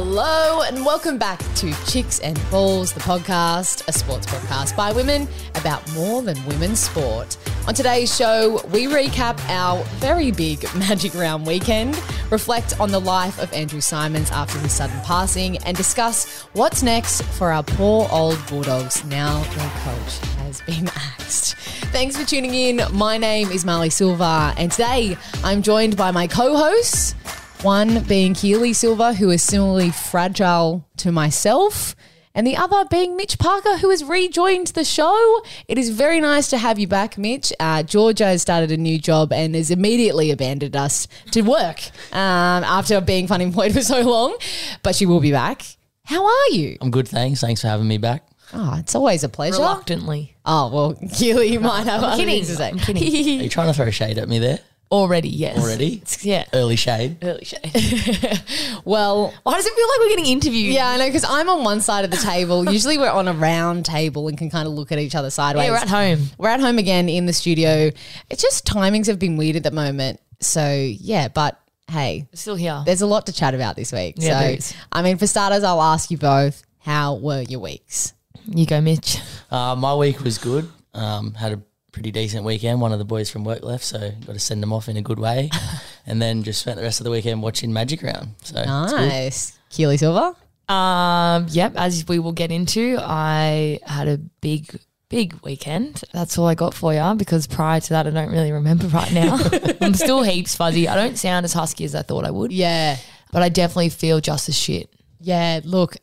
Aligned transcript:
Hello 0.00 0.62
and 0.62 0.86
welcome 0.86 1.18
back 1.18 1.40
to 1.56 1.74
Chicks 1.84 2.20
and 2.20 2.40
Balls, 2.52 2.92
the 2.92 3.00
podcast, 3.00 3.88
a 3.88 3.92
sports 3.92 4.28
podcast 4.28 4.76
by 4.76 4.92
women 4.92 5.26
about 5.56 5.92
more 5.92 6.22
than 6.22 6.36
women's 6.46 6.78
sport. 6.78 7.36
On 7.66 7.74
today's 7.74 8.16
show, 8.16 8.62
we 8.68 8.86
recap 8.86 9.40
our 9.50 9.82
very 9.96 10.30
big 10.30 10.62
Magic 10.76 11.16
Round 11.16 11.44
weekend, 11.44 12.00
reflect 12.30 12.78
on 12.78 12.92
the 12.92 13.00
life 13.00 13.42
of 13.42 13.52
Andrew 13.52 13.80
Symonds 13.80 14.30
after 14.30 14.60
his 14.60 14.72
sudden 14.72 15.00
passing, 15.00 15.58
and 15.64 15.76
discuss 15.76 16.42
what's 16.52 16.80
next 16.84 17.22
for 17.22 17.50
our 17.50 17.64
poor 17.64 18.06
old 18.12 18.38
Bulldogs 18.46 19.04
now 19.06 19.42
their 19.42 19.70
coach 19.82 20.18
has 20.38 20.60
been 20.60 20.86
axed. 20.94 21.56
Thanks 21.90 22.16
for 22.16 22.24
tuning 22.24 22.54
in. 22.54 22.82
My 22.92 23.18
name 23.18 23.50
is 23.50 23.64
Marlee 23.64 23.90
Silva, 23.90 24.54
and 24.56 24.70
today 24.70 25.16
I'm 25.42 25.60
joined 25.60 25.96
by 25.96 26.12
my 26.12 26.28
co 26.28 26.56
hosts. 26.56 27.16
One 27.62 28.04
being 28.04 28.34
Keely 28.34 28.72
Silva, 28.72 29.14
who 29.14 29.30
is 29.30 29.42
similarly 29.42 29.90
fragile 29.90 30.86
to 30.98 31.10
myself, 31.10 31.96
and 32.32 32.46
the 32.46 32.56
other 32.56 32.84
being 32.88 33.16
Mitch 33.16 33.36
Parker, 33.36 33.78
who 33.78 33.90
has 33.90 34.04
rejoined 34.04 34.68
the 34.68 34.84
show. 34.84 35.42
It 35.66 35.76
is 35.76 35.90
very 35.90 36.20
nice 36.20 36.48
to 36.50 36.58
have 36.58 36.78
you 36.78 36.86
back, 36.86 37.18
Mitch. 37.18 37.52
Uh, 37.58 37.82
Georgia 37.82 38.26
has 38.26 38.42
started 38.42 38.70
a 38.70 38.76
new 38.76 38.96
job 38.98 39.32
and 39.32 39.56
has 39.56 39.72
immediately 39.72 40.30
abandoned 40.30 40.76
us 40.76 41.08
to 41.32 41.42
work 41.42 41.82
um, 42.12 42.62
after 42.62 43.00
being 43.00 43.30
unemployed 43.30 43.72
for 43.72 43.82
so 43.82 44.02
long, 44.02 44.36
but 44.84 44.94
she 44.94 45.04
will 45.04 45.20
be 45.20 45.32
back. 45.32 45.62
How 46.04 46.24
are 46.24 46.48
you? 46.52 46.78
I'm 46.80 46.92
good, 46.92 47.08
thanks. 47.08 47.40
Thanks 47.40 47.60
for 47.62 47.66
having 47.66 47.88
me 47.88 47.98
back. 47.98 48.24
Oh, 48.54 48.76
it's 48.78 48.94
always 48.94 49.24
a 49.24 49.28
pleasure. 49.28 49.56
Reluctantly. 49.58 50.36
Oh, 50.46 50.70
well, 50.72 50.94
Keely, 51.12 51.48
you 51.48 51.58
might 51.60 51.84
have 51.88 52.04
other 52.04 52.16
kidding. 52.16 52.36
things 52.36 52.46
to 52.48 52.56
say. 52.56 52.68
I'm 52.68 52.78
kidding. 52.78 53.02
Are 53.40 53.42
you 53.42 53.48
trying 53.50 53.66
to 53.66 53.74
throw 53.74 53.90
shade 53.90 54.16
at 54.16 54.28
me 54.28 54.38
there? 54.38 54.60
Already, 54.90 55.28
yes. 55.28 55.58
Already? 55.58 55.94
It's- 55.96 56.24
yeah. 56.24 56.44
Early 56.52 56.76
shade. 56.76 57.18
Early 57.22 57.44
shade. 57.44 57.60
well, 58.84 59.34
Why 59.42 59.54
does 59.54 59.66
it 59.66 59.74
feel 59.74 59.88
like 59.88 59.98
we're 60.00 60.08
getting 60.16 60.32
interviewed? 60.32 60.74
Yeah, 60.74 60.88
I 60.88 60.96
know 60.96 61.06
because 61.06 61.24
I'm 61.28 61.48
on 61.48 61.62
one 61.64 61.80
side 61.80 62.04
of 62.04 62.10
the 62.10 62.16
table. 62.16 62.70
Usually 62.72 62.96
we're 62.98 63.10
on 63.10 63.28
a 63.28 63.32
round 63.32 63.84
table 63.84 64.28
and 64.28 64.38
can 64.38 64.48
kind 64.50 64.66
of 64.66 64.72
look 64.74 64.90
at 64.92 64.98
each 64.98 65.14
other 65.14 65.30
sideways. 65.30 65.66
Yeah, 65.66 65.72
we're 65.72 65.76
at 65.78 65.88
home. 65.88 66.26
We're 66.38 66.48
at 66.48 66.60
home 66.60 66.78
again 66.78 67.08
in 67.08 67.26
the 67.26 67.32
studio. 67.32 67.90
It's 68.30 68.42
just 68.42 68.66
timings 68.66 69.06
have 69.06 69.18
been 69.18 69.36
weird 69.36 69.56
at 69.56 69.62
the 69.62 69.70
moment. 69.70 70.20
So 70.40 70.72
yeah, 70.72 71.28
but 71.28 71.60
hey, 71.90 72.26
We're 72.32 72.36
still 72.36 72.56
here. 72.56 72.82
there's 72.86 73.02
a 73.02 73.06
lot 73.06 73.26
to 73.26 73.32
chat 73.32 73.54
about 73.54 73.76
this 73.76 73.92
week. 73.92 74.14
Yeah, 74.18 74.40
so 74.40 74.46
is. 74.46 74.74
I 74.92 75.02
mean, 75.02 75.18
for 75.18 75.26
starters, 75.26 75.64
I'll 75.64 75.82
ask 75.82 76.10
you 76.10 76.16
both: 76.16 76.62
How 76.78 77.16
were 77.16 77.42
your 77.42 77.60
weeks? 77.60 78.14
You 78.46 78.64
go, 78.64 78.80
Mitch. 78.80 79.18
Uh, 79.50 79.74
my 79.76 79.94
week 79.94 80.22
was 80.22 80.38
good. 80.38 80.68
Um, 80.94 81.34
had 81.34 81.52
a 81.52 81.62
pretty 81.98 82.12
decent 82.12 82.44
weekend. 82.44 82.80
One 82.80 82.92
of 82.92 83.00
the 83.00 83.04
boys 83.04 83.28
from 83.28 83.42
work 83.44 83.64
left, 83.64 83.82
so 83.84 83.98
got 84.24 84.34
to 84.34 84.38
send 84.38 84.62
them 84.62 84.72
off 84.72 84.88
in 84.88 84.96
a 84.96 85.02
good 85.02 85.18
way. 85.18 85.50
and 86.06 86.22
then 86.22 86.44
just 86.44 86.60
spent 86.60 86.76
the 86.76 86.82
rest 86.84 87.00
of 87.00 87.04
the 87.04 87.10
weekend 87.10 87.42
watching 87.42 87.72
Magic 87.72 88.04
Round. 88.04 88.34
So. 88.44 88.62
Nice, 88.64 89.58
Keely 89.70 89.96
Silva. 89.96 90.36
Um, 90.72 91.46
yep, 91.50 91.72
as 91.74 92.06
we 92.06 92.20
will 92.20 92.30
get 92.32 92.52
into, 92.52 92.98
I 93.00 93.80
had 93.84 94.06
a 94.06 94.18
big, 94.18 94.78
big 95.08 95.34
weekend. 95.42 96.04
That's 96.12 96.38
all 96.38 96.46
I 96.46 96.54
got 96.54 96.72
for 96.72 96.94
you 96.94 97.14
because 97.16 97.48
prior 97.48 97.80
to 97.80 97.88
that, 97.90 98.06
I 98.06 98.10
don't 98.10 98.30
really 98.30 98.52
remember 98.52 98.86
right 98.86 99.12
now. 99.12 99.38
I'm 99.80 99.94
still 99.94 100.22
heaps 100.22 100.54
fuzzy. 100.54 100.86
I 100.86 100.94
don't 100.94 101.18
sound 101.18 101.44
as 101.44 101.52
husky 101.52 101.84
as 101.84 101.96
I 101.96 102.02
thought 102.02 102.24
I 102.24 102.30
would, 102.30 102.52
Yeah, 102.52 102.96
but 103.32 103.42
I 103.42 103.48
definitely 103.48 103.88
feel 103.88 104.20
just 104.20 104.48
as 104.48 104.56
shit. 104.56 104.88
yeah. 105.20 105.60
Look, 105.64 105.96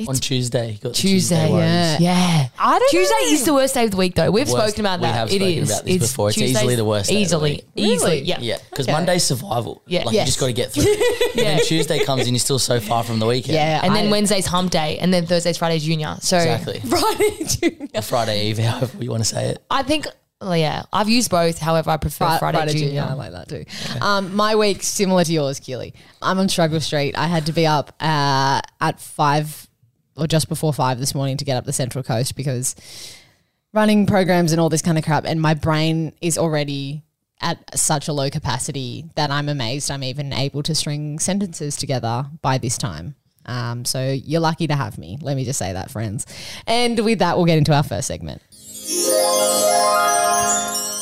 On 0.00 0.06
it's 0.10 0.18
Tuesday, 0.18 0.72
got 0.82 0.88
the 0.88 0.94
Tuesday, 0.98 1.50
yeah. 1.52 1.96
Yeah. 2.00 2.48
I 2.58 2.78
don't 2.80 2.90
Tuesday 2.90 3.14
know. 3.14 3.32
is 3.32 3.44
the 3.44 3.54
worst 3.54 3.74
day 3.74 3.84
of 3.84 3.92
the 3.92 3.96
week, 3.96 4.16
though. 4.16 4.28
We've 4.28 4.48
Worst- 4.50 4.70
spoken 4.74 4.80
about 4.80 4.98
we 4.98 5.06
that. 5.06 5.14
have 5.14 5.28
It 5.28 5.34
spoken 5.36 5.46
is. 5.58 5.70
about 5.70 5.84
this 5.84 5.98
before. 5.98 6.28
It's 6.30 6.36
Tuesday's 6.36 6.56
easily 6.56 6.74
the 6.74 6.84
worst 6.84 7.08
day 7.10 7.14
of 7.14 7.18
the 7.18 7.22
Easily, 7.22 7.50
week. 7.52 7.64
easily, 7.76 8.10
Really? 8.16 8.22
yeah, 8.24 8.38
Yeah, 8.40 8.56
because 8.70 8.86
Okay. 8.88 8.92
Monday's 8.92 9.22
survival. 9.22 9.82
Yeah. 9.86 10.02
Like 10.02 10.14
Yes. 10.16 10.22
you 10.22 10.26
just 10.26 10.40
got 10.40 10.46
to 10.46 10.52
get 10.52 10.72
through. 10.72 10.82
yeah. 10.82 10.96
And 11.50 11.58
then 11.60 11.64
Tuesday 11.64 12.04
comes 12.04 12.22
and 12.22 12.30
you're 12.32 12.40
still 12.40 12.58
so 12.58 12.80
far 12.80 13.04
from 13.04 13.20
the 13.20 13.26
weekend. 13.26 13.54
yeah. 13.54 13.82
And 13.84 13.94
then 13.94 14.10
Wednesday's 14.10 14.46
hump 14.46 14.72
day, 14.72 14.98
and 14.98 15.14
then 15.14 15.26
Thursday's 15.26 15.58
Friday 15.58 15.78
Junior. 15.78 16.16
So 16.20 16.38
Exactly. 16.38 16.80
Friday 16.88 17.44
Junior. 17.44 18.02
Friday 18.02 18.46
Eve, 18.48 18.58
however 18.58 18.98
you 19.04 19.10
want 19.12 19.22
to 19.22 19.28
say 19.28 19.50
it. 19.50 19.64
I 19.70 19.84
think, 19.84 20.08
well, 20.40 20.56
yeah, 20.56 20.82
I've 20.92 21.08
used 21.08 21.30
both. 21.30 21.58
However, 21.60 21.90
I 21.90 21.98
prefer 21.98 22.30
Fri- 22.30 22.38
Friday, 22.50 22.72
Junior. 22.72 23.02
I 23.08 23.12
like 23.12 23.30
that 23.30 23.48
too. 23.48 23.64
Um, 24.00 24.34
my 24.34 24.56
week 24.56 24.82
similar 24.82 25.22
to 25.22 25.32
yours, 25.32 25.60
Keely. 25.60 25.94
I'm 26.20 26.40
on 26.40 26.48
Struggle 26.48 26.80
Street. 26.80 27.16
I 27.16 27.28
had 27.28 27.46
to 27.46 27.52
be 27.52 27.64
up 27.64 27.92
uh, 28.00 28.60
at 28.80 29.00
five 29.00 29.68
or 30.16 30.26
just 30.26 30.48
before 30.48 30.72
five 30.72 30.98
this 30.98 31.14
morning 31.14 31.36
to 31.36 31.44
get 31.44 31.56
up 31.56 31.64
the 31.64 31.72
Central 31.72 32.04
Coast 32.04 32.36
because 32.36 32.74
running 33.72 34.06
programs 34.06 34.52
and 34.52 34.60
all 34.60 34.68
this 34.68 34.82
kind 34.82 34.98
of 34.98 35.04
crap, 35.04 35.24
and 35.24 35.40
my 35.40 35.54
brain 35.54 36.12
is 36.20 36.38
already 36.38 37.02
at 37.40 37.76
such 37.78 38.08
a 38.08 38.12
low 38.12 38.30
capacity 38.30 39.04
that 39.16 39.30
I'm 39.30 39.48
amazed 39.48 39.90
I'm 39.90 40.04
even 40.04 40.32
able 40.32 40.62
to 40.62 40.74
string 40.74 41.18
sentences 41.18 41.76
together 41.76 42.26
by 42.40 42.58
this 42.58 42.78
time. 42.78 43.16
Um, 43.46 43.84
so 43.84 44.10
you're 44.12 44.40
lucky 44.40 44.66
to 44.68 44.74
have 44.74 44.96
me. 44.96 45.18
Let 45.20 45.36
me 45.36 45.44
just 45.44 45.58
say 45.58 45.72
that, 45.72 45.90
friends. 45.90 46.26
And 46.66 46.98
with 47.00 47.18
that, 47.18 47.36
we'll 47.36 47.44
get 47.46 47.58
into 47.58 47.74
our 47.74 47.82
first 47.82 48.08
segment. 48.08 48.40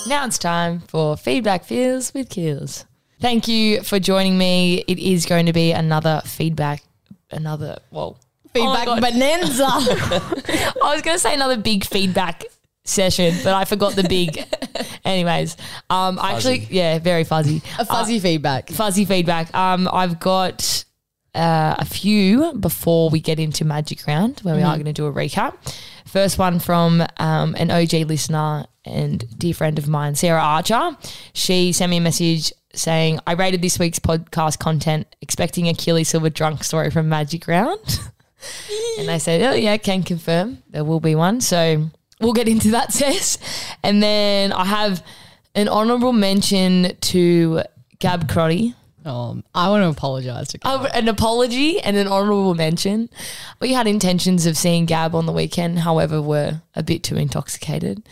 Now 0.09 0.27
it's 0.27 0.39
time 0.39 0.81
for 0.81 1.17
Feedback 1.17 1.65
Feels 1.65 2.13
with 2.13 2.29
Keels. 2.29 2.85
Thank 3.21 3.47
you 3.47 3.83
for 3.83 4.01
joining 4.01 4.37
me. 4.37 4.83
It 4.89 4.99
is 4.99 5.27
going 5.27 5.47
to 5.47 5.53
be 5.53 5.71
another 5.71 6.23
feedback, 6.25 6.83
another, 7.31 7.79
well, 7.93 8.19
Feedback 8.53 8.89
oh 8.89 8.97
my 8.97 9.11
bonanza. 9.11 9.65
I 9.69 10.93
was 10.93 11.03
going 11.03 11.17
to 11.17 11.19
say 11.19 11.35
another 11.35 11.57
big 11.57 11.85
feedback 11.85 12.45
session, 12.85 13.35
but 13.43 13.55
I 13.55 13.65
forgot 13.65 13.95
the 13.95 14.05
big. 14.05 14.45
Anyways, 15.05 15.57
um, 15.89 16.19
actually, 16.19 16.67
yeah, 16.71 16.99
very 16.99 17.25
fuzzy. 17.25 17.63
a 17.79 17.85
fuzzy 17.85 18.19
feedback. 18.19 18.71
fuzzy 18.71 19.05
feedback. 19.05 19.55
Um, 19.55 19.89
I've 19.93 20.21
got 20.21 20.85
uh, 21.35 21.77
a 21.79 21.85
few 21.85 22.53
before 22.55 23.11
we 23.11 23.21
get 23.21 23.39
into 23.39 23.65
Magic 23.65 24.07
Round, 24.07 24.39
where 24.41 24.55
we 24.55 24.63
are 24.63 24.75
going 24.75 24.85
to 24.87 24.93
do 24.93 25.07
a 25.07 25.13
recap. 25.13 25.55
First 26.07 26.39
one 26.39 26.59
from 26.59 27.03
um, 27.17 27.55
an 27.59 27.71
OG 27.71 27.93
listener 28.07 28.67
and 28.85 29.25
dear 29.39 29.55
friend 29.55 29.79
of 29.79 29.89
mine, 29.89 30.15
Sarah 30.15 30.43
Archer. 30.43 30.97
She 31.33 31.73
sent 31.73 31.91
me 31.91 31.99
a 31.99 32.01
message 32.01 32.53
saying, 32.75 33.21
I 33.27 33.33
rated 33.33 33.63
this 33.63 33.79
week's 33.79 33.99
podcast 33.99 34.59
content 34.59 35.07
expecting 35.21 35.69
a 35.69 35.75
Keely 35.75 36.05
Silva 36.05 36.31
drunk 36.31 36.65
story 36.65 36.91
from 36.91 37.09
Magic 37.09 37.47
Round. 37.47 37.79
and 38.99 39.11
I 39.11 39.19
said, 39.19 39.43
oh, 39.43 39.55
yeah, 39.55 39.77
can 39.77 40.03
confirm 40.03 40.63
there 40.71 40.85
will 40.85 41.01
be 41.01 41.15
one. 41.15 41.41
So 41.41 41.91
we'll 42.21 42.33
get 42.33 42.49
into 42.49 42.71
that, 42.73 42.91
Tess. 42.93 43.39
And 43.83 44.03
then 44.03 44.53
I 44.53 44.65
have 44.65 45.05
an 45.55 45.69
honourable 45.69 46.13
mention 46.13 46.97
to 46.97 47.63
Gab 47.99 48.29
Crotty. 48.29 48.75
Um, 49.05 49.43
I 49.53 49.69
want 49.69 49.83
to 49.83 49.89
apologize 49.89 50.49
to 50.49 50.59
Oh, 50.65 50.87
an 50.95 51.09
apology 51.09 51.81
and 51.81 51.97
an 51.97 52.07
honourable 52.07 52.55
mention. 52.55 53.09
We 53.61 53.73
had 53.73 53.89
intentions 53.89 54.47
of 54.47 54.57
seeing 54.57 54.87
Gab 54.87 55.15
on 55.15 55.27
the 55.27 55.33
weekend, 55.33 55.81
however, 55.81 56.23
were 56.23 56.63
a 56.77 56.83
bit 56.85 57.03
too 57.03 57.17
intoxicated. 57.17 58.03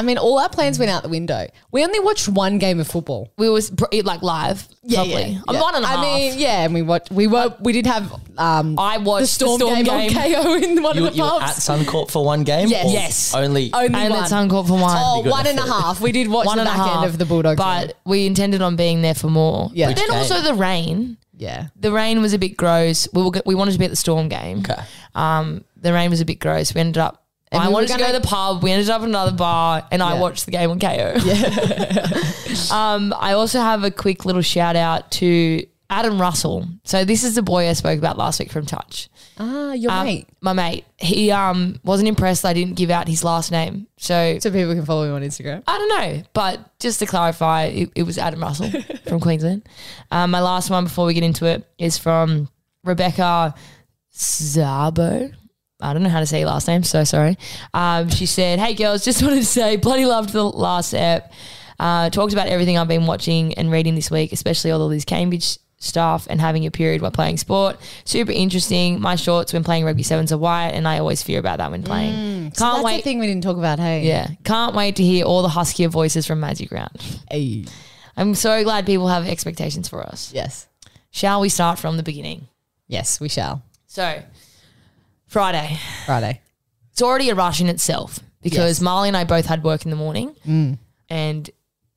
I 0.00 0.02
mean, 0.02 0.16
all 0.18 0.38
our 0.38 0.48
plans 0.48 0.78
went 0.78 0.90
out 0.90 1.02
the 1.02 1.10
window. 1.10 1.46
We 1.70 1.84
only 1.84 2.00
watched 2.00 2.26
one 2.26 2.56
game 2.58 2.80
of 2.80 2.88
football. 2.88 3.30
We 3.36 3.50
was 3.50 3.70
pr- 3.70 3.84
like 4.02 4.22
live, 4.22 4.66
properly. 4.92 5.38
I'm 5.46 5.54
yeah. 5.54 5.60
one 5.60 5.74
and 5.74 5.84
a 5.84 5.88
half. 5.88 5.98
I 5.98 6.02
mean, 6.02 6.38
yeah, 6.38 6.64
and 6.64 6.72
we 6.72 6.80
watched. 6.80 7.10
We 7.10 7.26
were. 7.26 7.54
We 7.60 7.72
did 7.72 7.86
have. 7.86 8.10
Um, 8.38 8.78
I 8.78 8.96
watched 8.96 9.20
the 9.20 9.26
Storm, 9.26 9.58
the 9.58 9.66
Storm 9.66 9.82
game, 9.84 10.08
game. 10.10 10.34
on 10.34 10.42
KO 10.42 10.54
in 10.54 10.82
one 10.82 10.96
You, 10.96 11.06
of 11.06 11.12
the 11.12 11.16
you 11.18 11.22
were 11.24 11.28
at 11.28 11.40
pubs. 11.40 11.68
Suncorp 11.68 12.10
for 12.10 12.24
one 12.24 12.42
game? 12.44 12.68
Yes. 12.68 12.92
Yes. 12.92 13.34
Only. 13.34 13.70
Only 13.74 13.86
and 14.00 14.14
one. 14.14 14.22
it's 14.22 14.32
Suncorp 14.32 14.66
for 14.66 14.72
one. 14.80 14.96
Oh, 14.98 15.22
good 15.22 15.30
one 15.30 15.46
and 15.46 15.58
a 15.58 15.62
effort. 15.62 15.70
half. 15.72 16.00
We 16.00 16.12
did 16.12 16.28
watch 16.28 16.46
One 16.46 16.56
the 16.56 16.62
and 16.62 16.68
a 16.68 16.72
back 16.72 16.86
half. 16.86 16.96
end 17.02 17.04
of 17.10 17.18
the 17.18 17.26
Bulldogs. 17.26 17.58
But 17.58 17.86
game. 17.88 17.96
we 18.06 18.26
intended 18.26 18.62
on 18.62 18.76
being 18.76 19.02
there 19.02 19.14
for 19.14 19.28
more. 19.28 19.70
Yeah. 19.74 19.88
But 19.88 19.96
then 19.96 20.06
Which 20.08 20.16
also 20.16 20.40
the 20.40 20.54
rain. 20.54 21.18
yeah, 21.36 21.66
The 21.76 21.92
rain 21.92 22.22
was 22.22 22.32
a 22.32 22.38
bit 22.38 22.56
gross. 22.56 23.06
We 23.12 23.22
were, 23.22 23.30
we 23.44 23.54
wanted 23.54 23.72
to 23.72 23.78
be 23.78 23.84
at 23.84 23.90
the 23.90 23.96
Storm 23.96 24.28
game. 24.30 24.60
Okay. 24.60 24.80
Um, 25.14 25.64
the 25.76 25.92
rain 25.92 26.08
was 26.10 26.20
a 26.22 26.24
bit 26.24 26.38
gross. 26.40 26.74
We 26.74 26.80
ended 26.80 26.98
up. 26.98 27.22
And 27.52 27.62
I 27.62 27.66
we 27.68 27.74
wanted 27.74 27.88
to 27.90 27.98
go 27.98 28.06
to 28.06 28.12
the 28.20 28.26
pub. 28.26 28.62
We 28.62 28.70
ended 28.70 28.88
up 28.90 29.02
at 29.02 29.08
another 29.08 29.32
bar, 29.32 29.84
and 29.90 30.02
I 30.02 30.14
Yeah. 30.14 30.20
watched 30.20 30.44
the 30.46 30.52
game 30.52 30.70
on 30.70 30.78
KO. 30.78 31.14
um, 32.74 33.12
I 33.18 33.32
also 33.32 33.60
have 33.60 33.84
a 33.84 33.90
quick 33.90 34.24
little 34.24 34.42
shout 34.42 34.76
out 34.76 35.10
to 35.12 35.64
Adam 35.88 36.20
Russell. 36.20 36.68
So 36.84 37.04
this 37.04 37.24
is 37.24 37.34
the 37.34 37.42
boy 37.42 37.68
I 37.68 37.72
spoke 37.72 37.98
about 37.98 38.16
last 38.16 38.38
week 38.38 38.52
from 38.52 38.66
Touch. 38.66 39.08
ah, 39.38 39.72
your 39.72 39.90
Um, 39.90 40.04
mate. 40.06 40.28
My 40.40 40.52
mate. 40.52 40.84
He 40.98 41.32
um 41.32 41.80
wasn't 41.82 42.08
impressed. 42.08 42.44
I 42.44 42.52
didn't 42.52 42.74
give 42.76 42.90
out 42.90 43.08
his 43.08 43.24
last 43.24 43.50
name. 43.50 43.88
So 43.96 44.38
So 44.38 44.52
people 44.52 44.72
can 44.74 44.84
follow 44.84 45.02
him 45.04 45.14
on 45.14 45.22
Instagram. 45.22 45.64
I 45.66 45.76
don't 45.78 45.88
know, 45.88 46.22
but 46.32 46.78
just 46.78 47.00
to 47.00 47.06
clarify, 47.06 47.64
it, 47.64 47.90
it 47.96 48.02
was 48.04 48.16
Adam 48.18 48.40
Russell 48.40 48.70
from 49.08 49.18
Queensland. 49.18 49.68
Um, 50.12 50.30
my 50.30 50.40
last 50.40 50.70
one 50.70 50.84
before 50.84 51.06
we 51.06 51.14
get 51.14 51.24
into 51.24 51.46
it 51.46 51.66
is 51.78 51.98
from 51.98 52.48
Rebecca 52.84 53.54
Zabo. 54.14 55.34
I 55.82 55.92
don't 55.92 56.02
know 56.02 56.08
how 56.08 56.20
to 56.20 56.26
say 56.26 56.40
your 56.40 56.48
last 56.48 56.66
name, 56.68 56.82
so 56.82 57.04
sorry. 57.04 57.36
Um, 57.74 58.08
she 58.10 58.26
said, 58.26 58.58
Hey 58.58 58.74
girls, 58.74 59.04
just 59.04 59.22
wanted 59.24 59.36
to 59.36 59.44
say, 59.44 59.76
bloody 59.76 60.06
loved 60.06 60.30
the 60.30 60.44
last 60.44 60.94
ep. 60.94 61.32
Uh, 61.78 62.10
talked 62.10 62.32
about 62.32 62.46
everything 62.46 62.76
I've 62.76 62.88
been 62.88 63.06
watching 63.06 63.54
and 63.54 63.70
reading 63.70 63.94
this 63.94 64.10
week, 64.10 64.32
especially 64.32 64.70
all 64.70 64.82
of 64.82 64.90
these 64.90 65.04
Cambridge 65.06 65.58
stuff 65.78 66.26
and 66.28 66.38
having 66.38 66.66
a 66.66 66.70
period 66.70 67.00
while 67.00 67.10
playing 67.10 67.38
sport. 67.38 67.78
Super 68.04 68.32
interesting. 68.32 69.00
My 69.00 69.16
shorts 69.16 69.54
when 69.54 69.64
playing 69.64 69.86
rugby 69.86 70.02
sevens 70.02 70.30
are 70.30 70.36
white, 70.36 70.72
and 70.72 70.86
I 70.86 70.98
always 70.98 71.22
fear 71.22 71.38
about 71.38 71.56
that 71.56 71.70
when 71.70 71.82
playing. 71.82 72.12
Can't 72.12 72.56
So 72.56 72.64
that's 72.66 72.84
wait. 72.84 72.96
the 72.98 73.02
thing 73.02 73.18
we 73.18 73.26
didn't 73.26 73.42
talk 73.44 73.56
about. 73.56 73.78
Hey, 73.78 74.06
Yeah, 74.06 74.28
can't 74.44 74.74
wait 74.74 74.96
to 74.96 75.02
hear 75.02 75.24
all 75.24 75.40
the 75.40 75.48
huskier 75.48 75.88
voices 75.88 76.26
from 76.26 76.40
Magic 76.40 76.70
Round. 76.70 76.90
Hey. 77.30 77.64
I'm 78.14 78.34
so 78.34 78.62
glad 78.62 78.84
people 78.84 79.08
have 79.08 79.26
expectations 79.26 79.88
for 79.88 80.02
us. 80.02 80.30
Yes. 80.34 80.66
Shall 81.12 81.40
we 81.40 81.48
start 81.48 81.78
from 81.78 81.96
the 81.96 82.02
beginning? 82.02 82.48
Yes, 82.86 83.18
we 83.18 83.30
shall. 83.30 83.62
So, 83.86 84.22
Friday. 85.30 85.78
Friday. 86.06 86.40
It's 86.92 87.00
already 87.02 87.30
a 87.30 87.34
rush 87.34 87.60
in 87.60 87.68
itself 87.68 88.18
because 88.42 88.80
Yes. 88.80 88.86
Marlee 88.86 89.08
and 89.08 89.16
I 89.16 89.24
both 89.24 89.46
had 89.46 89.62
work 89.62 89.84
in 89.84 89.90
the 89.90 89.96
morning. 89.96 90.34
And 91.08 91.50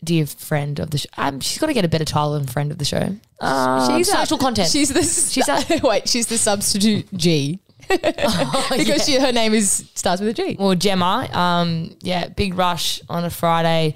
dear 0.04 0.26
friend 0.28 0.80
of 0.80 0.92
the 0.92 0.98
show, 1.00 1.08
um, 1.18 1.40
she's 1.40 1.58
got 1.60 1.68
to 1.68 1.74
get 1.74 1.84
a 1.84 1.88
better 1.88 2.06
title 2.06 2.34
than 2.34 2.46
friend 2.46 2.72
of 2.72 2.78
the 2.78 2.86
show. 2.86 3.16
Uh, 3.40 3.98
She's 3.98 4.10
a- 4.10 4.38
content. 4.38 4.70
She's 4.70 4.90
the 4.94 5.02
She's 5.04 5.48
a- 5.50 5.80
wait. 5.84 6.08
She's 6.08 6.28
the 6.28 6.38
substitute 6.38 7.08
G 7.14 7.60
because 7.90 9.06
she, 9.06 9.20
her 9.20 9.32
name 9.32 9.54
is 9.54 9.90
starts 9.96 10.22
with 10.22 10.30
a 10.30 10.34
G. 10.34 10.56
well, 10.60 10.76
Gemma, 10.76 11.28
um, 11.34 11.96
yeah, 12.02 12.28
big 12.30 12.54
rush 12.56 13.02
on 13.10 13.26
a 13.26 13.30
Friday 13.30 13.96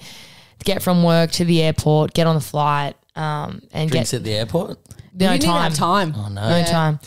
to 0.60 0.66
get 0.66 0.82
from 0.82 1.04
work 1.04 1.32
to 1.34 1.46
the 1.46 1.62
airport, 1.62 2.14
get 2.14 2.28
on 2.28 2.36
the 2.36 2.42
flight, 2.42 2.96
um, 3.16 3.62
and 3.72 3.90
Drinks 3.90 4.12
get 4.12 4.18
at 4.18 4.24
the 4.24 4.34
airport. 4.34 4.78
no 5.14 5.26
you 5.28 5.32
need 5.34 5.42
to 5.42 5.48
time. 5.48 5.64
have 5.64 5.74
time. 5.76 6.14
Oh 6.18 6.28
no. 6.28 6.50
No 6.50 6.64
time. 6.66 7.00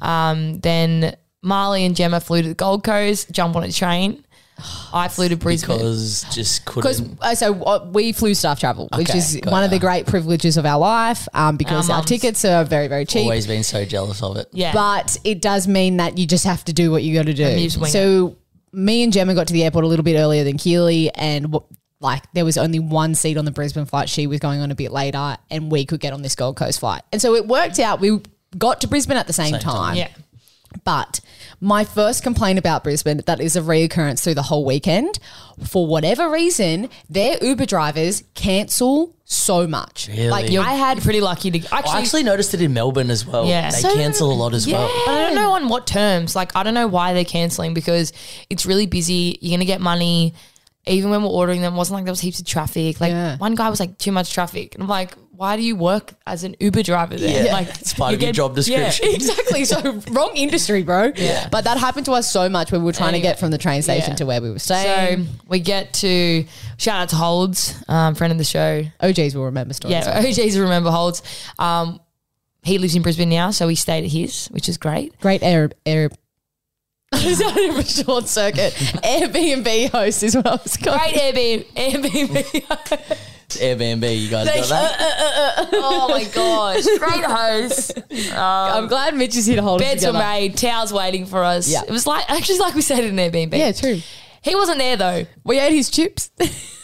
Um, 0.00 0.60
then 0.60 1.16
Marlee 1.44 1.86
and 1.86 1.94
Gemma 1.96 2.20
flew 2.20 2.42
to 2.42 2.48
the 2.48 2.54
Gold 2.54 2.84
Coast, 2.84 3.30
jump 3.30 3.56
on 3.56 3.62
a 3.64 3.72
train. 3.72 4.24
I 4.92 5.06
flew 5.06 5.28
to 5.28 5.36
Brisbane. 5.36 5.76
Because 5.76 6.24
just 6.34 6.64
Because 6.64 6.98
couldn't. 7.00 7.18
uh, 7.22 7.34
so 7.36 7.62
uh, 7.62 7.88
we 7.92 8.10
flew 8.10 8.34
staff 8.34 8.58
travel, 8.58 8.88
which 8.96 9.08
Okay, 9.08 9.18
is 9.18 9.38
got 9.40 9.52
one 9.52 9.62
of 9.62 9.70
the 9.70 9.78
great 9.78 10.06
privileges 10.06 10.56
of 10.56 10.66
our 10.66 10.80
life, 10.80 11.28
um, 11.32 11.56
because 11.56 11.88
Our 11.88 11.94
our, 11.94 11.98
mums. 12.00 12.08
tickets 12.08 12.44
are 12.44 12.64
very 12.64 12.88
very 12.88 13.04
cheap. 13.04 13.22
Always 13.22 13.46
been 13.46 13.62
so 13.62 13.84
jealous 13.84 14.20
of 14.20 14.36
it. 14.36 14.48
yeah. 14.52 14.72
But 14.72 15.16
it 15.22 15.40
does 15.40 15.68
mean 15.68 15.98
that 15.98 16.18
you 16.18 16.26
just 16.26 16.44
have 16.44 16.64
to 16.64 16.72
do 16.72 16.90
what 16.90 17.04
you 17.04 17.14
got 17.14 17.26
to 17.26 17.34
do. 17.34 17.44
And 17.44 17.60
you 17.60 17.66
just 17.68 17.78
wing 17.80 17.92
so 17.92 18.36
me 18.72 19.04
and 19.04 19.12
Gemma 19.12 19.32
got 19.34 19.46
to 19.46 19.52
the 19.52 19.62
airport 19.62 19.84
a 19.84 19.88
little 19.88 20.02
bit 20.02 20.18
earlier 20.18 20.42
than 20.42 20.58
Keely, 20.58 21.14
and 21.14 21.52
w- 21.52 21.64
like 22.00 22.24
there 22.32 22.44
was 22.44 22.58
only 22.58 22.80
one 22.80 23.14
seat 23.14 23.36
on 23.36 23.44
the 23.44 23.52
Brisbane 23.52 23.84
flight. 23.84 24.08
She 24.08 24.26
was 24.26 24.40
going 24.40 24.60
on 24.60 24.72
a 24.72 24.74
bit 24.74 24.90
later, 24.90 25.36
and 25.52 25.70
we 25.70 25.86
could 25.86 26.00
get 26.00 26.12
on 26.12 26.22
this 26.22 26.34
Gold 26.34 26.56
Coast 26.56 26.80
flight. 26.80 27.02
And 27.12 27.22
so 27.22 27.36
it 27.36 27.46
worked 27.46 27.78
out. 27.78 28.00
We 28.00 28.20
got 28.56 28.80
to 28.80 28.88
Brisbane 28.88 29.16
at 29.18 29.28
the 29.28 29.32
same, 29.32 29.52
Same 29.52 29.60
time. 29.60 29.72
time. 29.76 29.96
yeah. 29.98 30.08
But 30.84 31.20
my 31.60 31.84
first 31.84 32.22
complaint 32.22 32.58
about 32.58 32.84
Brisbane 32.84 33.22
that 33.26 33.40
is 33.40 33.56
a 33.56 33.60
reoccurrence 33.60 34.22
through 34.22 34.34
the 34.34 34.42
whole 34.42 34.64
weekend, 34.64 35.18
for 35.66 35.86
whatever 35.86 36.30
reason, 36.30 36.88
their 37.08 37.42
Uber 37.42 37.66
drivers 37.66 38.22
cancel 38.34 39.14
so 39.24 39.66
much. 39.66 40.08
Really? 40.08 40.28
Like 40.28 40.50
You're 40.50 40.62
I 40.62 40.72
had 40.74 41.00
pretty 41.02 41.20
lucky 41.20 41.50
to 41.50 41.58
actually. 41.74 41.92
I 41.92 41.98
actually 42.00 42.22
noticed 42.22 42.54
it 42.54 42.62
in 42.62 42.72
Melbourne 42.72 43.10
as 43.10 43.26
well. 43.26 43.46
Yeah. 43.46 43.70
They 43.70 43.78
So- 43.80 43.94
cancel 43.94 44.32
a 44.32 44.34
lot 44.34 44.54
as 44.54 44.66
well. 44.66 44.90
But 45.06 45.12
I 45.12 45.20
don't 45.22 45.34
know 45.34 45.52
on 45.52 45.68
what 45.68 45.86
terms. 45.86 46.34
Like, 46.36 46.54
I 46.56 46.62
don't 46.62 46.74
know 46.74 46.86
why 46.86 47.12
they're 47.12 47.24
cancelling 47.24 47.74
because 47.74 48.12
it's 48.48 48.64
really 48.64 48.86
busy. 48.86 49.38
You're 49.40 49.50
going 49.50 49.60
to 49.60 49.66
get 49.66 49.80
money. 49.80 50.34
Even 50.86 51.10
when 51.10 51.22
we're 51.22 51.28
ordering 51.28 51.60
them, 51.60 51.76
wasn't 51.76 51.96
like 51.96 52.04
there 52.04 52.12
was 52.12 52.20
heaps 52.20 52.40
of 52.40 52.46
traffic. 52.46 52.98
Like, 53.00 53.10
Yeah. 53.10 53.36
one 53.36 53.54
guy 53.54 53.68
was 53.68 53.78
like, 53.80 53.98
too 53.98 54.12
much 54.12 54.32
traffic. 54.32 54.74
And 54.74 54.82
I'm 54.82 54.88
like, 54.88 55.14
why 55.32 55.56
do 55.56 55.62
you 55.62 55.76
work 55.76 56.14
as 56.26 56.44
an 56.44 56.56
Uber 56.60 56.82
driver 56.82 57.16
there? 57.16 57.44
Yeah. 57.44 57.52
Like, 57.52 57.68
It's 57.68 57.92
part 57.92 58.10
you 58.12 58.16
of 58.16 58.22
your 58.22 58.32
job 58.32 58.54
description. 58.54 59.08
Yeah. 59.08 59.14
exactly. 59.14 59.64
So 59.66 60.00
wrong 60.10 60.32
industry, 60.34 60.82
bro. 60.84 61.12
Yeah. 61.14 61.48
But 61.50 61.64
that 61.64 61.76
happened 61.78 62.06
to 62.06 62.12
us 62.12 62.30
so 62.30 62.48
much 62.48 62.72
when 62.72 62.80
we 62.80 62.86
were 62.86 62.92
trying 62.92 63.12
to 63.12 63.18
Anyway. 63.18 63.22
get 63.32 63.38
from 63.38 63.50
the 63.50 63.58
train 63.58 63.82
station 63.82 64.10
Yeah. 64.12 64.16
to 64.16 64.26
where 64.26 64.40
we 64.40 64.50
were 64.50 64.58
staying. 64.58 65.26
So 65.26 65.30
we 65.46 65.60
get 65.60 65.92
to 65.94 66.44
shout 66.78 67.02
out 67.02 67.08
to 67.10 67.16
Holds, 67.16 67.74
um, 67.88 68.14
friend 68.14 68.32
of 68.32 68.38
the 68.38 68.44
show. 68.44 68.82
OJs 69.02 69.34
will 69.34 69.44
remember 69.44 69.74
stories. 69.74 69.92
Yeah, 69.92 70.22
OJ's 70.22 70.58
remember 70.58 70.90
Holds. 70.90 71.22
Um, 71.58 72.00
he 72.62 72.78
lives 72.78 72.96
in 72.96 73.02
Brisbane 73.02 73.28
now, 73.28 73.50
so 73.50 73.66
we 73.66 73.74
stayed 73.74 74.04
at 74.04 74.10
his, 74.10 74.46
which 74.48 74.68
is 74.68 74.78
great. 74.78 75.18
Great 75.20 75.42
air 75.42 75.70
air. 75.86 76.10
Is 77.14 77.38
that 77.38 77.56
a 77.56 78.04
short 78.04 78.28
circuit? 78.28 78.72
Airbnb 78.74 79.90
host 79.90 80.22
is 80.22 80.36
what 80.36 80.46
I 80.46 80.52
was 80.62 80.76
called. 80.76 80.98
Great 81.00 81.14
Airbnb. 81.14 81.64
Airbnb. 81.74 83.16
It's 83.46 83.56
Airbnb, 83.56 84.20
you 84.20 84.28
guys 84.28 84.46
got 84.46 84.68
that? 84.68 85.00
Uh, 85.00 85.62
uh, 85.62 85.62
uh, 85.62 85.68
oh 85.72 86.08
my 86.10 86.24
gosh. 86.24 86.84
Great 86.98 87.24
host. 87.24 87.96
Um, 88.32 88.36
I'm 88.36 88.86
glad 88.88 89.14
Mitch 89.14 89.36
is 89.36 89.46
here 89.46 89.56
to 89.56 89.62
hold 89.62 89.80
Beds 89.80 90.02
it 90.02 90.06
were 90.08 90.12
together. 90.12 90.32
made, 90.32 90.56
towels 90.58 90.92
waiting 90.92 91.24
for 91.24 91.42
us. 91.42 91.66
Yeah. 91.66 91.80
It 91.88 91.90
was 91.90 92.06
like 92.06 92.30
actually 92.30 92.58
like 92.58 92.74
we 92.74 92.82
said 92.82 93.02
in 93.04 93.16
Airbnb. 93.16 93.56
Yeah, 93.56 93.72
true. 93.72 94.00
He 94.42 94.54
wasn't 94.54 94.78
there 94.78 94.96
though. 94.98 95.26
We 95.44 95.58
ate 95.58 95.72
his 95.74 95.90
chips. 95.90 96.30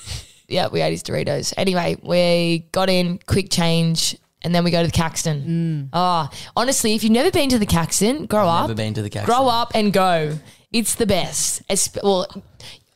Yeah, 0.47 0.69
we 0.69 0.83
ate 0.83 0.91
his 0.91 1.03
Doritos. 1.03 1.55
Anyway, 1.57 1.97
we 2.03 2.67
got 2.71 2.91
in, 2.91 3.19
quick 3.27 3.49
change, 3.51 4.15
and 4.45 4.55
then 4.55 4.63
we 4.63 4.71
go 4.71 4.83
to 4.83 4.87
the 4.87 4.93
Caxton. 4.93 5.89
Oh, 5.93 6.29
honestly, 6.57 6.95
if 6.95 7.03
you've 7.03 7.13
never 7.13 7.31
been 7.31 7.49
to 7.51 7.59
the 7.59 7.67
Caxton, 7.67 8.27
grow 8.27 8.47
up. 8.47 8.69
Never 8.69 8.77
been 8.77 8.95
to 8.95 9.03
the 9.03 9.11
Caxton. 9.11 9.35
Grow 9.35 9.49
up 9.49 9.73
and 9.75 9.93
go. 9.93 10.39
It's 10.73 10.95
the 10.97 11.07
best. 11.07 11.67
Espe- 11.69 12.03
well, 12.03 12.27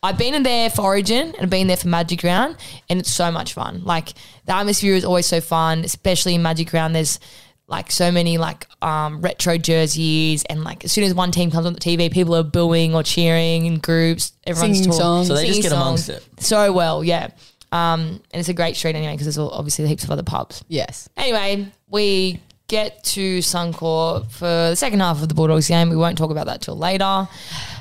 I've 0.02 0.18
been 0.18 0.34
in 0.34 0.42
there 0.44 0.70
for 0.70 0.82
Origin 0.82 1.28
and 1.34 1.40
I've 1.40 1.50
been 1.50 1.66
there 1.66 1.76
for 1.76 1.88
Magic 1.88 2.22
Round, 2.22 2.56
and 2.88 3.00
it's 3.00 3.10
so 3.10 3.30
much 3.32 3.54
fun. 3.54 3.82
Like 3.84 4.10
the 4.46 4.54
atmosphere 4.54 4.94
is 4.94 5.04
always 5.04 5.26
so 5.26 5.40
fun, 5.40 5.84
especially 5.84 6.34
in 6.34 6.42
Magic 6.42 6.72
Round. 6.72 6.94
There's 6.94 7.18
like 7.66 7.90
so 7.90 8.10
many 8.10 8.38
like 8.38 8.66
um, 8.80 9.20
retro 9.20 9.58
jerseys, 9.58 10.44
and 10.44 10.64
like 10.64 10.84
as 10.84 10.92
soon 10.92 11.04
as 11.04 11.14
one 11.14 11.30
team 11.30 11.50
comes 11.50 11.66
on 11.66 11.72
the 11.72 11.80
TV, 11.80 12.10
people 12.12 12.34
are 12.36 12.42
booing 12.42 12.94
or 12.94 13.02
cheering 13.02 13.66
in 13.66 13.78
groups. 13.78 14.32
Everyone's 14.46 14.78
Singing 14.78 14.90
talking, 14.90 15.00
songs. 15.00 15.26
So 15.28 15.34
they 15.34 15.46
just 15.46 15.54
singing 15.62 15.70
get 15.70 15.76
amongst 15.76 16.08
it. 16.08 16.24
so 16.38 16.72
well. 16.72 17.02
Yeah, 17.04 17.28
um, 17.72 18.00
and 18.30 18.40
it's 18.40 18.48
a 18.48 18.54
great 18.54 18.76
street 18.76 18.96
anyway 18.96 19.12
because 19.12 19.26
there's 19.26 19.38
all- 19.38 19.50
obviously 19.50 19.86
heaps 19.86 20.04
of 20.04 20.10
other 20.10 20.22
pubs. 20.22 20.64
yes. 20.68 21.08
Anyway, 21.16 21.66
we 21.88 22.40
get 22.68 23.02
to 23.02 23.38
Suncorp 23.38 24.30
for 24.30 24.44
the 24.46 24.74
second 24.74 25.00
half 25.00 25.22
of 25.22 25.28
the 25.28 25.34
Bulldogs 25.34 25.68
game. 25.68 25.88
We 25.90 25.96
won't 25.96 26.18
talk 26.18 26.30
about 26.30 26.46
that 26.46 26.60
till 26.60 26.76
later. 26.76 27.26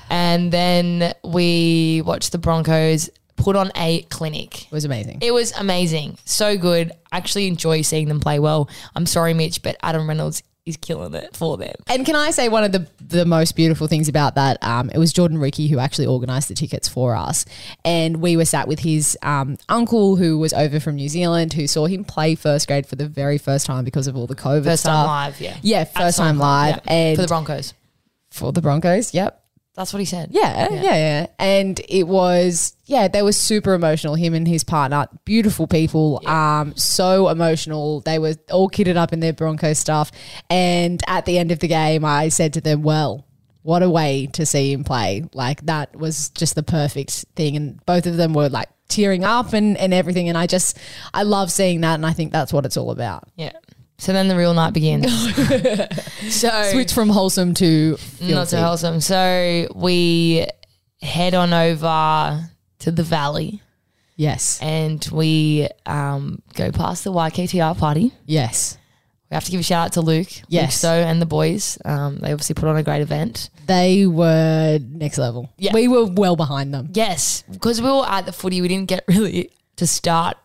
And 0.09 0.51
then 0.51 1.13
we 1.23 2.01
watch 2.05 2.29
the 2.29 2.37
Broncos 2.37 3.09
put 3.35 3.55
on 3.57 3.71
a 3.75 4.01
clinic. 4.03 4.63
It 4.65 4.71
was 4.71 4.85
amazing. 4.85 5.19
It 5.21 5.31
was 5.31 5.51
amazing. 5.57 6.17
So 6.25 6.57
good. 6.57 6.91
I 7.11 7.17
actually 7.17 7.47
enjoy 7.47 7.81
seeing 7.81 8.07
them 8.07 8.19
play 8.21 8.39
well. 8.39 8.69
I'm 8.95 9.05
sorry, 9.05 9.33
Mitch, 9.33 9.61
but 9.61 9.75
Adam 9.83 10.07
Reynolds 10.07 10.41
is 10.67 10.77
killing 10.77 11.13
it 11.13 11.35
for 11.35 11.57
them. 11.57 11.73
And 11.87 12.05
can 12.05 12.15
I 12.15 12.31
say 12.31 12.49
one 12.49 12.63
of 12.63 12.71
the 12.71 12.87
the 12.99 13.25
most 13.25 13.55
beautiful 13.55 13.87
things 13.87 14.07
about 14.07 14.35
that? 14.35 14.61
Um, 14.63 14.89
it 14.89 14.97
was 14.97 15.13
Jordan 15.13 15.37
Riki 15.37 15.67
who 15.67 15.79
actually 15.79 16.07
organised 16.07 16.49
the 16.49 16.53
tickets 16.53 16.87
for 16.87 17.15
us, 17.15 17.45
and 17.85 18.17
we 18.17 18.35
were 18.37 18.45
sat 18.45 18.67
with 18.67 18.79
his 18.79 19.17
um, 19.23 19.57
uncle 19.69 20.15
who 20.17 20.37
was 20.37 20.53
over 20.53 20.79
from 20.79 20.95
New 20.95 21.09
Zealand, 21.09 21.53
who 21.53 21.67
saw 21.67 21.85
him 21.85 22.03
play 22.03 22.35
first 22.35 22.67
grade 22.67 22.85
for 22.85 22.95
the 22.95 23.07
very 23.07 23.37
first 23.37 23.65
time 23.65 23.85
because 23.85 24.07
of 24.07 24.15
all 24.15 24.27
the 24.27 24.35
COVID 24.35 24.65
First 24.65 24.83
stuff. 24.83 25.05
time 25.05 25.31
live, 25.31 25.41
yeah. 25.41 25.57
Yeah, 25.61 25.83
first 25.85 26.17
time 26.17 26.37
live, 26.37 26.81
yeah. 26.85 26.93
and 26.93 27.15
for 27.15 27.21
the 27.23 27.27
Broncos. 27.27 27.73
for 28.29 28.51
the 28.51 28.61
Broncos. 28.61 29.13
Yep. 29.13 29.43
That's 29.77 29.94
what 29.94 30.00
he 30.00 30.06
said. 30.06 30.29
Yeah, 30.31 30.69
yeah, 30.71 30.81
yeah, 30.81 31.27
And 31.38 31.79
it 31.88 32.07
was, 32.07 32.75
yeah, 32.88 33.07
they 33.07 33.21
were 33.21 33.31
super 33.31 33.75
emotional. 33.75 34.16
Him 34.16 34.33
and 34.33 34.47
his 34.47 34.63
partner, 34.63 35.07
beautiful 35.23 35.68
people, 35.68 36.19
um, 36.28 36.75
so 36.75 37.30
emotional. 37.30 38.01
They 38.01 38.18
were 38.18 38.33
all 38.51 38.71
kitted 38.71 38.95
up 38.95 39.13
in 39.13 39.19
their 39.19 39.33
Bronco 39.33 39.73
stuff. 39.73 40.11
And 40.49 40.99
at 41.06 41.25
the 41.25 41.37
end 41.37 41.51
of 41.51 41.59
the 41.59 41.68
game, 41.68 42.04
I 42.04 42.30
said 42.30 42.54
to 42.54 42.61
them, 42.61 42.81
well, 42.81 43.28
what 43.61 43.83
a 43.83 43.90
way 43.90 44.25
to 44.33 44.47
see 44.47 44.73
him 44.73 44.83
play. 44.83 45.25
Like 45.31 45.63
that 45.68 45.95
was 45.95 46.30
just 46.31 46.56
the 46.56 46.63
perfect 46.63 47.25
thing. 47.35 47.56
And 47.56 47.85
both 47.85 48.07
of 48.07 48.18
them 48.18 48.33
were 48.33 48.49
like 48.49 48.69
tearing 48.87 49.23
up 49.23 49.54
and, 49.54 49.78
and 49.78 49.94
everything. 49.94 50.28
And 50.28 50.40
I 50.40 50.47
just, 50.47 50.80
I 51.13 51.21
love 51.21 51.51
seeing 51.51 51.81
that. 51.81 51.94
And 51.94 52.06
I 52.06 52.13
think 52.13 52.31
that's 52.31 52.51
what 52.51 52.66
it's 52.66 52.78
all 52.78 52.90
about. 52.90 53.25
Yeah. 53.35 53.51
So 53.99 54.13
then 54.13 54.27
the 54.27 54.35
real 54.35 54.54
night 54.54 54.73
begins. 54.73 55.11
so 56.30 56.49
Switch 56.71 56.94
from 56.94 57.09
wholesome 57.09 57.54
to 57.56 57.92
not 58.21 58.47
so 58.47 58.57
filthy. 58.57 58.57
wholesome. 58.57 59.01
So 59.01 59.68
we 59.73 60.45
head 61.01 61.33
on 61.33 61.54
over 61.54 62.49
to 62.80 62.92
the 62.92 63.04
valley 63.04 63.61
Yes. 64.16 64.59
and 64.61 65.07
we 65.11 65.68
um, 65.85 66.42
go 66.54 66.71
past 66.71 67.04
the 67.04 67.11
YKTR 67.11 67.77
party. 67.77 68.11
Yes. 68.25 68.77
We 69.30 69.35
have 69.35 69.44
to 69.45 69.51
give 69.51 69.59
a 69.59 69.63
shout 69.63 69.87
out 69.87 69.94
to 69.94 70.01
Luke, 70.01 70.27
Luke 70.27 70.45
Yes. 70.47 70.80
So 70.80 70.89
and 70.92 71.21
the 71.21 71.25
boys. 71.25 71.77
Um, 71.83 72.18
they 72.19 72.31
obviously 72.31 72.54
put 72.56 72.69
on 72.69 72.77
a 72.77 72.83
great 72.83 73.01
event. 73.01 73.49
They 73.66 74.06
were 74.06 74.80
next 74.81 75.18
level. 75.18 75.49
Yeah. 75.57 75.73
We 75.73 75.87
were 75.87 76.06
well 76.06 76.35
behind 76.35 76.73
them. 76.73 76.89
Yes, 76.94 77.44
because 77.51 77.81
we 77.81 77.89
were 77.92 78.06
at 78.07 78.25
the 78.25 78.31
footy, 78.31 78.61
we 78.61 78.68
didn't 78.69 78.87
get 78.87 79.04
really 79.07 79.51
to 79.75 79.85
start 79.85 80.37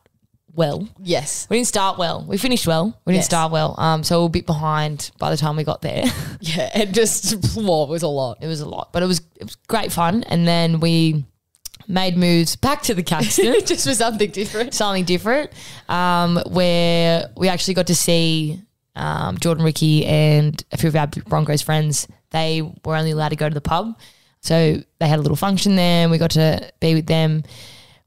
well. 0.54 0.88
Yes. 1.02 1.46
We 1.50 1.56
didn't 1.56 1.68
start 1.68 1.98
well. 1.98 2.24
We 2.28 2.36
finished 2.38 2.66
well. 2.66 2.86
We 3.04 3.12
didn't 3.12 3.20
Yes. 3.20 3.26
start 3.26 3.52
well. 3.52 3.74
Um, 3.78 4.02
so 4.04 4.18
we 4.18 4.22
were 4.24 4.26
a 4.26 4.30
bit 4.30 4.46
behind 4.46 5.10
by 5.18 5.30
the 5.30 5.36
time 5.36 5.56
we 5.56 5.64
got 5.64 5.82
there. 5.82 6.04
Yeah, 6.44 6.70
it 6.76 6.90
just 6.92 7.56
well, 7.56 7.84
it 7.84 7.88
was 7.90 8.02
a 8.02 8.08
lot. 8.08 8.38
it 8.40 8.48
was 8.48 8.60
a 8.60 8.68
lot, 8.68 8.92
but 8.92 9.02
it 9.02 9.06
was 9.06 9.20
it 9.36 9.44
was 9.44 9.54
great 9.68 9.92
fun. 9.92 10.24
And 10.24 10.46
then 10.46 10.80
we 10.80 11.24
made 11.86 12.16
moves 12.16 12.56
back 12.56 12.82
to 12.82 12.94
the 12.94 13.02
Caxton. 13.04 13.54
just 13.64 13.86
for 13.86 13.94
something 13.94 14.30
different. 14.30 14.74
something 14.74 15.04
different, 15.04 15.50
um, 15.88 16.40
where 16.48 17.30
we 17.36 17.48
actually 17.48 17.74
got 17.74 17.86
to 17.88 17.94
see 17.94 18.60
um, 18.96 19.38
Jordan 19.38 19.64
Riki 19.64 20.04
and 20.04 20.62
a 20.72 20.76
few 20.76 20.88
of 20.88 20.96
our 20.96 21.06
Broncos 21.06 21.62
friends. 21.62 22.08
They 22.30 22.62
were 22.84 22.96
only 22.96 23.12
allowed 23.12 23.28
to 23.30 23.36
go 23.36 23.48
to 23.48 23.54
the 23.54 23.60
pub, 23.60 23.96
so 24.40 24.82
they 24.98 25.06
had 25.08 25.18
a 25.20 25.22
little 25.22 25.36
function 25.36 25.76
there. 25.76 26.02
and 26.02 26.10
We 26.10 26.18
got 26.18 26.32
to 26.32 26.72
be 26.80 26.94
with 26.94 27.06
them. 27.06 27.44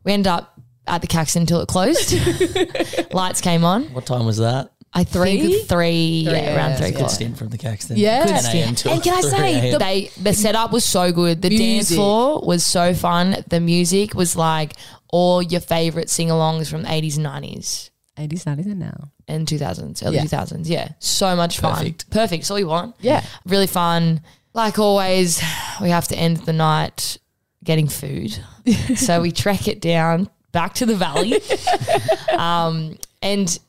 We 0.04 0.12
ended 0.12 0.28
up 0.28 0.55
at 0.88 1.01
the 1.01 1.08
Caxton 1.08 1.42
until 1.42 1.62
it 1.62 1.68
closed. 1.68 2.13
Lights 3.13 3.42
came 3.42 3.63
on. 3.63 3.86
What 3.94 4.06
time 4.06 4.25
was 4.25 4.38
that? 4.38 4.72
I 4.98 5.04
Three? 5.04 5.42
think 5.42 5.68
three, 5.68 5.92
yeah, 6.24 6.32
yeah, 6.32 6.56
around 6.56 6.70
yeah, 6.72 6.75
three 6.77 6.88
yeah. 6.92 6.98
Good 7.00 7.12
stint 7.12 7.38
from 7.38 7.50
the 7.50 7.58
Caxton. 7.58 7.98
Yeah. 7.98 8.25
Good 8.25 8.39
stint. 8.39 8.86
a.m. 8.86 8.94
And 8.94 9.04
can 9.04 9.13
I 9.13 9.22
say, 9.22 9.72
the- 9.72 9.77
They 9.77 10.10
the 10.22 10.34
setup 10.34 10.72
was 10.72 10.86
so 10.86 11.12
good. 11.12 11.42
The 11.42 11.50
dance 11.50 11.94
floor 11.94 12.39
was 12.42 12.65
so 12.65 12.94
fun. 12.94 13.36
The 13.50 13.60
music 13.60 14.13
was 14.13 14.38
like 14.38 14.74
all 15.10 15.42
your 15.42 15.60
favorite 15.60 16.10
sing-alongs 16.10 16.70
from 16.70 16.84
the 16.84 16.88
80s 16.88 17.18
and 17.18 17.25
90s. 17.25 17.89
80s, 18.18 18.44
90s, 18.46 18.65
and 18.68 18.80
now. 18.80 19.12
and 19.27 19.46
2000s, 19.46 20.06
early 20.06 20.20
2000s. 20.20 20.62
Yeah, 20.63 20.89
so 21.00 21.36
much 21.36 21.60
fun. 21.60 21.75
Perfect. 21.75 22.10
Perfect. 22.10 22.42
That's 22.44 22.51
all 22.51 22.60
you 22.60 22.68
want. 22.68 22.96
Yeah. 23.01 23.22
Really 23.46 23.68
fun. 23.68 24.22
Like 24.54 24.80
always, 24.80 25.44
we 25.82 25.89
have 25.89 26.08
to 26.08 26.15
end 26.15 26.38
the 26.38 26.54
night 26.54 27.18
getting 27.65 27.89
food. 27.89 28.39
so 28.96 29.20
we 29.22 29.34
trek 29.34 29.68
it 29.68 29.82
down 29.82 30.30
back 30.56 30.74
to 30.76 30.86
the 30.86 30.96
valley. 30.96 31.42
um, 32.38 32.98
and 33.22 33.60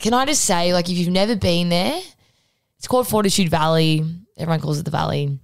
can 0.00 0.12
I 0.12 0.26
just 0.26 0.44
say, 0.44 0.74
like, 0.74 0.90
if 0.90 0.98
you've 0.98 1.08
never 1.08 1.36
been 1.36 1.68
there, 1.68 2.00
it's 2.78 2.88
called 2.88 3.06
Fortitude 3.06 3.48
Valley. 3.48 4.04
Everyone 4.36 4.60
calls 4.60 4.80
it 4.80 4.84
the 4.84 4.90
Valley. 4.90 5.38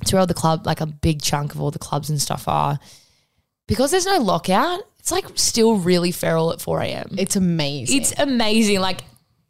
It's 0.00 0.12
where 0.12 0.20
all 0.20 0.26
the 0.28 0.32
club, 0.32 0.64
like 0.64 0.80
a 0.80 0.86
big 0.86 1.20
chunk 1.20 1.56
of 1.56 1.60
all 1.60 1.72
the 1.72 1.80
clubs 1.80 2.08
and 2.08 2.22
stuff 2.22 2.46
are. 2.46 2.78
Because 3.66 3.90
there's 3.90 4.06
no 4.06 4.18
lockout, 4.18 4.82
it's 5.00 5.10
like 5.10 5.24
still 5.34 5.76
really 5.76 6.12
feral 6.12 6.52
at 6.52 6.60
4 6.60 6.82
a.m. 6.82 7.16
It's 7.18 7.34
amazing. 7.34 8.00
It's 8.00 8.14
amazing. 8.16 8.78
Like 8.78 9.00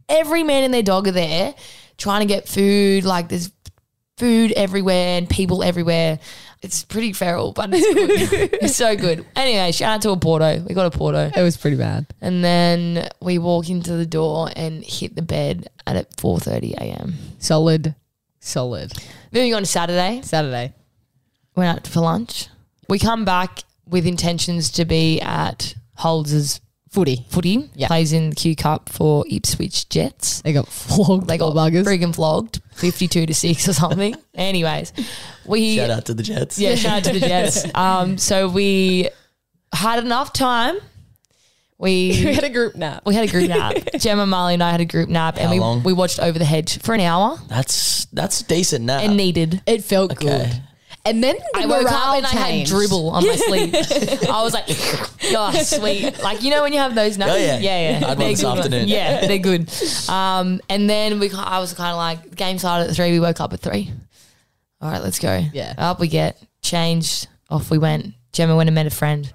every 0.08 0.42
man 0.42 0.64
and 0.64 0.72
their 0.72 0.82
dog 0.82 1.06
are 1.06 1.12
there 1.12 1.54
trying 1.98 2.20
to 2.20 2.26
get 2.26 2.48
food. 2.48 3.04
Like 3.04 3.28
there's 3.28 3.52
food 4.16 4.52
everywhere 4.52 5.18
and 5.18 5.28
people 5.28 5.62
everywhere. 5.62 6.18
It's 6.64 6.82
pretty 6.82 7.12
feral, 7.12 7.52
but 7.52 7.68
it's 7.72 7.94
good. 7.94 8.52
it's 8.62 8.76
so 8.76 8.96
good. 8.96 9.26
Anyway, 9.36 9.70
shout 9.70 9.96
out 9.96 10.02
to 10.02 10.10
a 10.12 10.16
Porto. 10.16 10.60
We 10.66 10.74
got 10.74 10.86
a 10.86 10.96
Porto. 10.96 11.30
it 11.36 11.42
was 11.42 11.58
pretty 11.58 11.76
bad. 11.76 12.06
And 12.22 12.42
then 12.42 13.10
we 13.20 13.36
walk 13.36 13.68
into 13.68 13.92
the 13.92 14.06
door 14.06 14.48
and 14.56 14.82
hit 14.82 15.14
the 15.14 15.20
bed 15.20 15.68
at 15.86 16.10
4.30 16.16 16.72
a.m. 16.76 17.14
Solid, 17.38 17.94
solid. 18.40 18.94
Moving 19.30 19.54
on 19.54 19.60
to 19.60 19.66
Saturday. 19.66 20.22
Saturday. 20.22 20.72
Went 21.54 21.76
out 21.76 21.86
for 21.86 22.00
lunch. 22.00 22.48
We 22.88 22.98
come 22.98 23.26
back 23.26 23.64
with 23.86 24.06
intentions 24.06 24.70
to 24.70 24.86
be 24.86 25.20
at 25.20 25.74
Holds's 25.96 26.60
Footy. 26.94 27.26
footy. 27.28 27.70
Yeah. 27.74 27.88
Plays 27.88 28.12
in 28.12 28.30
the 28.30 28.36
Q 28.36 28.54
Cup 28.54 28.88
for 28.88 29.24
Ipswich 29.28 29.88
Jets. 29.88 30.40
They 30.42 30.52
got 30.52 30.68
flogged. 30.68 31.26
They 31.26 31.36
got 31.38 31.54
buggers. 31.54 31.84
friggin' 31.84 32.14
flogged, 32.14 32.60
fifty-two 32.74 33.26
to 33.26 33.34
six 33.34 33.68
or 33.68 33.72
something. 33.72 34.14
Anyways, 34.34 34.92
we 35.44 35.74
Shout 35.76 35.90
out 35.90 36.04
to 36.06 36.14
the 36.14 36.22
Jets. 36.22 36.58
yeah, 36.58 36.76
shout 36.76 36.98
out 36.98 37.04
to 37.04 37.12
the 37.12 37.20
Jets. 37.20 37.64
Um, 37.74 38.16
so 38.16 38.48
we 38.48 39.08
had 39.72 39.98
enough 40.04 40.32
time. 40.32 40.76
we 41.78 42.10
We 42.24 42.32
had 42.34 42.44
a 42.44 42.48
group 42.50 42.76
nap. 42.76 43.02
we 43.04 43.14
had 43.16 43.28
a 43.28 43.30
group 43.32 43.48
nap. 43.48 43.74
Gemma, 43.98 44.24
Marlee, 44.24 44.54
and 44.54 44.62
I 44.62 44.70
had 44.70 44.80
a 44.80 44.84
group 44.84 45.08
nap, 45.08 45.36
and 45.38 45.50
we 45.50 45.58
long? 45.58 45.82
we 45.82 45.92
watched 45.92 46.20
Over 46.20 46.38
the 46.38 46.44
Hedge 46.44 46.78
for 46.80 46.94
an 46.94 47.00
hour 47.00 47.36
That's 47.48 48.04
that's 48.12 48.42
decent 48.42 48.84
now. 48.84 49.00
and 49.00 49.16
needed. 49.16 49.62
It 49.66 49.82
felt 49.82 50.12
Okay. 50.12 50.26
good. 50.28 50.62
And 51.06 51.22
then 51.22 51.36
the 51.52 51.60
I 51.60 51.66
woke 51.66 51.90
up 51.90 52.16
and 52.16 52.24
I 52.24 52.28
had 52.30 52.46
changed. 52.48 52.70
dribble 52.70 53.10
on 53.10 53.26
my 53.26 53.36
sleeve. 53.48 53.74
I 53.74 54.42
was 54.42 54.54
like, 54.54 54.64
"Oh, 54.68 55.52
sweet!" 55.62 56.22
Like 56.22 56.42
you 56.42 56.50
know 56.50 56.62
when 56.62 56.72
you 56.72 56.78
have 56.78 56.94
those 56.94 57.18
naps. 57.18 57.32
Oh, 57.32 57.36
yeah. 57.36 57.58
yeah, 57.58 57.90
yeah. 57.90 58.06
I 58.06 58.08
had 58.08 58.08
one 58.08 58.18
They're 58.18 58.28
this 58.30 58.40
good. 58.40 58.58
afternoon. 58.58 58.88
Yeah, 58.88 59.26
they're 59.26 59.38
good. 59.38 59.70
Um, 60.08 60.60
and 60.70 60.88
then 60.88 61.20
we, 61.20 61.30
I 61.30 61.58
was 61.58 61.74
kind 61.74 61.90
of 61.90 61.96
like, 61.98 62.34
game 62.36 62.58
started 62.58 62.88
at 62.88 62.96
three. 62.96 63.10
We 63.12 63.20
woke 63.20 63.38
up 63.40 63.52
at 63.52 63.60
three. 63.60 63.90
All 64.80 64.90
right, 64.90 65.02
let's 65.02 65.18
go. 65.18 65.42
Yeah. 65.52 65.74
Up 65.76 66.00
we 66.00 66.08
get 66.08 66.42
changed. 66.62 67.28
Off 67.50 67.70
we 67.70 67.76
went. 67.78 68.14
Gemma 68.32 68.56
went 68.56 68.68
and 68.68 68.74
met 68.74 68.86
a 68.86 68.90
friend. 68.90 69.30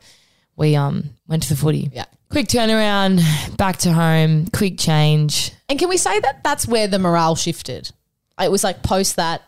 We 0.55 0.75
um 0.75 1.11
went 1.27 1.43
to 1.43 1.49
the 1.49 1.55
footy. 1.55 1.89
Yeah. 1.93 2.05
Quick 2.31 2.47
turnaround, 2.47 3.21
back 3.57 3.77
to 3.77 3.93
home. 3.93 4.47
Quick 4.47 4.77
change. 4.79 5.51
And 5.69 5.77
can 5.79 5.87
we 5.89 5.97
say 5.97 6.19
that 6.19 6.43
that's 6.43 6.67
where 6.67 6.87
the 6.87 6.99
morale 6.99 7.35
shifted? 7.35 7.91
It 8.39 8.51
was 8.51 8.63
like 8.63 8.81
post 8.83 9.15
that 9.17 9.43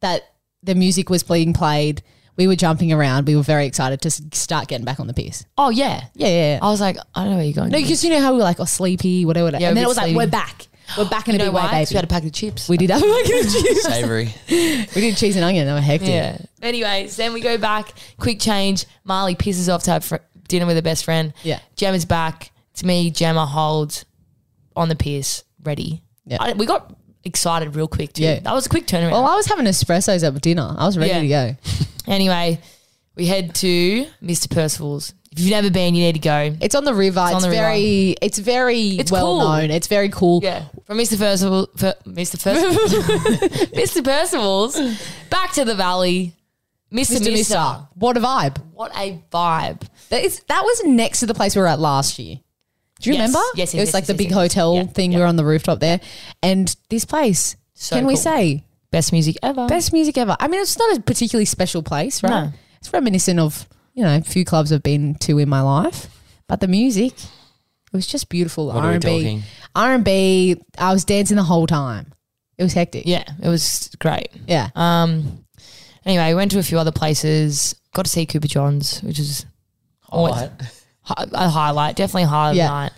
that 0.00 0.22
the 0.66 0.74
music 0.74 1.08
was 1.08 1.22
being 1.22 1.52
played. 1.54 2.02
We 2.36 2.46
were 2.46 2.56
jumping 2.56 2.92
around. 2.92 3.26
We 3.26 3.34
were 3.34 3.42
very 3.42 3.64
excited 3.64 4.02
to 4.02 4.08
s- 4.08 4.20
start 4.32 4.68
getting 4.68 4.84
back 4.84 5.00
on 5.00 5.06
the 5.06 5.14
piss. 5.14 5.46
Oh 5.56 5.70
yeah. 5.70 6.04
Yeah, 6.14 6.26
yeah. 6.28 6.52
yeah. 6.54 6.58
I 6.60 6.68
was 6.68 6.80
like, 6.82 6.98
I 7.14 7.22
don't 7.22 7.30
know 7.30 7.36
where 7.36 7.44
you're 7.46 7.54
going. 7.54 7.70
no, 7.70 7.78
because 7.80 8.04
you 8.04 8.10
know 8.10 8.20
how 8.20 8.32
we 8.32 8.36
were 8.38 8.44
like, 8.44 8.60
oh, 8.60 8.66
sleepy, 8.66 9.24
whatever. 9.24 9.44
whatever. 9.46 9.62
Yeah, 9.62 9.68
and 9.68 9.76
then 9.76 9.84
a 9.84 9.88
it 9.88 9.88
bit 9.88 9.88
was 9.88 9.96
like, 9.96 10.16
we're 10.16 10.26
back. 10.26 10.66
We're 10.98 11.08
back 11.08 11.26
in 11.28 11.34
you 11.34 11.36
a 11.36 11.44
know 11.44 11.50
big 11.50 11.54
way, 11.54 11.62
why? 11.62 11.68
'Cause 11.70 11.88
baby. 11.88 11.94
We 11.94 11.96
had 11.96 12.04
a 12.04 12.08
pack 12.08 12.24
of 12.24 12.32
chips. 12.32 12.68
We 12.68 12.76
did 12.76 12.90
have 12.90 13.02
a 13.02 13.06
bucket 13.06 13.46
of 13.46 13.52
chips. 13.52 13.82
Savory. 13.84 14.34
We 14.48 15.00
did 15.00 15.16
cheese 15.16 15.34
and 15.36 15.44
onion. 15.44 15.66
They 15.66 15.72
were 15.72 15.80
hectic. 15.80 16.08
Yeah. 16.10 16.38
Anyways, 16.62 17.16
then 17.16 17.32
we 17.32 17.40
go 17.40 17.56
back. 17.58 17.92
Quick 18.18 18.38
change. 18.38 18.84
Marlee 19.08 19.36
pisses 19.36 19.72
off 19.72 19.82
to 19.84 19.90
have 19.92 20.04
fr- 20.04 20.16
dinner 20.46 20.66
with 20.66 20.76
her 20.76 20.82
best 20.82 21.04
friend. 21.04 21.32
Yeah. 21.42 21.58
Gemma's 21.74 22.04
back. 22.04 22.52
It's 22.72 22.84
me, 22.84 23.10
Gemma, 23.10 23.46
holds 23.46 24.04
on 24.76 24.88
the 24.90 24.94
piers, 24.94 25.42
ready. 25.64 26.02
Yeah. 26.26 26.36
I- 26.40 26.52
we 26.52 26.66
got 26.66 26.94
excited 27.26 27.74
real 27.76 27.88
quick 27.88 28.12
too. 28.14 28.22
Yeah. 28.22 28.40
That 28.40 28.52
was 28.54 28.66
a 28.66 28.68
quick 28.68 28.86
turnaround. 28.86 29.12
Well, 29.12 29.26
I 29.26 29.34
was 29.36 29.46
having 29.46 29.66
espressos 29.66 30.26
at 30.26 30.40
dinner. 30.40 30.74
I 30.78 30.86
was 30.86 30.96
ready 30.96 31.26
Yeah. 31.26 31.46
to 31.46 31.56
go. 31.56 31.56
anyway, 32.12 32.60
we 33.14 33.26
head 33.26 33.54
to 33.56 34.06
Mr. 34.22 34.48
Percival's. 34.50 35.12
If 35.32 35.40
you've 35.40 35.50
never 35.50 35.68
been, 35.70 35.94
you 35.94 36.04
need 36.04 36.14
to 36.14 36.18
go. 36.18 36.56
It's 36.62 36.74
on 36.74 36.84
the 36.84 36.94
river. 36.94 37.20
It's, 37.26 37.34
on 37.34 37.42
the 37.42 37.50
river. 37.50 37.60
very, 37.60 38.16
it's 38.22 38.38
very 38.38 38.80
It's 38.98 39.12
well 39.12 39.26
cool. 39.26 39.38
known. 39.40 39.70
It's 39.70 39.86
very 39.86 40.08
cool. 40.08 40.40
Yeah. 40.42 40.64
From 40.86 40.96
Mr. 40.96 41.18
Percival, 41.18 41.68
for 41.76 41.92
Mr. 42.06 42.42
Percival, 42.42 42.74
Mr. 43.76 44.02
Percival's, 44.02 44.80
back 45.28 45.52
to 45.52 45.64
the 45.66 45.74
valley. 45.74 46.32
Mr. 46.90 47.16
Mr. 47.16 47.32
Mister. 47.32 47.32
Mister. 47.32 47.58
What 47.96 48.16
a 48.16 48.20
vibe. 48.20 48.56
What 48.72 48.92
a 48.96 49.20
vibe. 49.30 49.82
That, 50.08 50.24
is, 50.24 50.40
that 50.48 50.62
was 50.62 50.84
next 50.84 51.20
to 51.20 51.26
the 51.26 51.34
place 51.34 51.54
we 51.54 51.60
were 51.60 51.68
at 51.68 51.80
last 51.80 52.18
year. 52.18 52.38
Do 53.00 53.10
you 53.10 53.14
Yes. 53.16 53.20
remember? 53.28 53.38
Yes, 53.54 53.58
yes, 53.58 53.74
It 53.74 53.78
was 53.80 53.88
yes, 53.88 53.94
like 53.94 54.02
yes, 54.02 54.08
the 54.08 54.14
big 54.14 54.28
yes. 54.30 54.34
hotel 54.34 54.74
Yeah, 54.76 54.84
thing. 54.84 55.12
yeah. 55.12 55.18
We 55.18 55.22
were 55.22 55.28
on 55.28 55.36
the 55.36 55.44
rooftop 55.44 55.80
there. 55.80 56.00
And 56.42 56.74
this 56.88 57.04
place, 57.04 57.56
So 57.74 57.96
can 57.96 58.06
we 58.06 58.16
say, 58.16 58.64
Best 58.90 59.12
music 59.12 59.36
ever. 59.42 59.66
best 59.66 59.92
music 59.92 60.16
ever? 60.16 60.36
I 60.40 60.48
mean, 60.48 60.60
it's 60.62 60.78
not 60.78 60.96
a 60.96 61.00
particularly 61.02 61.44
special 61.44 61.82
place, 61.82 62.22
right? 62.22 62.30
No. 62.30 62.52
It's 62.80 62.90
reminiscent 62.92 63.38
of, 63.38 63.68
you 63.94 64.02
know, 64.04 64.16
a 64.16 64.22
few 64.22 64.44
clubs 64.44 64.72
I've 64.72 64.82
been 64.82 65.14
to 65.16 65.38
in 65.38 65.48
my 65.48 65.60
life. 65.60 66.06
But 66.46 66.60
the 66.60 66.68
music, 66.68 67.12
it 67.12 67.92
was 67.92 68.06
just 68.06 68.28
beautiful. 68.30 68.68
What 68.68 68.76
are 68.76 68.88
we 68.88 68.94
R&B. 68.94 69.00
talking? 69.08 69.42
R&B, 69.74 70.56
I 70.78 70.92
was 70.92 71.04
dancing 71.04 71.36
the 71.36 71.42
whole 71.42 71.66
time. 71.66 72.12
It 72.56 72.62
was 72.62 72.72
hectic. 72.72 73.04
Yeah, 73.06 73.24
it 73.42 73.48
was 73.48 73.90
great. 73.98 74.30
Yeah. 74.46 74.70
Um, 74.74 75.44
anyway, 76.06 76.28
we 76.28 76.34
went 76.36 76.50
to 76.52 76.58
a 76.58 76.62
few 76.62 76.78
other 76.78 76.92
places. 76.92 77.74
Got 77.92 78.06
to 78.06 78.10
see 78.10 78.24
Cooper 78.24 78.48
Johns, 78.48 79.02
which 79.02 79.18
is 79.18 79.44
always 80.08 80.34
Alright. 80.34 80.50
hi- 80.60 80.68
a 81.08 81.48
highlight. 81.48 81.96
Definitely 81.96 82.24
a 82.24 82.26
highlight. 82.28 82.56
Yeah. 82.56 82.68
night. 82.68 82.92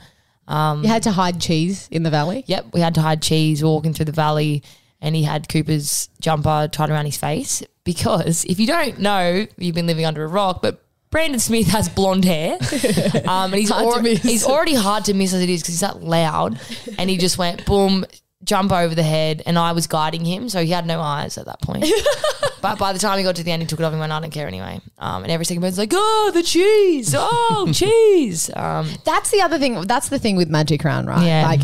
Um, 0.47 0.83
You 0.83 0.89
had 0.89 1.03
to 1.05 1.11
hide 1.11 1.41
cheese 1.41 1.89
in 1.91 2.03
the 2.05 2.11
valley. 2.11 2.45
Yep, 2.47 2.67
we 2.73 2.81
had 2.81 2.95
to 2.95 3.03
hide 3.03 3.21
cheese 3.23 3.63
walking 3.63 3.93
through 3.93 4.07
the 4.07 4.13
valley, 4.13 4.63
and 5.01 5.15
he 5.15 5.23
had 5.23 5.49
Cooper's 5.49 6.09
jumper 6.21 6.69
tied 6.73 6.89
around 6.91 7.05
his 7.05 7.17
face 7.19 7.63
because 7.85 8.45
if 8.47 8.59
you 8.59 8.67
don't 8.67 8.99
know, 8.99 9.47
you've 9.59 9.75
been 9.75 9.87
living 9.87 10.05
under 10.07 10.25
a 10.25 10.29
rock, 10.29 10.63
but. 10.63 10.83
Brandon 11.11 11.41
Smith 11.41 11.69
has 11.69 11.89
blonde 11.89 12.27
hair, 12.27 12.59
um, 13.27 13.51
and 13.51 13.55
he's 13.55 13.71
Hard 13.71 13.97
to 13.97 14.03
miss. 14.03 14.23
he's 14.23 14.45
already 14.45 14.75
hard 14.75 15.07
to 15.07 15.15
miss 15.15 15.33
as 15.33 15.41
it 15.41 15.49
is 15.49 15.63
because 15.63 15.73
he's 15.73 15.81
that 15.81 16.03
loud. 16.03 16.61
And 16.99 17.09
he 17.09 17.17
just 17.17 17.39
went 17.39 17.65
boom, 17.65 18.05
jump 18.45 18.73
over 18.73 18.95
the 18.95 19.03
head, 19.03 19.43
and 19.47 19.59
I 19.59 19.73
was 19.73 19.87
guiding 19.87 20.25
him, 20.25 20.49
so 20.49 20.63
he 20.65 20.71
had 20.71 20.87
no 20.87 21.01
eyes 21.01 21.39
at 21.39 21.47
that 21.47 21.61
point. 21.61 21.85
but 22.63 22.79
by 22.79 22.93
the 22.93 22.99
time 22.99 23.19
he 23.19 23.25
got 23.25 23.37
to 23.37 23.43
the 23.43 23.51
end, 23.51 23.63
he 23.63 23.67
took 23.67 23.81
it 23.81 23.83
off 23.83 23.93
and 23.93 24.01
went, 24.01 24.13
"I 24.13 24.21
don't 24.21 24.31
care 24.31 24.47
anyway." 24.47 24.81
Um, 24.99 25.23
and 25.23 25.33
every 25.33 25.45
second 25.45 25.63
person's 25.63 25.79
like, 25.79 25.93
"Oh, 25.93 26.31
the 26.33 26.43
cheese! 26.43 27.15
Oh, 27.17 27.71
cheese!" 27.73 28.51
Um, 28.55 28.89
That's 29.05 29.31
the 29.31 29.41
other 29.41 29.59
thing. 29.59 29.81
That's 29.83 30.09
the 30.09 30.19
thing 30.19 30.37
with 30.37 30.49
Magic 30.49 30.85
Round, 30.85 31.09
right? 31.09 31.27
Yeah. 31.27 31.47
Like, 31.47 31.61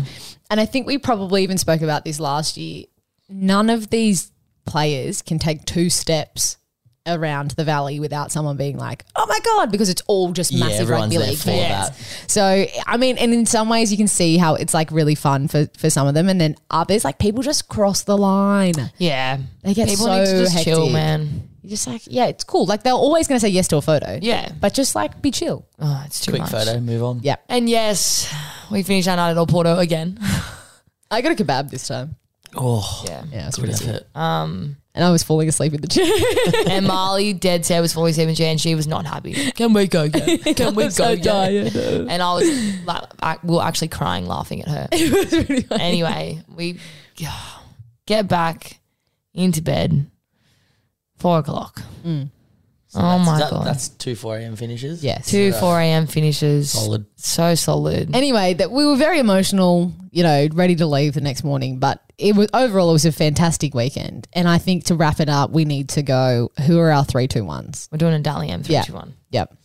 and 0.49 0.59
I 0.59 0.65
think 0.65 0.87
we 0.87 0.97
probably 0.97 1.43
even 1.43 1.57
spoke 1.57 1.81
about 1.81 2.05
this 2.05 2.19
last 2.19 2.57
year. 2.57 2.85
None 3.29 3.69
of 3.69 3.89
these 3.89 4.31
players 4.65 5.21
can 5.21 5.39
take 5.39 5.65
two 5.65 5.89
steps 5.89 6.57
around 7.07 7.51
the 7.51 7.63
valley 7.63 7.99
without 7.99 8.31
someone 8.31 8.57
being 8.57 8.77
like, 8.77 9.05
"Oh 9.15 9.25
my 9.27 9.39
god," 9.43 9.71
because 9.71 9.89
it's 9.89 10.01
all 10.07 10.31
just 10.31 10.51
Yeah, 10.51 10.65
massive 10.65 10.81
everyone's 10.81 11.15
rugby 11.15 11.29
league 11.29 11.37
fans. 11.37 11.89
that. 11.89 12.29
So, 12.31 12.65
I 12.87 12.97
mean, 12.97 13.17
and 13.17 13.33
in 13.33 13.45
some 13.45 13.69
ways, 13.69 13.91
you 13.91 13.97
can 13.97 14.07
see 14.07 14.37
how 14.37 14.55
it's 14.55 14.73
like 14.73 14.91
really 14.91 15.15
fun 15.15 15.47
for 15.47 15.67
for 15.77 15.89
some 15.89 16.07
of 16.07 16.13
them, 16.13 16.29
and 16.29 16.39
then 16.41 16.55
others, 16.71 17.03
like 17.05 17.17
people 17.19 17.43
just 17.43 17.67
cross 17.69 18.03
the 18.03 18.17
line. 18.17 18.73
yeah, 18.97 19.37
They 19.63 19.73
get 19.73 19.87
people 19.89 20.05
so 20.05 20.17
need 20.19 20.25
to 20.25 20.37
just 20.43 20.63
chill, 20.63 20.79
hectic. 20.81 20.93
man. 20.93 21.49
You're 21.61 21.71
just 21.71 21.87
like, 21.87 22.03
yeah, 22.05 22.27
it's 22.27 22.43
cool. 22.43 22.67
Like 22.67 22.83
they're 22.83 22.93
always 22.93 23.27
going 23.27 23.37
to 23.37 23.41
say 23.41 23.49
yes 23.49 23.67
to 23.69 23.77
a 23.77 23.81
photo. 23.81 24.19
Yeah. 24.21 24.51
but 24.61 24.75
just 24.75 24.93
like 24.93 25.19
be 25.23 25.31
chill. 25.31 25.65
Oh, 25.79 26.03
it's 26.05 26.19
too 26.19 26.31
Quick 26.31 26.43
much. 26.43 26.51
photo, 26.51 26.79
move 26.79 27.01
on. 27.01 27.21
Yeah, 27.23 27.37
And 27.49 27.67
yes, 27.67 28.31
we 28.69 28.83
finished 28.83 29.07
our 29.07 29.15
night 29.15 29.31
at 29.31 29.37
El 29.37 29.47
Porto 29.47 29.77
again. 29.79 30.19
I 31.11 31.21
got 31.21 31.31
a 31.31 31.43
kebab 31.43 31.71
this 31.71 31.87
time. 31.87 32.17
Oh, 32.55 33.03
yeah. 33.07 33.23
Yeah, 33.31 33.47
it's 33.47 33.57
good 33.57 33.65
pretty 33.65 33.77
sick. 33.77 33.87
effort. 33.89 34.17
Um, 34.17 34.77
and 34.93 35.03
I 35.03 35.11
was 35.11 35.23
falling 35.23 35.49
asleep 35.49 35.73
in 35.73 35.81
the 35.81 35.87
chair. 35.87 36.05
and 36.69 36.85
Marlee 36.85 37.37
dead 37.37 37.65
set 37.65 37.81
was 37.81 37.91
47 37.93 38.33
G 38.35 38.45
and 38.45 38.61
she 38.61 38.75
was 38.75 38.87
not 38.87 39.05
happy. 39.05 39.33
Can 39.51 39.73
we 39.73 39.87
go 39.87 40.03
again? 40.03 40.39
Can 40.55 40.73
we 40.73 40.89
go 40.89 41.09
again? 41.09 42.09
And 42.09 42.21
I 42.21 42.33
was 42.33 42.85
like, 42.85 43.03
I, 43.21 43.37
we 43.43 43.55
were 43.55 43.63
actually 43.63 43.89
crying 43.89 44.25
laughing 44.25 44.61
at 44.61 44.69
her. 44.69 44.87
anyway, 45.79 46.41
we 46.47 46.79
get 48.05 48.27
back 48.29 48.79
into 49.33 49.61
bed, 49.61 50.09
four 51.17 51.39
o'clock. 51.39 51.81
Mm. 52.05 52.29
So 52.95 53.01
Oh 53.01 53.19
my 53.19 53.39
that- 53.39 53.51
God. 53.51 53.65
That's 53.67 53.89
two 53.89 54.15
4 54.15 54.37
a.m. 54.37 54.55
finishes. 54.55 55.03
Yes. 55.03 55.27
Two 55.29 55.51
4 55.53 55.79
a.m. 55.81 56.07
finishes. 56.07 56.71
Solid. 56.71 57.05
So 57.17 57.53
solid. 57.55 58.15
Anyway, 58.15 58.53
that 58.55 58.71
we 58.71 58.85
were 58.85 58.95
very 58.95 59.19
emotional, 59.19 59.91
you 60.11 60.23
know, 60.23 60.47
ready 60.53 60.75
to 60.77 60.85
leave 60.85 61.13
the 61.13 61.21
next 61.21 61.43
morning, 61.43 61.79
but 61.79 62.01
it 62.17 62.35
was 62.35 62.47
overall 62.53 62.89
it 62.91 62.93
was 62.93 63.05
a 63.05 63.11
fantastic 63.11 63.73
weekend. 63.75 64.27
And 64.31 64.47
I 64.47 64.57
think 64.57 64.85
to 64.85 64.95
wrap 64.95 65.19
it 65.19 65.27
up, 65.27 65.51
we 65.51 65.65
need 65.65 65.89
to 65.89 66.01
go 66.03 66.51
who 66.65 66.79
are 66.79 66.89
our 66.91 67.03
three 67.03 67.27
two 67.27 67.43
ones? 67.43 67.89
We're 67.91 67.97
doing 67.97 68.13
a 68.13 68.19
Dally 68.19 68.49
M 68.49 68.61
Yeah. 68.65 68.83
321. 68.83 69.13
Yep. 69.31 69.57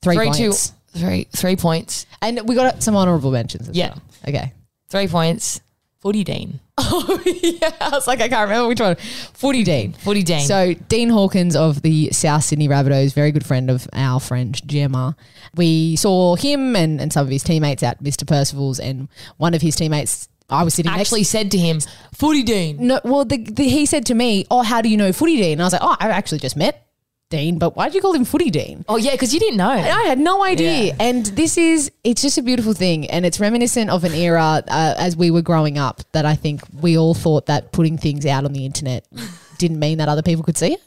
Three, 0.00 0.14
Three, 0.16 0.30
two, 0.32 0.48
points. 0.50 0.72
Three 0.94 1.24
three 1.32 1.56
points. 1.56 2.06
And 2.22 2.48
we 2.48 2.54
got 2.54 2.82
some 2.82 2.96
honourable 2.96 3.30
mentions 3.30 3.68
as 3.68 3.76
Yeah. 3.76 3.88
well. 3.90 4.02
Okay. 4.28 4.52
Three 4.88 5.06
points. 5.08 5.60
Footy 6.00 6.24
Dean. 6.24 6.60
Oh, 6.80 7.20
yeah. 7.26 7.72
I 7.80 7.90
was 7.90 8.06
like, 8.06 8.20
I 8.20 8.28
can't 8.28 8.48
remember 8.48 8.68
which 8.68 8.80
one. 8.80 8.96
Footy 9.34 9.62
Dean. 9.64 9.92
Footy 9.92 10.22
Dean. 10.22 10.40
So 10.40 10.74
Dean 10.88 11.10
Hawkins 11.10 11.54
of 11.56 11.82
the 11.82 12.10
South 12.12 12.44
Sydney 12.44 12.68
Rabbitohs, 12.68 13.12
very 13.12 13.30
good 13.32 13.44
friend 13.44 13.68
of 13.68 13.88
our 13.92 14.20
friend 14.20 14.58
Gemma. 14.66 15.16
We 15.56 15.96
saw 15.96 16.36
him 16.36 16.76
and, 16.76 17.00
and 17.00 17.12
some 17.12 17.26
of 17.26 17.30
his 17.32 17.42
teammates 17.42 17.82
at 17.82 18.02
Mr. 18.02 18.26
Percival's, 18.26 18.78
and 18.80 19.08
one 19.36 19.54
of 19.54 19.60
his 19.60 19.74
teammates, 19.76 20.28
I 20.48 20.62
was 20.62 20.74
sitting 20.74 20.90
actually 20.90 21.20
next. 21.20 21.30
said 21.30 21.50
to 21.50 21.58
him, 21.58 21.80
Footy 22.14 22.42
Dean. 22.42 22.86
No, 22.86 23.00
well, 23.04 23.24
the, 23.24 23.38
the, 23.38 23.64
he 23.64 23.84
said 23.84 24.06
to 24.06 24.14
me, 24.14 24.46
"Oh, 24.50 24.62
how 24.62 24.80
do 24.80 24.88
you 24.88 24.96
know 24.96 25.12
Footy 25.12 25.36
Dean?" 25.36 25.52
And 25.54 25.62
I 25.62 25.64
was 25.66 25.72
like, 25.74 25.82
"Oh, 25.84 25.96
I 26.00 26.08
actually 26.08 26.38
just 26.38 26.56
met 26.56 26.87
Dean, 27.30 27.58
but 27.58 27.76
why 27.76 27.86
did 27.88 27.94
you 27.94 28.00
call 28.00 28.14
him 28.14 28.24
Footy 28.24 28.50
Dean?" 28.50 28.84
Oh 28.88 28.96
yeah, 28.96 29.12
because 29.12 29.34
you 29.34 29.40
didn't 29.40 29.58
know. 29.58 29.68
I 29.70 30.04
had 30.04 30.18
no 30.18 30.42
idea. 30.44 30.84
Yeah. 30.84 30.94
And 31.00 31.26
this 31.26 31.58
is, 31.58 31.90
it's 32.04 32.22
just 32.22 32.38
a 32.38 32.42
beautiful 32.42 32.72
thing. 32.72 33.08
And 33.10 33.26
it's 33.26 33.38
reminiscent 33.40 33.90
of 33.90 34.04
an 34.04 34.14
era 34.14 34.62
uh, 34.68 34.94
as 34.98 35.16
we 35.16 35.30
were 35.30 35.42
growing 35.42 35.76
up 35.78 36.00
that 36.12 36.24
I 36.24 36.34
think 36.34 36.62
we 36.80 36.96
all 36.96 37.14
thought 37.14 37.46
that 37.46 37.72
putting 37.72 37.98
things 37.98 38.24
out 38.26 38.44
on 38.44 38.52
the 38.52 38.64
internet 38.64 39.06
didn't 39.58 39.78
mean 39.80 39.98
that 39.98 40.08
other 40.08 40.22
people 40.22 40.42
could 40.44 40.56
see 40.56 40.74
it. 40.74 40.82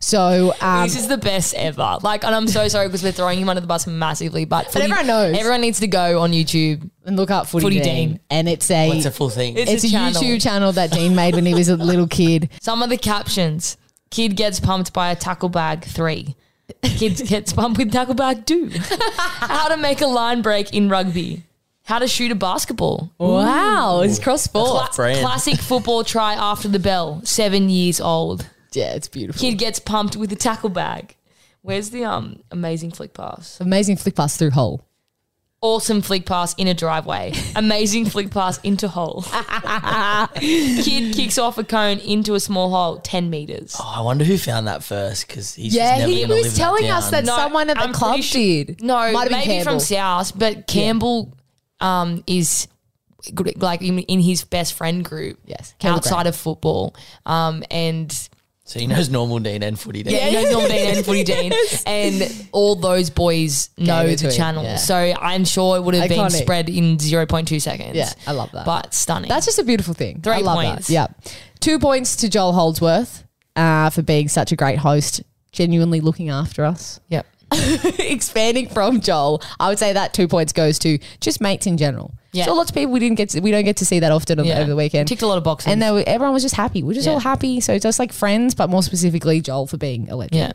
So, 0.00 0.54
um, 0.60 0.82
this 0.86 0.96
is 0.98 1.06
the 1.08 1.16
best 1.18 1.54
ever. 1.54 1.98
Like, 2.02 2.24
and 2.24 2.34
I'm 2.34 2.48
so 2.48 2.66
sorry 2.68 2.88
because 2.88 3.02
we're 3.02 3.12
throwing 3.12 3.38
him 3.38 3.48
under 3.48 3.60
the 3.60 3.66
bus 3.66 3.86
massively, 3.86 4.44
but, 4.44 4.70
footy- 4.72 4.84
everyone 4.84 5.06
knows. 5.06 5.36
Everyone 5.38 5.60
needs 5.60 5.80
to 5.80 5.86
go 5.86 6.20
on 6.20 6.32
YouTube. 6.32 6.88
and 7.04 7.16
look 7.16 7.30
up 7.30 7.46
Footy, 7.46 7.62
Footy 7.64 7.80
Dean. 7.80 8.08
Dean. 8.10 8.20
And 8.30 8.48
it's 8.48 8.70
a, 8.70 8.90
It's 8.96 9.06
a 9.06 9.10
full 9.10 9.30
thing. 9.30 9.56
It's- 9.56 9.72
it's 9.72 9.84
a, 9.84 9.88
a 9.88 9.90
channel. 9.90 10.22
YouTube 10.22 10.42
channel 10.42 10.72
that 10.72 10.90
Dean 10.90 11.14
made 11.14 11.34
when 11.34 11.46
he 11.46 11.54
was 11.54 11.68
a 11.68 11.76
little 11.76 12.08
kid. 12.08 12.50
Some 12.60 12.82
of 12.82 12.90
the 12.90 12.96
captions: 12.98 13.76
Kid 14.16 14.34
gets 14.34 14.60
pumped 14.60 14.94
by 14.94 15.10
a 15.10 15.14
tackle 15.14 15.50
bag 15.50 15.84
three. 15.84 16.36
Kid 16.80 17.18
gets 17.26 17.52
pumped 17.52 17.76
with 17.76 17.92
tackle 17.92 18.14
bag 18.14 18.46
two. 18.46 18.70
How 19.18 19.68
to 19.68 19.76
make 19.76 20.00
a 20.00 20.06
line 20.06 20.40
break 20.40 20.72
in 20.72 20.88
rugby. 20.88 21.42
How 21.84 21.98
to 21.98 22.08
shoot 22.08 22.32
a 22.32 22.34
basketball. 22.34 23.12
Wow, 23.18 24.00
it's 24.00 24.18
cross 24.18 24.44
sport. 24.44 24.68
Cla- 24.68 24.90
brand. 24.96 25.20
classic 25.20 25.58
football 25.58 26.02
try 26.02 26.32
after 26.32 26.66
the 26.66 26.78
bell. 26.78 27.20
Seven 27.24 27.68
years 27.68 28.00
old. 28.00 28.48
Yeah, 28.72 28.94
it's 28.94 29.06
beautiful. 29.06 29.38
Kid 29.38 29.58
gets 29.58 29.78
pumped 29.80 30.16
with 30.16 30.32
a 30.32 30.36
tackle 30.36 30.70
bag. 30.70 31.14
Where's 31.60 31.90
the 31.90 32.06
um 32.06 32.42
amazing 32.50 32.92
flick 32.92 33.12
pass? 33.12 33.60
Amazing 33.60 33.98
flick 33.98 34.14
pass 34.14 34.38
through 34.38 34.52
hole. 34.52 34.85
Awesome 35.66 36.00
flick 36.00 36.26
pass 36.26 36.54
in 36.54 36.68
a 36.68 36.74
driveway. 36.74 37.32
Amazing 37.56 38.06
flick 38.06 38.30
pass 38.30 38.58
into 38.62 38.86
hole. 38.86 39.22
Kid 40.36 41.14
kicks 41.14 41.38
off 41.38 41.58
a 41.58 41.64
cone 41.64 41.98
into 41.98 42.34
a 42.34 42.40
small 42.40 42.70
hole, 42.70 42.98
ten 43.00 43.30
meters. 43.30 43.74
Oh, 43.78 43.94
I 43.96 44.00
wonder 44.00 44.24
who 44.24 44.38
found 44.38 44.68
that 44.68 44.84
first 44.84 45.26
because 45.26 45.54
he's 45.54 45.74
Yeah, 45.74 45.96
just 45.96 45.98
never 46.00 46.12
he 46.12 46.20
gonna 46.22 46.34
live 46.34 46.44
was 46.44 46.56
telling 46.56 46.82
that 46.84 46.98
us 46.98 47.10
down. 47.10 47.24
that 47.24 47.36
someone 47.36 47.68
at 47.70 47.76
the 47.76 47.82
I'm 47.82 47.92
club 47.92 48.10
pretty 48.12 48.22
sure- 48.22 48.64
did. 48.64 48.82
No, 48.82 48.94
Might 49.12 49.12
have 49.22 49.28
been 49.28 49.38
maybe 49.38 49.46
Campbell. 49.54 49.72
from 49.72 49.80
South, 49.80 50.38
but 50.38 50.66
Campbell 50.68 51.32
um, 51.80 52.22
is 52.28 52.68
good- 53.34 53.60
like 53.60 53.82
in, 53.82 53.98
in 54.00 54.20
his 54.20 54.44
best 54.44 54.74
friend 54.74 55.04
group. 55.04 55.38
Yes, 55.46 55.74
Campbell 55.80 55.96
outside 55.98 56.12
Grant. 56.12 56.28
of 56.28 56.36
football, 56.36 56.94
um, 57.26 57.64
and 57.72 58.28
So 58.68 58.80
he 58.80 58.88
knows 58.88 59.08
normal 59.08 59.38
Dean 59.38 59.62
and 59.62 59.78
footy 59.78 60.02
Dean. 60.02 60.12
yeah, 60.14 60.26
he 60.26 60.34
knows 60.34 60.50
Norman 60.52 60.70
Dean 60.72 60.96
and 60.96 61.06
Footy 61.06 61.22
Dean, 61.22 61.52
and 61.86 62.48
all 62.50 62.74
those 62.74 63.10
boys 63.10 63.70
know 63.78 64.04
it 64.04 64.16
to 64.18 64.24
the 64.26 64.32
him, 64.32 64.36
channel. 64.36 64.64
yeah. 64.64 64.74
So 64.74 64.96
I'm 64.96 65.44
sure 65.44 65.76
it 65.76 65.82
would 65.82 65.94
have 65.94 66.08
been 66.08 66.18
Iconic. 66.18 66.32
spread 66.42 66.68
in 66.68 66.96
0.2 66.98 67.62
seconds. 67.62 67.94
Yeah, 67.94 68.10
I 68.26 68.32
love 68.32 68.50
that. 68.52 68.66
But 68.66 68.92
stunning. 68.92 69.28
That's 69.28 69.46
just 69.46 69.60
a 69.60 69.64
beautiful 69.64 69.94
thing. 69.94 70.20
Three 70.20 70.32
I 70.32 70.38
love 70.38 70.56
points. 70.56 70.88
That. 70.88 70.92
Yeah. 70.92 71.06
Two 71.60 71.78
points 71.78 72.16
to 72.16 72.28
Joel 72.28 72.52
Holdsworth 72.54 73.22
uh, 73.54 73.90
for 73.90 74.02
being 74.02 74.26
such 74.28 74.50
a 74.50 74.56
great 74.56 74.78
host, 74.80 75.22
genuinely 75.52 76.00
looking 76.00 76.28
after 76.28 76.64
us. 76.64 76.98
yep. 77.08 77.24
Expanding 77.98 78.68
from 78.68 79.00
Joel, 79.00 79.42
I 79.60 79.68
would 79.68 79.78
say 79.78 79.92
that 79.92 80.12
two 80.14 80.28
points 80.28 80.52
goes 80.52 80.78
to 80.80 80.98
just 81.20 81.40
mates 81.40 81.66
in 81.66 81.76
general. 81.76 82.14
Yeah. 82.32 82.44
So 82.46 82.54
lots 82.54 82.70
of 82.70 82.74
people 82.74 82.92
we 82.92 83.00
didn't 83.00 83.16
get 83.16 83.30
to, 83.30 83.40
we 83.40 83.50
don't 83.50 83.64
get 83.64 83.76
to 83.78 83.84
see 83.86 84.00
that 84.00 84.12
often 84.12 84.38
the, 84.38 84.44
Yeah. 84.46 84.58
over 84.58 84.68
the 84.70 84.76
weekend. 84.76 85.08
Ticked 85.08 85.22
a 85.22 85.26
lot 85.26 85.38
of 85.38 85.44
boxes. 85.44 85.72
and 85.72 85.80
they 85.80 85.90
were, 85.90 86.04
everyone 86.06 86.34
was 86.34 86.42
just 86.42 86.54
happy. 86.56 86.82
We're 86.82 86.92
just 86.94 87.06
Yeah. 87.06 87.14
all 87.14 87.20
happy. 87.20 87.60
So 87.60 87.78
just 87.78 87.98
like 87.98 88.12
friends, 88.12 88.54
but 88.54 88.68
more 88.68 88.82
specifically 88.82 89.40
Joel 89.40 89.66
for 89.66 89.76
being 89.78 90.06
legend. 90.06 90.34
yeah. 90.34 90.52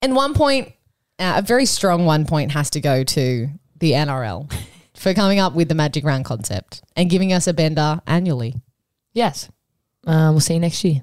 And 0.00 0.14
one 0.16 0.34
point, 0.34 0.72
uh, 1.18 1.34
a 1.36 1.42
very 1.42 1.66
strong 1.66 2.04
one 2.06 2.26
point 2.26 2.52
has 2.52 2.70
to 2.70 2.80
go 2.80 3.04
to 3.04 3.48
the 3.78 3.92
NRL 3.92 4.50
for 4.94 5.12
coming 5.14 5.38
up 5.40 5.52
with 5.54 5.68
the 5.68 5.74
Magic 5.74 6.04
Round 6.04 6.24
concept 6.24 6.82
and 6.96 7.10
giving 7.10 7.32
us 7.32 7.46
a 7.46 7.52
bender 7.52 8.00
annually. 8.06 8.54
Yes. 9.12 9.48
Uh, 10.06 10.28
we'll 10.30 10.40
see 10.40 10.54
you 10.54 10.60
next 10.60 10.82
year. 10.84 11.02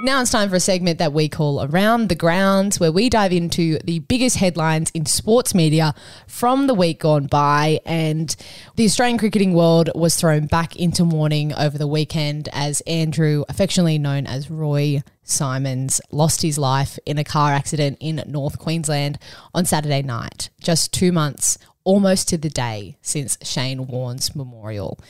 Now 0.00 0.20
it's 0.20 0.30
time 0.30 0.48
for 0.48 0.54
a 0.54 0.60
segment 0.60 1.00
that 1.00 1.12
we 1.12 1.28
call 1.28 1.60
Around 1.60 2.08
the 2.08 2.14
Grounds, 2.14 2.78
where 2.78 2.92
we 2.92 3.08
dive 3.08 3.32
into 3.32 3.80
the 3.82 3.98
biggest 3.98 4.36
headlines 4.36 4.92
in 4.94 5.06
sports 5.06 5.56
media 5.56 5.92
from 6.28 6.68
the 6.68 6.74
week 6.74 7.00
gone 7.00 7.26
by. 7.26 7.80
And 7.84 8.34
the 8.76 8.84
Australian 8.84 9.18
cricketing 9.18 9.54
world 9.54 9.90
was 9.96 10.14
thrown 10.14 10.46
back 10.46 10.76
into 10.76 11.04
mourning 11.04 11.52
over 11.52 11.76
the 11.76 11.88
weekend 11.88 12.48
as 12.52 12.80
Andrew, 12.82 13.42
affectionately 13.48 13.98
known 13.98 14.28
as 14.28 14.48
Roy 14.48 15.02
Symonds, 15.24 16.00
lost 16.12 16.42
his 16.42 16.58
life 16.58 17.00
in 17.04 17.18
a 17.18 17.24
car 17.24 17.52
accident 17.52 17.98
in 17.98 18.22
North 18.24 18.56
Queensland 18.60 19.18
on 19.52 19.64
Saturday 19.64 20.02
night, 20.02 20.48
just 20.60 20.94
two 20.94 21.10
months 21.10 21.58
almost 21.88 22.28
to 22.28 22.36
the 22.36 22.50
day 22.50 22.98
since 23.00 23.38
Shane 23.42 23.86
Warne's 23.86 24.36
memorial. 24.36 25.00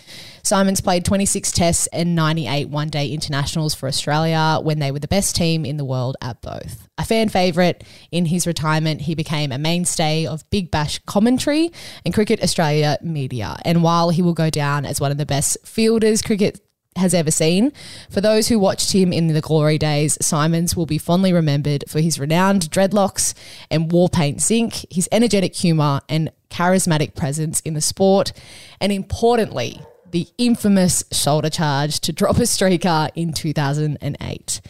Symonds 0.44 0.80
played 0.80 1.04
26 1.04 1.50
tests 1.50 1.88
and 1.88 2.14
98 2.14 2.68
one 2.68 2.88
day 2.88 3.08
internationals 3.08 3.74
for 3.74 3.88
Australia 3.88 4.60
when 4.62 4.78
they 4.78 4.92
were 4.92 5.00
the 5.00 5.08
best 5.08 5.34
team 5.34 5.64
in 5.64 5.76
the 5.76 5.84
world 5.84 6.16
at 6.22 6.40
both. 6.40 6.88
A 6.96 7.04
fan 7.04 7.30
favourite 7.30 7.82
in 8.12 8.26
his 8.26 8.46
retirement, 8.46 9.00
he 9.00 9.16
became 9.16 9.50
a 9.50 9.58
mainstay 9.58 10.24
of 10.24 10.48
Big 10.50 10.70
Bash 10.70 11.00
commentary 11.00 11.72
and 12.04 12.14
Cricket 12.14 12.40
Australia 12.44 12.96
media. 13.02 13.56
And 13.64 13.82
while 13.82 14.10
he 14.10 14.22
will 14.22 14.32
go 14.32 14.48
down 14.48 14.86
as 14.86 15.00
one 15.00 15.10
of 15.10 15.18
the 15.18 15.26
best 15.26 15.58
fielders 15.64 16.22
cricket 16.22 16.60
has 16.94 17.14
ever 17.14 17.30
seen. 17.30 17.72
For 18.10 18.20
those 18.20 18.48
who 18.48 18.58
watched 18.58 18.92
him 18.92 19.12
in 19.12 19.28
the 19.28 19.40
glory 19.40 19.78
days, 19.78 20.18
Symonds 20.20 20.76
will 20.76 20.86
be 20.86 20.98
fondly 20.98 21.32
remembered 21.32 21.84
for 21.88 22.00
his 22.00 22.20
renowned 22.20 22.70
dreadlocks 22.70 23.34
and 23.70 23.90
war 23.90 24.08
paint 24.08 24.40
zinc, 24.40 24.84
his 24.90 25.08
energetic 25.10 25.54
humour 25.54 26.00
and 26.08 26.30
charismatic 26.50 27.14
presence 27.14 27.60
in 27.60 27.74
the 27.74 27.80
sport, 27.80 28.32
and 28.80 28.92
importantly, 28.92 29.80
the 30.10 30.26
infamous 30.38 31.04
shoulder 31.12 31.50
charge 31.50 32.00
to 32.00 32.12
drop 32.12 32.36
a 32.38 32.42
streaker 32.42 33.10
in 33.14 33.32
2008. 33.32 34.60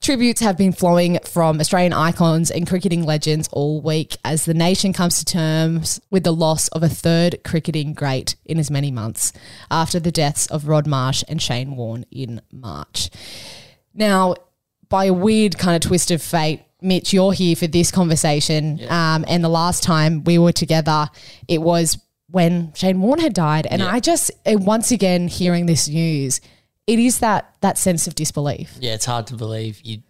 Tributes 0.00 0.40
have 0.40 0.56
been 0.56 0.72
flowing 0.72 1.18
from 1.24 1.60
Australian 1.60 1.92
icons 1.92 2.50
and 2.50 2.68
cricketing 2.68 3.04
legends 3.04 3.48
all 3.52 3.80
week 3.80 4.16
as 4.24 4.44
the 4.44 4.54
nation 4.54 4.92
comes 4.92 5.18
to 5.18 5.24
terms 5.24 6.00
with 6.10 6.22
the 6.22 6.32
loss 6.32 6.68
of 6.68 6.82
a 6.82 6.88
third 6.88 7.42
cricketing 7.44 7.94
great 7.94 8.36
in 8.44 8.58
as 8.58 8.70
many 8.70 8.92
months 8.92 9.32
after 9.70 9.98
the 9.98 10.12
deaths 10.12 10.46
of 10.46 10.68
Rod 10.68 10.86
Marsh 10.86 11.24
and 11.28 11.42
Shane 11.42 11.76
Warne 11.76 12.06
in 12.12 12.40
March. 12.52 13.10
Now, 13.92 14.36
by 14.88 15.06
a 15.06 15.12
weird 15.12 15.58
kind 15.58 15.74
of 15.74 15.86
twist 15.86 16.10
of 16.12 16.22
fate, 16.22 16.62
Mitch, 16.80 17.12
you're 17.12 17.32
here 17.32 17.56
for 17.56 17.66
this 17.66 17.90
conversation. 17.90 18.80
Um, 18.88 19.24
and 19.28 19.42
the 19.42 19.48
last 19.48 19.82
time 19.82 20.22
we 20.24 20.38
were 20.38 20.52
together, 20.52 21.08
it 21.48 21.60
was 21.60 21.98
when 22.30 22.72
Shane 22.74 23.00
Warne 23.00 23.18
had 23.20 23.34
died. 23.34 23.66
And 23.66 23.80
Yeah. 23.82 23.88
I 23.88 24.00
just, 24.00 24.30
uh, 24.46 24.56
once 24.58 24.90
again, 24.90 25.28
hearing 25.28 25.66
this 25.66 25.88
news, 25.88 26.40
it 26.86 26.98
is 26.98 27.18
that 27.18 27.54
that 27.60 27.78
sense 27.78 28.06
of 28.06 28.14
disbelief. 28.14 28.76
Yeah, 28.80 28.94
it's 28.94 29.06
hard 29.06 29.26
to 29.28 29.34
believe. 29.34 29.80
You 29.82 30.02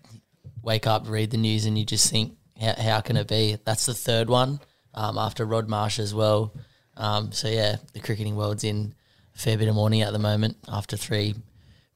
wake 0.63 0.87
up, 0.87 1.09
read 1.09 1.31
the 1.31 1.37
news, 1.39 1.65
and 1.65 1.79
you 1.79 1.85
just 1.85 2.11
think, 2.11 2.35
how, 2.61 2.75
how 2.75 3.01
can 3.01 3.17
it 3.17 3.29
be? 3.29 3.57
That's 3.65 3.87
the 3.87 3.95
third 3.95 4.29
one 4.29 4.61
um, 4.95 5.17
after 5.17 5.45
Rod 5.47 5.69
Marsh 5.69 5.99
as 5.99 6.15
well. 6.15 6.53
Um, 6.97 7.33
so, 7.33 7.49
yeah, 7.49 7.77
the 7.95 8.01
cricketing 8.01 8.37
world's 8.37 8.65
in 8.65 8.95
a 9.35 9.39
fair 9.39 9.57
bit 9.57 9.69
of 9.69 9.75
mourning 9.75 10.03
at 10.03 10.13
the 10.13 10.19
moment 10.19 10.57
after 10.69 10.97
three 10.97 11.35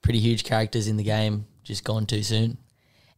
pretty 0.00 0.20
huge 0.20 0.44
characters 0.44 0.88
in 0.88 0.96
the 0.96 1.02
game 1.04 1.46
just 1.62 1.84
gone 1.84 2.06
too 2.06 2.22
soon. 2.22 2.56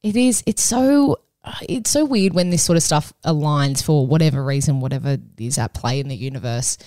It 0.03 0.17
is. 0.17 0.43
It's 0.47 0.64
so. 0.64 1.19
It's 1.68 1.90
so 1.90 2.04
weird 2.04 2.33
when 2.33 2.50
this 2.50 2.62
sort 2.62 2.76
of 2.76 2.83
stuff 2.83 3.12
aligns 3.24 3.83
for 3.83 4.07
whatever 4.07 4.42
reason, 4.44 4.80
whatever 4.80 5.18
is 5.38 5.59
at 5.59 5.74
play 5.74 6.00
in 6.00 6.09
the 6.09 6.16
universe. 6.16 6.78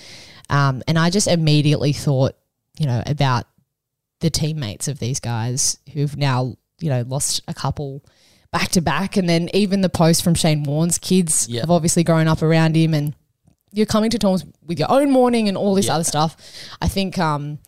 Um, 0.50 0.82
and 0.88 0.98
I 0.98 1.10
just 1.10 1.28
immediately 1.28 1.92
thought, 1.92 2.34
you 2.78 2.86
know, 2.86 3.02
about 3.06 3.46
the 4.20 4.30
teammates 4.30 4.88
of 4.88 4.98
these 4.98 5.20
guys 5.20 5.78
who've 5.92 6.16
now, 6.16 6.56
you 6.80 6.90
know, 6.90 7.02
lost 7.06 7.42
a 7.46 7.54
couple 7.54 8.04
back 8.50 8.70
to 8.70 8.80
back, 8.80 9.16
and 9.16 9.28
then 9.28 9.48
even 9.52 9.82
the 9.82 9.88
post 9.88 10.24
from 10.24 10.34
Shane 10.34 10.64
Warne's 10.64 10.98
kids 10.98 11.46
Yeah. 11.48 11.60
have 11.60 11.70
obviously 11.70 12.02
grown 12.02 12.26
up 12.26 12.42
around 12.42 12.74
him, 12.76 12.94
and 12.94 13.14
you're 13.72 13.86
coming 13.86 14.10
to 14.10 14.18
terms 14.18 14.44
with 14.66 14.78
your 14.78 14.90
own 14.90 15.10
mourning 15.10 15.48
and 15.48 15.56
all 15.56 15.74
this 15.74 15.86
Yeah. 15.86 15.94
other 15.96 16.04
stuff. 16.04 16.36
I 16.80 16.88
think, 16.88 17.18
um, 17.18 17.58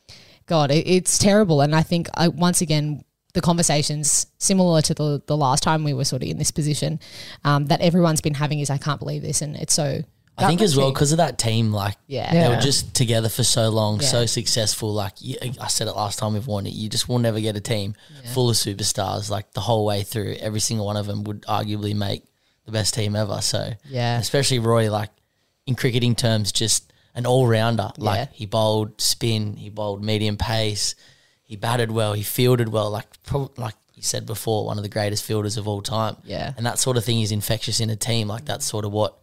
God, 0.47 0.71
it, 0.71 0.87
it's 0.89 1.19
terrible, 1.19 1.61
and 1.61 1.75
I 1.77 1.83
think 1.83 2.09
I, 2.15 2.29
once 2.29 2.63
again 2.63 3.05
the 3.35 3.41
conversations 3.41 4.27
similar 4.39 4.83
to 4.83 4.95
the 4.95 5.23
the 5.27 5.37
last 5.37 5.63
time 5.63 5.85
we 5.85 5.93
were 5.95 6.05
sort 6.05 6.23
of 6.23 6.29
in 6.29 6.39
this 6.39 6.51
position 6.51 6.99
um, 7.45 7.67
that 7.67 7.81
everyone's 7.81 8.21
been 8.21 8.35
having 8.35 8.61
is 8.61 8.71
I 8.71 8.79
can't 8.79 8.99
believe 8.99 9.23
this, 9.23 9.43
and 9.43 9.57
it's 9.57 9.75
so. 9.75 10.03
I 10.39 10.47
think 10.47 10.63
as 10.63 10.75
well 10.75 10.91
because 10.91 11.13
of 11.13 11.19
that 11.19 11.37
team, 11.39 11.71
like 11.71 11.97
Yeah. 12.07 12.33
they 12.33 12.49
were 12.49 12.63
just 12.63 12.95
together 12.95 13.29
for 13.29 13.45
so 13.45 13.69
long, 13.69 14.01
Yeah. 14.01 14.07
so 14.09 14.25
successful. 14.27 14.91
Like 14.95 15.13
you, 15.21 15.37
I 15.61 15.67
said 15.69 15.87
it 15.87 15.93
last 15.93 16.19
time 16.19 16.33
we've 16.33 16.47
won 16.47 16.67
it, 16.67 16.73
you 16.73 16.89
just 16.89 17.11
will 17.11 17.19
never 17.19 17.41
get 17.41 17.57
a 17.57 17.61
team 17.61 17.95
full 18.33 18.49
of 18.49 18.57
superstars 18.57 19.29
like 19.29 19.53
the 19.53 19.61
whole 19.61 19.85
way 19.85 20.03
through. 20.03 20.37
Every 20.41 20.61
single 20.61 20.87
one 20.87 20.97
of 20.97 21.07
them 21.07 21.25
would 21.25 21.43
arguably 21.43 21.95
make 21.95 22.25
the 22.65 22.73
best 22.73 22.95
team 22.95 23.17
ever. 23.17 23.43
So 23.43 23.73
Yeah. 23.91 24.19
especially 24.19 24.61
Roy, 24.61 24.91
like 24.91 25.11
in 25.67 25.75
cricketing 25.75 26.15
terms, 26.15 26.53
just 26.53 26.91
an 27.15 27.27
all 27.27 27.47
rounder. 27.47 27.91
Like 27.99 28.17
Yeah. 28.17 28.27
he 28.33 28.47
bowled 28.47 28.99
spin, 28.99 29.57
he 29.57 29.69
bowled 29.69 30.03
medium 30.03 30.39
pace, 30.39 30.95
he 31.51 31.57
batted 31.57 31.91
well, 31.91 32.13
he 32.13 32.23
fielded 32.23 32.69
well. 32.69 32.91
Like 32.93 33.07
prob- 33.25 33.59
like 33.59 33.75
you 33.97 34.05
said 34.05 34.25
before, 34.25 34.65
one 34.67 34.77
of 34.77 34.85
the 34.85 34.89
greatest 34.89 35.25
fielders 35.25 35.57
of 35.57 35.67
all 35.67 35.83
time. 35.83 36.17
Yeah. 36.23 36.53
and 36.57 36.65
that 36.65 36.79
sort 36.79 36.97
of 36.97 37.05
thing 37.05 37.21
is 37.23 37.33
infectious 37.33 37.81
in 37.81 37.91
a 37.91 37.97
team. 37.97 38.29
Like 38.29 38.45
that's 38.45 38.65
sort 38.65 38.85
of 38.85 38.93
what 38.93 39.19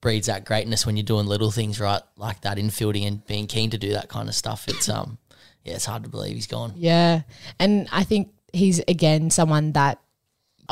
breeds 0.00 0.28
that 0.28 0.44
greatness 0.44 0.86
when 0.86 0.96
you're 0.96 1.02
doing 1.02 1.26
little 1.26 1.50
things 1.50 1.80
right, 1.80 2.02
like 2.16 2.42
that 2.42 2.56
infielding 2.56 3.04
and 3.04 3.26
being 3.26 3.48
keen 3.48 3.70
to 3.70 3.78
do 3.78 3.94
that 3.94 4.08
kind 4.08 4.28
of 4.28 4.36
stuff. 4.36 4.68
It's 4.68 4.88
um, 4.88 5.18
yeah, 5.64 5.74
it's 5.74 5.86
hard 5.86 6.04
to 6.04 6.08
believe 6.08 6.36
he's 6.36 6.46
gone. 6.46 6.72
Yeah, 6.76 7.22
and 7.58 7.88
I 7.90 8.04
think 8.04 8.28
he's 8.52 8.78
again 8.86 9.30
someone 9.30 9.72
that 9.72 9.98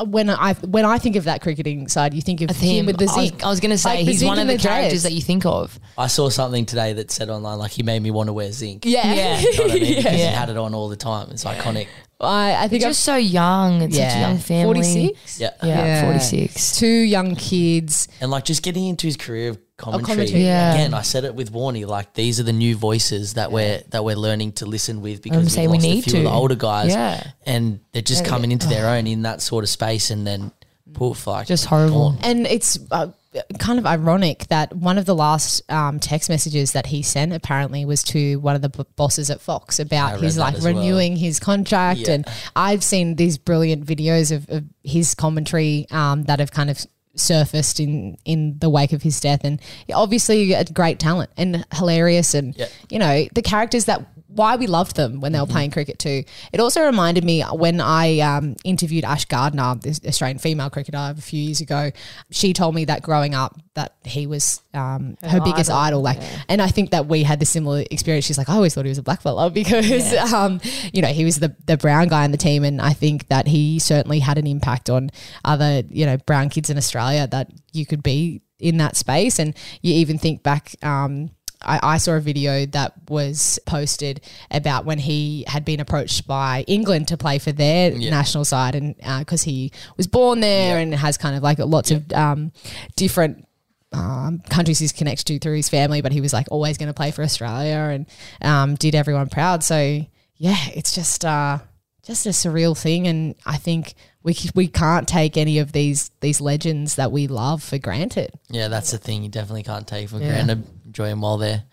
when 0.03 0.29
I 0.29 0.53
when 0.55 0.85
I 0.85 0.97
think 0.97 1.15
of 1.15 1.23
that 1.25 1.41
cricketing 1.41 1.87
side, 1.87 2.13
you 2.13 2.21
think 2.21 2.41
of 2.41 2.49
him, 2.55 2.69
Him, 2.69 2.85
with 2.87 2.97
the 2.97 3.05
I 3.05 3.15
was, 3.15 3.29
zinc. 3.29 3.43
I 3.45 3.47
was 3.49 3.59
going 3.59 3.71
to 3.71 3.77
say 3.77 3.97
Like 3.97 4.05
he's 4.07 4.23
one 4.23 4.39
of 4.39 4.47
the, 4.47 4.57
the 4.57 4.59
characters 4.63 4.91
dreads. 4.91 5.03
that 5.03 5.13
you 5.13 5.21
think 5.21 5.45
of. 5.45 5.79
I 5.97 6.07
saw 6.07 6.29
something 6.29 6.65
today 6.65 6.93
that 6.93 7.11
said 7.11 7.29
online 7.29 7.57
like 7.59 7.71
he 7.71 7.83
made 7.83 8.01
me 8.01 8.11
want 8.11 8.27
to 8.27 8.33
wear 8.33 8.51
zinc. 8.51 8.85
yeah, 8.85 9.13
Yeah. 9.13 9.39
You 9.39 9.57
know 9.57 9.63
what 9.65 9.71
I 9.71 9.79
mean? 9.79 9.93
Yeah. 10.03 10.09
he 10.11 10.21
had 10.21 10.49
it 10.49 10.57
on 10.57 10.73
all 10.73 10.89
the 10.89 10.95
time. 10.95 11.29
It's 11.31 11.43
iconic. 11.45 11.87
I, 12.19 12.63
I 12.63 12.67
think 12.67 12.83
I've 12.83 12.89
Just 12.89 13.03
so 13.03 13.15
young. 13.17 13.81
It's 13.81 13.97
such 13.97 14.15
a 14.15 14.19
young 14.19 14.37
family. 14.37 14.63
forty 14.65 14.83
six. 14.83 15.39
Yeah. 15.39 15.49
Yeah, 15.61 16.03
46. 16.05 16.77
Two 16.77 16.87
young 16.87 17.35
kids. 17.35 18.07
And 18.21 18.31
like 18.31 18.45
just 18.45 18.63
getting 18.63 18.87
into 18.87 19.07
his 19.07 19.17
career 19.17 19.49
of 19.49 19.59
commentary. 19.77 20.03
Oh, 20.03 20.15
commentary, 20.15 20.43
yeah. 20.43 20.73
Again, 20.73 20.93
I 20.93 21.01
said 21.01 21.25
it 21.25 21.35
with 21.35 21.51
Warney, 21.51 21.85
like 21.85 22.13
these 22.13 22.39
are 22.39 22.43
the 22.43 22.53
new 22.53 22.75
voices 22.77 23.33
that 23.33 23.51
we're 23.51 23.81
that 23.89 24.05
we're 24.05 24.15
learning 24.15 24.53
to 24.53 24.65
listen 24.65 25.01
with 25.01 25.21
because 25.21 25.37
I'm 25.37 25.43
we've 25.43 25.51
saying 25.51 25.69
we 25.69 25.77
lost 25.77 25.87
need 25.87 25.99
a 25.99 26.03
few 26.03 26.11
to. 26.13 26.17
of 26.19 26.23
the 26.23 26.29
older 26.31 26.55
guys. 26.55 26.91
Yeah. 26.91 27.31
And 27.45 27.81
they're 27.91 28.01
just 28.01 28.23
Yeah. 28.23 28.29
coming 28.29 28.51
into 28.51 28.67
their 28.67 28.87
oh. 28.87 28.93
own 28.93 29.07
in 29.07 29.23
that 29.23 29.41
sort 29.41 29.63
of 29.65 29.69
space 29.69 30.09
and 30.09 30.25
then 30.25 30.51
poof 30.95 31.27
like 31.27 31.45
Just 31.47 31.65
horrible. 31.65 32.11
gone. 32.11 32.19
And 32.23 32.47
it's 32.47 32.79
uh, 32.91 33.11
kind 33.59 33.77
of 33.79 33.85
ironic 33.85 34.47
that 34.47 34.73
one 34.75 34.97
of 34.97 35.05
the 35.05 35.13
last 35.15 35.61
um, 35.71 35.99
text 35.99 36.29
messages 36.29 36.71
that 36.71 36.85
he 36.87 37.01
sent 37.03 37.33
apparently 37.33 37.83
was 37.85 38.01
to 38.03 38.37
one 38.39 38.55
of 38.55 38.61
the 38.61 38.69
b- 38.69 38.85
bosses 38.95 39.29
at 39.29 39.41
Fox 39.41 39.79
about 39.79 40.21
his 40.21 40.37
like 40.37 40.55
as 40.55 40.63
well. 40.63 40.73
renewing 40.73 41.15
his 41.17 41.39
contract. 41.39 41.99
Yeah. 42.01 42.11
And 42.13 42.27
I've 42.55 42.83
seen 42.83 43.15
these 43.15 43.37
brilliant 43.37 43.85
videos 43.85 44.33
of, 44.35 44.49
of 44.49 44.63
his 44.83 45.13
commentary 45.13 45.85
um, 45.91 46.23
that 46.23 46.39
have 46.39 46.51
kind 46.51 46.69
of 46.69 46.79
surfaced 47.17 47.79
in 47.79 48.17
in 48.25 48.59
the 48.59 48.69
wake 48.69 48.91
of 48.91 49.01
his 49.01 49.21
death 49.21 49.39
and 49.45 49.61
obviously 49.93 50.51
a 50.51 50.65
great 50.65 50.99
talent 50.99 51.29
and 51.37 51.65
hilarious 51.73 52.33
and 52.33 52.53
Yeah. 52.57 52.65
you 52.89 52.99
know 52.99 53.25
the 53.33 53.41
characters 53.41 53.85
that 53.85 54.05
why 54.35 54.55
we 54.57 54.67
loved 54.67 54.95
them 54.95 55.21
when 55.21 55.31
they 55.31 55.37
Mm-hmm. 55.39 55.49
were 55.49 55.53
playing 55.53 55.71
cricket 55.71 55.99
too. 55.99 56.23
It 56.53 56.59
also 56.59 56.85
reminded 56.85 57.23
me 57.23 57.41
when 57.41 57.81
I 57.81 58.19
um, 58.19 58.55
interviewed 58.63 59.03
Ash 59.03 59.25
Gardner, 59.25 59.75
this 59.75 59.99
Australian 60.05 60.39
female 60.39 60.69
cricketer, 60.69 60.97
a 60.97 61.15
few 61.15 61.41
years 61.41 61.61
ago. 61.61 61.91
She 62.31 62.53
told 62.53 62.75
me 62.75 62.85
that 62.85 63.01
growing 63.01 63.33
up, 63.35 63.57
that 63.73 63.95
he 64.03 64.27
was 64.27 64.61
um, 64.73 65.17
her, 65.21 65.41
biggest 65.41 65.69
idol. 65.69 66.01
Like, 66.01 66.19
and 66.47 66.61
I 66.61 66.67
think 66.67 66.91
that 66.91 67.07
we 67.07 67.23
had 67.23 67.39
the 67.39 67.45
similar 67.45 67.83
experience. 67.91 68.25
She's 68.25 68.37
like, 68.37 68.49
I 68.49 68.53
always 68.53 68.73
thought 68.73 68.85
he 68.85 68.89
was 68.89 68.97
a 68.97 69.03
black 69.03 69.21
fella 69.21 69.49
because, 69.61 70.13
um, 70.13 70.61
you 70.93 71.01
know, 71.01 71.09
he 71.09 71.25
was 71.25 71.37
the 71.39 71.55
the 71.65 71.77
brown 71.77 72.07
guy 72.07 72.23
in 72.25 72.31
the 72.31 72.37
team, 72.37 72.63
and 72.63 72.81
I 72.81 72.93
think 72.93 73.27
that 73.27 73.47
he 73.47 73.79
certainly 73.79 74.19
had 74.19 74.37
an 74.37 74.47
impact 74.47 74.89
on 74.89 75.09
other, 75.43 75.83
you 75.89 76.05
know, 76.05 76.17
brown 76.17 76.49
kids 76.49 76.69
in 76.69 76.77
Australia 76.77 77.27
that 77.27 77.51
you 77.73 77.85
could 77.85 78.03
be 78.03 78.41
in 78.59 78.77
that 78.77 78.95
space, 78.95 79.39
and 79.39 79.53
you 79.81 79.93
even 79.93 80.17
think 80.17 80.43
back. 80.43 80.75
Um, 80.83 81.31
I, 81.61 81.79
I 81.81 81.97
saw 81.97 82.13
a 82.13 82.19
video 82.19 82.65
that 82.67 82.93
was 83.09 83.59
posted 83.65 84.21
about 84.51 84.85
when 84.85 84.99
he 84.99 85.45
had 85.47 85.65
been 85.65 85.79
approached 85.79 86.27
by 86.27 86.63
England 86.67 87.07
to 87.09 87.17
play 87.17 87.39
for 87.39 87.51
their 87.51 87.91
national 87.91 88.45
side, 88.45 88.75
and 88.75 88.95
because 89.19 89.43
he 89.43 89.71
was 89.97 90.07
born 90.07 90.39
there 90.39 90.77
and 90.77 90.93
has 90.93 91.17
kind 91.17 91.35
of 91.35 91.43
like 91.43 91.59
lots 91.59 91.91
of 91.91 92.11
um, 92.13 92.51
different 92.95 93.47
um, 93.93 94.39
countries 94.49 94.79
he's 94.79 94.91
connected 94.91 95.25
to 95.25 95.39
through 95.39 95.55
his 95.55 95.69
family, 95.69 96.01
but 96.01 96.11
he 96.11 96.21
was 96.21 96.33
like 96.33 96.47
always 96.51 96.77
going 96.77 96.87
to 96.87 96.93
play 96.93 97.11
for 97.11 97.23
Australia 97.23 97.91
and 97.93 98.05
um, 98.41 98.75
did 98.75 98.95
everyone 98.95 99.29
proud. 99.29 99.63
So 99.63 100.05
yeah, 100.37 100.57
it's 100.73 100.93
just 100.93 101.23
uh, 101.23 101.59
just 102.05 102.25
a 102.25 102.29
surreal 102.29 102.77
thing, 102.77 103.07
and 103.07 103.35
I 103.45 103.57
think 103.57 103.95
we 104.23 104.35
we 104.53 104.67
can't 104.67 105.07
take 105.07 105.37
any 105.37 105.59
of 105.59 105.71
these 105.71 106.11
these 106.21 106.39
legends 106.39 106.95
that 106.95 107.11
we 107.11 107.27
love 107.27 107.63
for 107.63 107.77
granted. 107.77 108.31
Yeah, 108.49 108.67
that's 108.67 108.91
the 108.91 108.97
thing. 108.97 109.23
You 109.23 109.29
definitely 109.29 109.63
can't 109.63 109.87
take 109.87 110.09
for 110.09 110.19
granted. 110.19 110.65
Enjoy 110.85 111.07
them 111.09 111.21
while 111.21 111.37
they're 111.37 111.63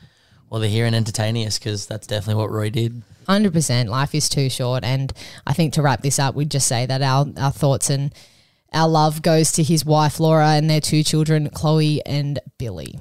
while 0.49 0.61
they're 0.61 0.71
here 0.71 0.87
and 0.87 0.97
entertaining 0.97 1.47
us 1.47 1.59
because 1.59 1.87
that's 1.87 2.07
definitely 2.07 2.41
what 2.43 2.51
Roy 2.51 2.71
did. 2.71 3.03
Hundred 3.29 3.53
percent. 3.53 3.89
Life 3.89 4.15
is 4.15 4.29
too 4.29 4.51
short, 4.51 4.85
and 4.85 5.13
I 5.47 5.53
think 5.53 5.75
to 5.75 5.83
wrap 5.83 6.03
this 6.03 6.19
up, 6.19 6.35
we'd 6.35 6.51
just 6.51 6.67
say 6.67 6.87
that 6.87 7.03
our 7.03 7.27
our 7.37 7.53
thoughts 7.53 7.91
and 7.91 8.13
our 8.73 8.89
love 8.89 9.23
goes 9.23 9.53
to 9.53 9.63
his 9.63 9.85
wife 9.85 10.19
Laura 10.19 10.49
and 10.53 10.69
their 10.69 10.81
two 10.81 11.03
children, 11.03 11.51
Chloe 11.51 12.05
and 12.07 12.41
Billy. 12.59 12.99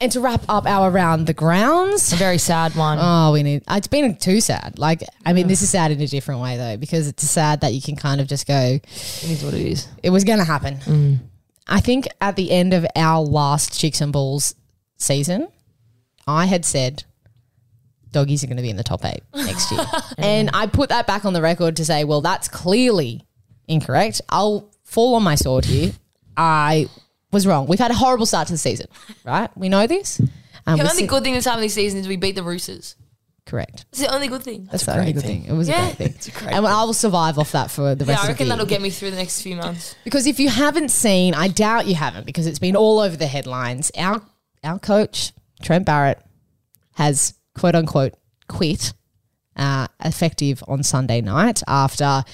And 0.00 0.12
to 0.12 0.20
wrap 0.20 0.44
up 0.48 0.66
our 0.66 0.90
around 0.90 1.26
the 1.26 1.32
grounds, 1.32 2.12
A 2.12 2.16
very 2.16 2.36
sad 2.38 2.74
one. 2.76 2.98
oh, 3.00 3.32
we 3.32 3.42
need. 3.42 3.62
It's 3.70 3.86
been 3.86 4.14
too 4.16 4.40
sad. 4.42 4.78
Like, 4.78 5.02
I 5.24 5.32
mean, 5.32 5.48
this 5.48 5.62
is 5.62 5.70
sad 5.70 5.90
in 5.90 6.00
a 6.00 6.06
different 6.06 6.40
way 6.42 6.56
though, 6.58 6.76
because 6.76 7.08
it's 7.08 7.28
sad 7.28 7.62
that 7.62 7.72
you 7.72 7.80
can 7.80 7.96
kind 7.96 8.20
of 8.20 8.26
just 8.28 8.46
go, 8.46 8.78
it 8.82 9.24
is 9.24 9.42
what 9.42 9.54
it 9.54 9.66
is. 9.66 9.88
it 10.02 10.10
was 10.10 10.24
going 10.24 10.38
to 10.38 10.44
happen. 10.44 10.76
Mm. 10.78 11.18
I 11.66 11.80
think 11.80 12.06
at 12.20 12.36
the 12.36 12.50
end 12.50 12.74
of 12.74 12.86
our 12.94 13.22
last 13.24 13.78
Chicks 13.78 14.00
and 14.02 14.12
Balls 14.12 14.54
season, 14.98 15.48
I 16.26 16.46
had 16.46 16.64
said 16.64 17.04
doggies 18.12 18.44
are 18.44 18.46
going 18.46 18.56
to 18.58 18.62
be 18.62 18.70
in 18.70 18.76
the 18.76 18.84
top 18.84 19.04
eight 19.04 19.22
next 19.34 19.70
year. 19.72 19.80
and 20.18 20.50
I 20.52 20.66
put 20.66 20.90
that 20.90 21.06
back 21.06 21.24
on 21.24 21.32
the 21.32 21.42
record 21.42 21.76
to 21.76 21.84
say, 21.84 22.04
well, 22.04 22.20
that's 22.20 22.48
clearly 22.48 23.24
incorrect. 23.66 24.20
I'll 24.28 24.70
fall 24.84 25.14
on 25.14 25.22
my 25.22 25.34
sword 25.36 25.64
here. 25.64 25.92
I 26.36 26.88
was 27.32 27.46
wrong. 27.46 27.66
We've 27.66 27.78
had 27.78 27.90
a 27.90 27.94
horrible 27.94 28.26
start 28.26 28.46
to 28.48 28.54
the 28.54 28.58
season, 28.58 28.86
right? 29.24 29.50
We 29.56 29.68
know 29.68 29.86
this. 29.86 30.20
Um, 30.66 30.78
The 30.78 30.82
only 30.84 30.94
see- 31.02 31.06
good 31.06 31.22
thing 31.22 31.34
that's 31.34 31.46
happened 31.46 31.64
this 31.64 31.74
season 31.74 32.00
is 32.00 32.08
we 32.08 32.16
beat 32.16 32.34
the 32.34 32.42
Roosters. 32.42 32.96
correct. 33.46 33.84
It's 33.90 34.00
the 34.00 34.12
only 34.12 34.26
good 34.28 34.42
thing. 34.42 34.68
That's 34.72 34.82
a 34.82 34.86
the 34.86 34.92
only 34.98 35.04
great 35.12 35.14
good 35.22 35.22
thing. 35.24 35.42
thing. 35.42 35.50
It 35.54 35.56
was 35.56 35.68
Yeah. 35.68 35.82
a 35.82 35.94
great 35.94 35.96
thing. 35.96 36.06
It's 36.16 36.28
a 36.28 36.30
great 36.32 36.52
and 36.54 36.66
I 36.66 36.82
will 36.84 36.92
survive 36.92 37.38
off 37.38 37.52
that 37.52 37.70
for 37.70 37.94
the 37.94 38.04
Yeah, 38.04 38.12
rest 38.12 38.20
I 38.20 38.22
of 38.22 38.26
the 38.26 38.32
reckon 38.32 38.46
year. 38.46 38.56
that'll 38.56 38.66
get 38.66 38.82
me 38.82 38.90
through 38.90 39.10
the 39.12 39.16
next 39.16 39.42
few 39.42 39.54
months. 39.54 39.94
Because 40.02 40.26
if 40.26 40.40
you 40.40 40.48
haven't 40.48 40.90
seen, 40.90 41.32
I 41.34 41.46
doubt 41.48 41.86
you 41.86 41.94
haven't, 41.94 42.26
because 42.26 42.46
it's 42.48 42.58
been 42.58 42.74
all 42.74 42.98
over 42.98 43.16
the 43.16 43.26
headlines. 43.28 43.92
Our 43.96 44.20
our 44.64 44.78
coach 44.80 45.32
Trent 45.62 45.84
Barrett 45.86 46.20
has 46.94 47.34
quote 47.54 47.76
unquote 47.76 48.14
quit, 48.48 48.92
uh, 49.54 49.86
effective 50.04 50.64
on 50.66 50.82
Sunday 50.82 51.20
night 51.20 51.62
after 51.68 52.24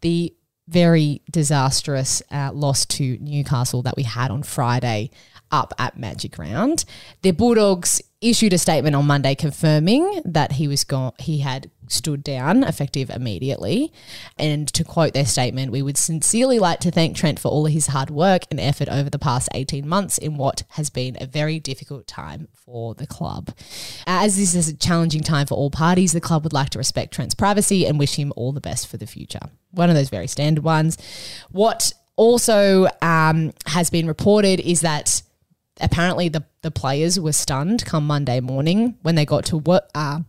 the 0.00 0.34
very 0.72 1.20
disastrous 1.30 2.22
uh, 2.30 2.50
loss 2.52 2.86
to 2.86 3.18
Newcastle 3.20 3.82
that 3.82 3.96
we 3.96 4.04
had 4.04 4.30
on 4.30 4.42
Friday 4.42 5.10
up 5.52 5.72
at 5.78 5.98
Magic 5.98 6.38
Round. 6.38 6.84
The 7.20 7.30
Bulldogs 7.30 8.02
issued 8.22 8.52
a 8.52 8.58
statement 8.58 8.94
on 8.94 9.06
Monday 9.06 9.34
confirming 9.34 10.22
that 10.24 10.52
he 10.52 10.68
was 10.68 10.84
gone. 10.84 11.12
He 11.18 11.38
had 11.38 11.70
stood 11.88 12.24
down, 12.24 12.62
effective 12.64 13.10
immediately. 13.10 13.92
And 14.38 14.66
to 14.74 14.84
quote 14.84 15.12
their 15.12 15.26
statement, 15.26 15.72
we 15.72 15.82
would 15.82 15.98
sincerely 15.98 16.58
like 16.58 16.80
to 16.80 16.90
thank 16.90 17.16
Trent 17.16 17.38
for 17.38 17.48
all 17.48 17.66
of 17.66 17.72
his 17.72 17.88
hard 17.88 18.10
work 18.10 18.44
and 18.50 18.58
effort 18.60 18.88
over 18.88 19.10
the 19.10 19.18
past 19.18 19.48
18 19.54 19.86
months 19.86 20.18
in 20.18 20.36
what 20.36 20.62
has 20.70 20.88
been 20.88 21.16
a 21.20 21.26
very 21.26 21.60
difficult 21.60 22.06
time 22.06 22.48
for 22.54 22.94
the 22.94 23.06
club. 23.06 23.50
As 24.06 24.36
this 24.36 24.54
is 24.54 24.68
a 24.68 24.76
challenging 24.76 25.22
time 25.22 25.46
for 25.46 25.56
all 25.56 25.70
parties, 25.70 26.12
the 26.12 26.20
club 26.20 26.44
would 26.44 26.52
like 26.52 26.70
to 26.70 26.78
respect 26.78 27.12
Trent's 27.12 27.34
privacy 27.34 27.86
and 27.86 27.98
wish 27.98 28.14
him 28.14 28.32
all 28.36 28.52
the 28.52 28.60
best 28.60 28.86
for 28.86 28.96
the 28.96 29.06
future. 29.06 29.50
One 29.72 29.90
of 29.90 29.96
those 29.96 30.10
very 30.10 30.28
standard 30.28 30.64
ones. 30.64 30.96
What 31.50 31.92
also 32.16 32.88
um, 33.02 33.52
has 33.66 33.90
been 33.90 34.06
reported 34.06 34.60
is 34.60 34.82
that 34.82 35.22
apparently 35.82 36.28
the, 36.28 36.44
the 36.62 36.70
players 36.70 37.18
were 37.20 37.32
stunned 37.32 37.84
come 37.84 38.06
Monday 38.06 38.40
morning 38.40 38.96
when 39.02 39.14
they 39.14 39.24
got 39.26 39.44
to 39.46 39.58
work. 39.58 39.84
Uh, 39.94 40.20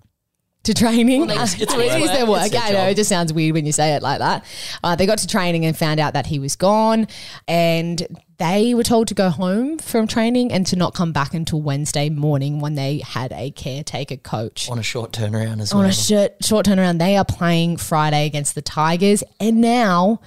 to 0.63 0.73
training. 0.73 1.23
it's- 1.29 1.59
it's 1.59 1.73
it 1.73 1.77
work. 1.77 1.87
their 2.13 2.25
work. 2.25 2.41
It's 2.43 2.51
their 2.51 2.61
I 2.63 2.71
know. 2.71 2.87
It 2.87 2.95
just 2.95 3.09
sounds 3.09 3.33
weird 3.33 3.53
when 3.53 3.65
you 3.65 3.73
say 3.73 3.95
it 3.95 4.01
like 4.01 4.19
that. 4.19 4.45
Uh, 4.81 4.95
they 4.95 5.05
got 5.05 5.17
to 5.17 5.27
training 5.27 5.65
and 5.65 5.77
found 5.77 5.99
out 5.99 6.13
that 6.13 6.25
he 6.25 6.39
was 6.39 6.55
gone, 6.55 7.07
and 7.49 8.07
they 8.37 8.73
were 8.73 8.83
told 8.83 9.09
to 9.09 9.13
go 9.13 9.29
home 9.29 9.77
from 9.77 10.07
training 10.07 10.53
and 10.53 10.65
to 10.67 10.77
not 10.77 10.93
come 10.93 11.11
back 11.11 11.33
until 11.33 11.61
Wednesday 11.61 12.09
morning 12.09 12.59
when 12.61 12.75
they 12.75 12.99
had 12.99 13.33
a 13.33 13.51
caretaker 13.51 14.15
coach 14.15 14.69
on 14.69 14.79
a 14.79 14.83
short 14.83 15.11
turnaround 15.11 15.59
as 15.61 15.73
on 15.73 15.79
well. 15.81 15.89
a 15.89 15.93
short, 15.93 16.35
short 16.41 16.65
turnaround. 16.65 16.97
They 16.97 17.17
are 17.17 17.25
playing 17.25 17.75
Friday 17.75 18.25
against 18.25 18.55
the 18.55 18.61
Tigers. 18.61 19.21
And 19.41 19.59
now, 19.59 20.21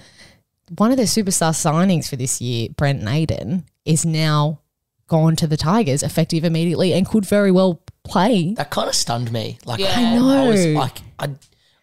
one 0.76 0.90
of 0.90 0.98
their 0.98 1.06
superstar 1.06 1.52
signings 1.52 2.10
for 2.10 2.16
this 2.16 2.42
year, 2.42 2.68
Brent 2.76 3.02
Naden, 3.02 3.64
is 3.86 4.04
now 4.04 4.60
gone 5.08 5.36
to 5.36 5.46
the 5.46 5.56
Tigers 5.56 6.02
effective 6.02 6.44
immediately 6.44 6.92
and 6.92 7.06
could 7.06 7.24
very 7.24 7.50
well 7.50 7.80
play. 8.04 8.54
that 8.54 8.70
kind 8.70 8.88
of 8.88 8.94
stunned 8.94 9.32
me. 9.32 9.58
Like 9.64 9.80
Yeah. 9.80 9.92
I, 9.96 10.02
I 10.02 10.14
know. 10.16 10.48
was 10.50 10.66
like, 10.66 10.98
I, 11.18 11.28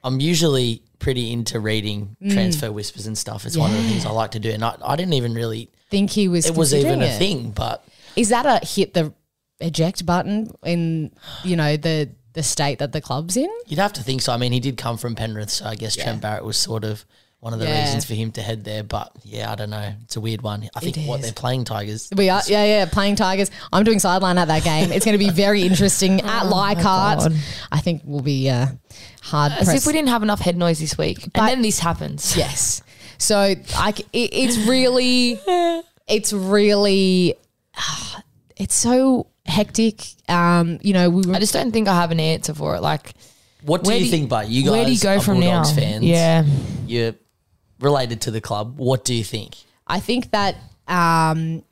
I'm 0.04 0.20
usually 0.20 0.82
pretty 1.00 1.32
into 1.34 1.60
reading 1.60 2.16
transfer 2.30 2.72
whispers 2.72 3.08
and 3.08 3.18
stuff. 3.18 3.46
It's 3.46 3.58
one 3.58 3.72
of 3.72 3.78
the 3.78 3.84
Mm. 3.84 3.90
Things 3.90 4.06
I 4.06 4.12
like 4.12 4.32
to 4.32 4.40
do, 4.40 4.50
and 4.52 4.64
I, 4.64 4.76
I 4.84 4.96
didn't 4.96 5.14
even 5.14 5.34
really. 5.34 5.70
Think 5.90 6.10
he 6.12 6.28
was. 6.28 6.46
It 6.46 6.56
was 6.56 6.74
even 6.74 7.00
considering 7.00 7.16
a 7.16 7.18
thing, 7.20 7.52
but 7.52 7.86
Is 8.16 8.30
that 8.30 8.46
a 8.46 8.66
hit 8.66 8.94
the 8.94 9.14
eject 9.60 10.06
button 10.06 10.52
in 10.66 11.12
you 11.44 11.56
know 11.56 11.78
the 11.78 12.10
the 12.34 12.42
state 12.44 12.80
that 12.80 12.92
the 12.94 13.00
club's 13.02 13.38
in? 13.38 13.50
you'd 13.68 13.80
have 13.80 13.94
to 13.94 14.02
think 14.04 14.22
so. 14.22 14.34
I 14.34 14.38
mean, 14.38 14.52
he 14.54 14.60
did 14.60 14.76
come 14.78 14.98
from 14.98 15.14
Penrith, 15.16 15.50
so 15.52 15.66
I 15.66 15.76
guess 15.76 15.96
Trent 15.96 16.22
Barrett 16.22 16.44
was 16.44 16.58
sort 16.58 16.84
of 16.84 17.06
one 17.44 17.54
of 17.54 17.60
the 17.60 17.66
Yeah. 17.66 17.84
reasons 17.84 18.06
for 18.06 18.14
him 18.14 18.32
to 18.32 18.42
head 18.42 18.64
there. 18.64 18.84
But 18.84 19.12
yeah, 19.24 19.52
I 19.52 19.56
don't 19.56 19.70
know. 19.70 19.94
It's 20.04 20.16
a 20.16 20.22
weird 20.22 20.42
one. 20.42 20.70
I 20.74 20.80
think 20.80 20.96
what 21.06 21.22
they're 21.22 21.34
playing 21.34 21.66
Tigers. 21.66 22.08
We 22.16 22.30
are, 22.30 22.42
yeah, 22.48 22.64
yeah, 22.64 22.86
playing 22.86 23.18
Tigers. 23.18 23.52
I'm 23.74 23.84
doing 23.84 24.00
sideline 24.00 24.38
at 24.38 24.48
that 24.48 24.64
game. 24.64 24.94
It's 24.94 25.04
going 25.04 25.18
to 25.20 25.24
be 25.24 25.30
very 25.30 25.64
interesting 25.64 26.22
at 26.36 26.46
Leichhardt. 26.46 27.20
God. 27.20 27.34
I 27.70 27.82
think 27.82 28.02
we'll 28.06 28.22
be 28.22 28.50
uh, 28.50 28.68
hard 29.22 29.52
As 29.52 29.66
pressed. 29.66 29.84
if 29.84 29.86
we 29.88 29.92
didn't 29.92 30.08
have 30.08 30.24
enough 30.24 30.40
head 30.40 30.56
noise 30.56 30.80
this 30.80 30.98
week, 30.98 31.20
But- 31.34 31.42
and 31.42 31.50
then 31.50 31.62
this 31.62 31.80
happens. 31.80 32.38
Yes. 32.38 32.82
So 33.18 33.38
I, 33.76 33.92
c- 33.92 34.06
it, 34.14 34.30
it's 34.34 34.58
really, 34.66 35.38
it's 36.08 36.32
really, 36.32 37.36
it's 38.56 38.76
so 38.76 39.28
hectic. 39.46 40.06
Um, 40.30 40.80
you 40.82 40.94
know, 40.94 41.10
we 41.10 41.24
were 41.28 41.36
I 41.36 41.40
just 41.40 41.52
don't 41.54 41.74
think 41.74 41.90
I 41.90 41.96
have 41.96 42.12
an 42.12 42.22
answer 42.22 42.54
for 42.54 42.76
it. 42.76 42.82
Like, 42.82 43.14
What 43.64 43.84
do 43.84 43.90
where 43.90 43.98
you 43.98 44.10
think, 44.10 44.30
but 44.30 44.48
you 44.50 44.64
guys 44.64 44.72
where 44.72 44.86
do 44.86 44.94
you 44.94 45.00
go 45.00 45.16
are 45.18 45.20
from 45.20 45.42
Bulldogs 45.42 45.76
now? 45.76 45.82
fans. 45.82 46.04
Yeah, 46.06 46.46
You're 46.88 47.16
related 47.84 48.22
to 48.22 48.32
the 48.32 48.42
club. 48.42 48.78
What 48.78 49.06
do 49.06 49.14
you 49.14 49.24
think? 49.24 49.56
I 49.86 50.00
think 50.00 50.32
that 50.32 50.56
um, 50.88 51.64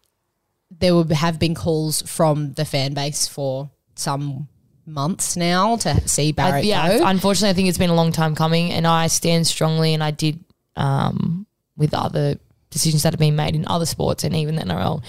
there 0.79 0.93
will 0.93 1.07
have 1.13 1.39
been 1.39 1.55
calls 1.55 2.01
from 2.03 2.53
the 2.53 2.65
fan 2.65 2.93
base 2.93 3.27
for 3.27 3.69
some 3.95 4.47
months 4.85 5.37
now 5.37 5.77
to 5.77 6.07
see 6.07 6.29
I, 6.29 6.31
Barrett 6.31 6.65
yeah. 6.65 6.97
go. 6.97 7.05
Unfortunately, 7.05 7.49
I 7.49 7.53
think 7.53 7.69
it's 7.69 7.77
been 7.77 7.89
a 7.89 7.95
long 7.95 8.11
time 8.11 8.35
coming, 8.35 8.71
and 8.71 8.85
I 8.85 9.07
stand 9.07 9.47
strongly, 9.47 9.93
and 9.93 10.03
I 10.03 10.11
did 10.11 10.43
um, 10.75 11.45
with 11.77 11.93
other 11.93 12.37
decisions 12.69 13.03
that 13.03 13.13
have 13.13 13.19
been 13.19 13.35
made 13.35 13.55
in 13.55 13.67
other 13.67 13.85
sports 13.85 14.23
and 14.23 14.35
even 14.35 14.55
the 14.55 14.63
NRL. 14.63 15.03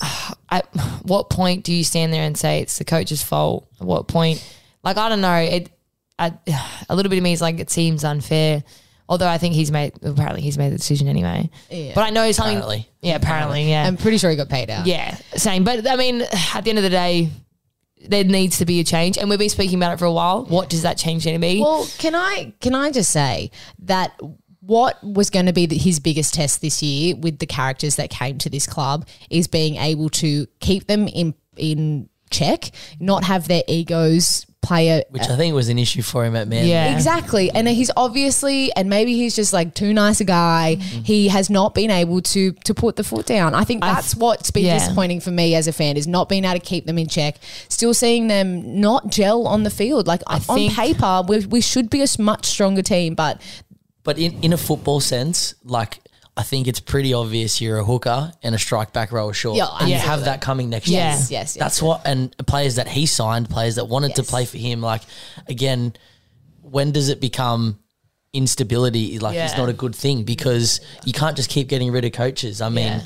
At 0.50 0.66
what 1.02 1.30
point 1.30 1.64
do 1.64 1.72
you 1.72 1.84
stand 1.84 2.12
there 2.12 2.22
and 2.22 2.36
say 2.36 2.60
it's 2.60 2.78
the 2.78 2.84
coach's 2.84 3.22
fault? 3.22 3.68
At 3.80 3.86
what 3.86 4.08
point, 4.08 4.44
like 4.82 4.96
I 4.96 5.08
don't 5.08 5.20
know, 5.20 5.36
it. 5.36 5.70
I, 6.18 6.32
a 6.88 6.96
little 6.96 7.10
bit 7.10 7.18
of 7.18 7.22
me 7.22 7.32
is 7.32 7.40
like 7.40 7.60
it 7.60 7.70
seems 7.70 8.04
unfair. 8.04 8.62
Although 9.08 9.28
I 9.28 9.38
think 9.38 9.54
he's 9.54 9.70
made 9.70 9.94
apparently 10.02 10.42
he's 10.42 10.58
made 10.58 10.72
the 10.72 10.76
decision 10.76 11.08
anyway. 11.08 11.50
Yeah. 11.70 11.92
But 11.94 12.02
I 12.02 12.10
know 12.10 12.30
something. 12.32 12.58
Apparently. 12.58 12.88
Yeah, 13.00 13.16
apparently, 13.16 13.70
yeah. 13.70 13.86
I'm 13.86 13.96
pretty 13.96 14.18
sure 14.18 14.30
he 14.30 14.36
got 14.36 14.48
paid 14.48 14.70
out. 14.70 14.86
Yeah, 14.86 15.16
same. 15.36 15.64
But 15.64 15.88
I 15.88 15.96
mean, 15.96 16.22
at 16.54 16.64
the 16.64 16.70
end 16.70 16.78
of 16.78 16.82
the 16.82 16.90
day, 16.90 17.30
there 18.06 18.24
needs 18.24 18.58
to 18.58 18.66
be 18.66 18.80
a 18.80 18.84
change, 18.84 19.18
and 19.18 19.30
we've 19.30 19.38
been 19.38 19.48
speaking 19.48 19.78
about 19.78 19.92
it 19.92 19.98
for 19.98 20.04
a 20.04 20.12
while. 20.12 20.44
What 20.44 20.68
does 20.68 20.82
that 20.82 20.98
change 20.98 21.26
need 21.26 21.32
to 21.32 21.38
be? 21.38 21.60
Well, 21.60 21.88
can 21.98 22.14
I 22.14 22.52
can 22.60 22.74
I 22.74 22.90
just 22.90 23.10
say 23.10 23.50
that 23.80 24.18
what 24.60 25.02
was 25.02 25.30
going 25.30 25.46
to 25.46 25.52
be 25.52 25.64
the, 25.64 25.78
his 25.78 25.98
biggest 25.98 26.34
test 26.34 26.60
this 26.60 26.82
year 26.82 27.16
with 27.16 27.38
the 27.38 27.46
characters 27.46 27.96
that 27.96 28.10
came 28.10 28.36
to 28.36 28.50
this 28.50 28.66
club 28.66 29.08
is 29.30 29.48
being 29.48 29.76
able 29.76 30.10
to 30.10 30.46
keep 30.60 30.86
them 30.86 31.08
in 31.08 31.34
in 31.56 32.08
check, 32.30 32.70
not 33.00 33.24
have 33.24 33.48
their 33.48 33.62
egos 33.66 34.44
play 34.60 34.88
a, 34.88 35.04
Which 35.10 35.28
I 35.28 35.36
think 35.36 35.54
was 35.54 35.68
an 35.68 35.78
issue 35.78 36.02
for 36.02 36.24
him 36.24 36.34
at 36.36 36.48
Man. 36.48 36.66
Yeah. 36.66 36.94
Exactly. 36.94 37.50
And 37.50 37.68
he's 37.68 37.90
obviously 37.96 38.72
and 38.74 38.90
maybe 38.90 39.14
he's 39.14 39.36
just 39.36 39.52
like 39.52 39.74
too 39.74 39.94
nice 39.94 40.20
a 40.20 40.24
guy. 40.24 40.76
Mm-hmm. 40.78 41.02
He 41.02 41.28
has 41.28 41.48
not 41.48 41.74
been 41.74 41.90
able 41.90 42.20
to 42.22 42.52
to 42.52 42.74
put 42.74 42.96
the 42.96 43.04
foot 43.04 43.26
down. 43.26 43.54
I 43.54 43.64
think 43.64 43.84
I 43.84 43.94
that's 43.94 44.14
what's 44.14 44.50
been 44.50 44.64
yeah. 44.64 44.78
disappointing 44.78 45.20
for 45.20 45.30
me 45.30 45.54
as 45.54 45.68
a 45.68 45.72
fan 45.72 45.96
is 45.96 46.06
not 46.06 46.28
being 46.28 46.44
able 46.44 46.58
to 46.58 46.64
keep 46.64 46.86
them 46.86 46.98
in 46.98 47.08
check. 47.08 47.36
Still 47.68 47.94
seeing 47.94 48.28
them 48.28 48.80
not 48.80 49.08
gel 49.10 49.46
on 49.46 49.62
the 49.62 49.70
field. 49.70 50.06
Like 50.06 50.22
on 50.26 50.40
think- 50.40 50.74
paper, 50.74 51.22
we, 51.26 51.46
we 51.46 51.60
should 51.60 51.88
be 51.88 52.02
a 52.02 52.06
much 52.18 52.46
stronger 52.46 52.82
team, 52.82 53.14
but 53.14 53.40
But 54.02 54.18
in, 54.18 54.42
in 54.42 54.52
a 54.52 54.58
football 54.58 55.00
sense, 55.00 55.54
like 55.64 56.00
I 56.38 56.44
think 56.44 56.68
it's 56.68 56.78
pretty 56.80 57.12
obvious 57.12 57.60
you're 57.60 57.78
a 57.78 57.84
hooker 57.84 58.32
and 58.44 58.54
a 58.54 58.58
strike 58.58 58.92
back 58.92 59.10
rower 59.10 59.32
short. 59.32 59.56
Yeah, 59.56 59.66
and 59.80 59.90
you 59.90 59.96
have 59.96 60.24
that 60.26 60.40
coming 60.40 60.70
next 60.70 60.86
Yeah. 60.88 60.98
year. 60.98 61.06
Yes, 61.18 61.20
yes, 61.20 61.30
yes, 61.32 61.54
That's 61.54 61.76
yes. 61.78 61.82
what 61.82 62.02
and 62.06 62.34
players 62.46 62.76
that 62.76 62.86
he 62.88 63.06
signed, 63.06 63.50
players 63.50 63.74
that 63.74 63.86
wanted 63.88 64.14
to 64.14 64.22
play 64.22 64.44
for 64.44 64.56
him, 64.56 64.80
like 64.80 65.02
again, 65.48 65.94
when 66.62 66.92
does 66.92 67.08
it 67.08 67.20
become 67.20 67.78
instability 68.32 69.18
like 69.18 69.36
it's 69.36 69.56
not 69.56 69.68
a 69.68 69.72
good 69.72 69.94
thing 69.94 70.22
because 70.22 70.80
you 71.04 71.12
can't 71.12 71.34
just 71.36 71.48
keep 71.50 71.66
getting 71.68 71.90
rid 71.90 72.04
of 72.04 72.12
coaches. 72.12 72.60
I 72.60 72.68
mean, 72.68 72.86
Yeah. 72.86 73.02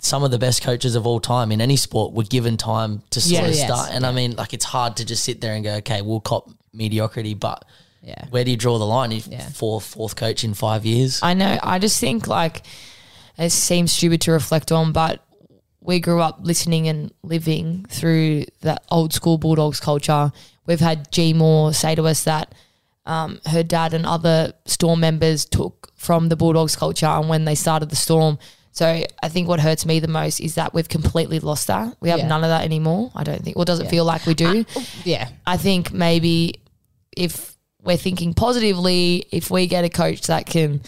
some 0.00 0.22
of 0.24 0.30
the 0.30 0.38
best 0.38 0.62
coaches 0.62 0.94
of 0.96 1.06
all 1.06 1.20
time 1.20 1.52
in 1.52 1.60
any 1.60 1.76
sport 1.76 2.12
were 2.12 2.24
given 2.24 2.56
time 2.56 3.02
to 3.10 3.20
sort 3.20 3.32
Yeah. 3.32 3.46
of 3.48 3.54
Yes. 3.54 3.64
start. 3.66 3.90
And 3.92 4.04
I 4.04 4.12
mean, 4.12 4.34
like 4.36 4.52
it's 4.52 4.64
hard 4.66 4.96
to 4.96 5.04
just 5.04 5.24
sit 5.24 5.40
there 5.40 5.54
and 5.54 5.64
go, 5.64 5.74
okay, 5.76 6.02
we'll 6.02 6.20
cop 6.20 6.50
mediocrity, 6.72 7.34
but 7.34 7.64
Yeah. 8.06 8.26
where 8.30 8.44
do 8.44 8.50
you 8.50 8.56
draw 8.56 8.78
the 8.78 8.84
line? 8.86 9.12
If 9.12 9.26
Yeah. 9.26 9.48
fourth 9.48 9.84
fourth 9.84 10.14
coach 10.16 10.44
in 10.44 10.52
five 10.54 10.84
years. 10.84 11.20
I 11.22 11.32
know. 11.34 11.58
I 11.62 11.78
just 11.78 11.98
think 11.98 12.26
like 12.28 12.62
it 13.38 13.50
seems 13.50 13.92
stupid 13.92 14.20
to 14.22 14.32
reflect 14.32 14.70
on, 14.70 14.92
but 14.92 15.24
we 15.80 16.00
grew 16.00 16.20
up 16.20 16.38
listening 16.42 16.86
and 16.88 17.12
living 17.22 17.86
through 17.88 18.44
that 18.62 18.84
old 18.90 19.12
school 19.12 19.38
Bulldogs 19.38 19.80
culture. 19.80 20.32
We've 20.66 20.80
had 20.80 21.10
G 21.12 21.32
Moore 21.32 21.72
say 21.74 21.94
to 21.94 22.04
us 22.04 22.24
that 22.24 22.54
um, 23.06 23.40
her 23.46 23.62
dad 23.62 23.92
and 23.94 24.06
other 24.06 24.52
Storm 24.66 25.00
members 25.00 25.44
took 25.44 25.92
from 25.94 26.28
the 26.28 26.36
Bulldogs 26.36 26.74
culture 26.76 27.06
and 27.06 27.28
when 27.28 27.44
they 27.44 27.54
started 27.54 27.90
the 27.90 27.96
Storm. 27.96 28.38
So 28.72 29.04
I 29.22 29.28
think 29.28 29.46
what 29.46 29.60
hurts 29.60 29.84
me 29.86 30.00
the 30.00 30.08
most 30.08 30.40
is 30.40 30.54
that 30.56 30.72
we've 30.74 30.88
completely 30.88 31.38
lost 31.38 31.66
that. 31.68 31.96
We 32.00 32.08
have 32.08 32.18
Yeah. 32.20 32.28
none 32.28 32.42
of 32.44 32.48
that 32.50 32.64
anymore. 32.64 33.10
I 33.14 33.22
don't 33.22 33.42
think. 33.44 33.56
Well, 33.56 33.64
does 33.66 33.78
it 33.80 33.88
feel 33.88 34.04
like 34.04 34.26
we 34.26 34.34
do? 34.34 34.64
yeah. 35.04 35.28
I 35.46 35.56
think 35.58 35.92
maybe 35.92 36.60
if 37.16 37.53
we're 37.84 37.96
thinking 37.96 38.34
positively, 38.34 39.26
if 39.30 39.50
we 39.50 39.66
get 39.66 39.84
a 39.84 39.88
coach 39.88 40.22
that 40.28 40.46
can 40.46 40.80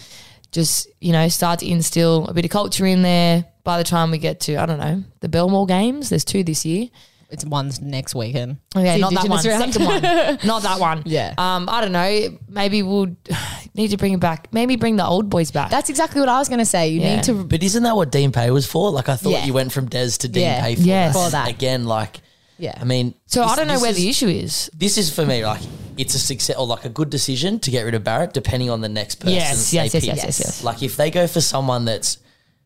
just, 0.51 0.87
you 0.99 1.11
know, 1.11 1.27
start 1.29 1.59
to 1.59 1.67
instill 1.67 2.27
a 2.27 2.33
bit 2.33 2.45
of 2.45 2.51
culture 2.51 2.85
in 2.85 3.01
there 3.01 3.45
by 3.63 3.77
the 3.77 3.83
time 3.83 4.11
we 4.11 4.17
get 4.17 4.39
to, 4.41 4.55
I 4.57 4.65
don't 4.65 4.79
know, 4.79 5.03
the 5.19 5.29
Belmore 5.29 5.65
games, 5.65 6.09
there's 6.09 6.25
two 6.25 6.43
this 6.43 6.65
year. 6.65 6.87
It's 7.29 7.43
one's 7.43 7.81
next 7.81 8.15
weekend. 8.15 8.55
Okay, 8.73 8.93
It's 8.93 9.01
not 9.01 9.11
that 9.11 9.27
one. 9.27 9.45
Round. 9.45 9.73
Second 9.73 9.85
one. 9.85 10.01
not 10.45 10.63
that 10.63 10.79
one. 10.79 11.03
Yeah. 11.05 11.33
Um, 11.37 11.67
I 11.69 11.81
don't 11.81 11.91
know. 11.91 12.37
Maybe 12.47 12.81
we'll 12.83 13.17
need 13.75 13.89
to 13.89 13.97
bring 13.97 14.13
it 14.13 14.21
back. 14.21 14.47
Maybe 14.53 14.77
bring 14.77 14.95
the 14.95 15.05
old 15.05 15.29
boys 15.29 15.51
back. 15.51 15.69
That's 15.69 15.89
exactly 15.89 16.21
what 16.21 16.29
I 16.29 16.39
was 16.39 16.47
going 16.47 16.59
to 16.59 16.65
say. 16.65 16.87
You 16.87 17.01
Yeah. 17.01 17.15
need 17.17 17.23
to 17.25 17.43
But 17.43 17.61
isn't 17.63 17.83
that 17.83 17.97
what 17.97 18.13
Dean 18.13 18.31
Pay 18.31 18.49
was 18.51 18.65
for? 18.65 18.91
Like 18.91 19.09
I 19.09 19.17
thought 19.17 19.31
Yeah. 19.31 19.43
you 19.45 19.51
went 19.51 19.73
from 19.73 19.87
Des 19.89 20.11
to 20.19 20.29
Dean 20.29 20.43
Yeah. 20.43 20.61
Pay 20.61 20.75
for, 20.75 20.81
Yes. 20.83 21.13
that. 21.15 21.25
For 21.25 21.31
that. 21.31 21.49
Again, 21.49 21.83
like 21.85 22.21
yeah. 22.57 22.77
I 22.79 22.85
mean 22.85 23.13
so 23.25 23.43
I 23.43 23.57
don't 23.57 23.67
know 23.67 23.73
this 23.73 23.81
where 23.81 23.91
is- 23.91 23.97
the 23.97 24.07
issue 24.07 24.27
is. 24.29 24.71
This 24.73 24.97
is 24.97 25.13
for 25.13 25.25
me 25.25 25.45
like 25.45 25.59
it's 25.97 26.15
a 26.15 26.19
success 26.19 26.55
or 26.57 26.65
like 26.65 26.85
a 26.85 26.89
good 26.89 27.09
decision 27.09 27.59
to 27.59 27.71
get 27.71 27.83
rid 27.83 27.95
of 27.95 28.03
Barrett 28.03 28.33
depending 28.33 28.69
on 28.69 28.81
the 28.81 28.89
next 28.89 29.15
person. 29.15 29.33
Yes, 29.35 29.71
they 29.71 29.77
yes, 29.77 29.93
yes, 29.93 30.05
pick. 30.05 30.15
yes, 30.15 30.23
yes, 30.23 30.39
yes. 30.39 30.63
Like 30.63 30.83
if 30.83 30.95
they 30.95 31.11
go 31.11 31.27
for 31.27 31.41
someone 31.41 31.85
that's 31.85 32.17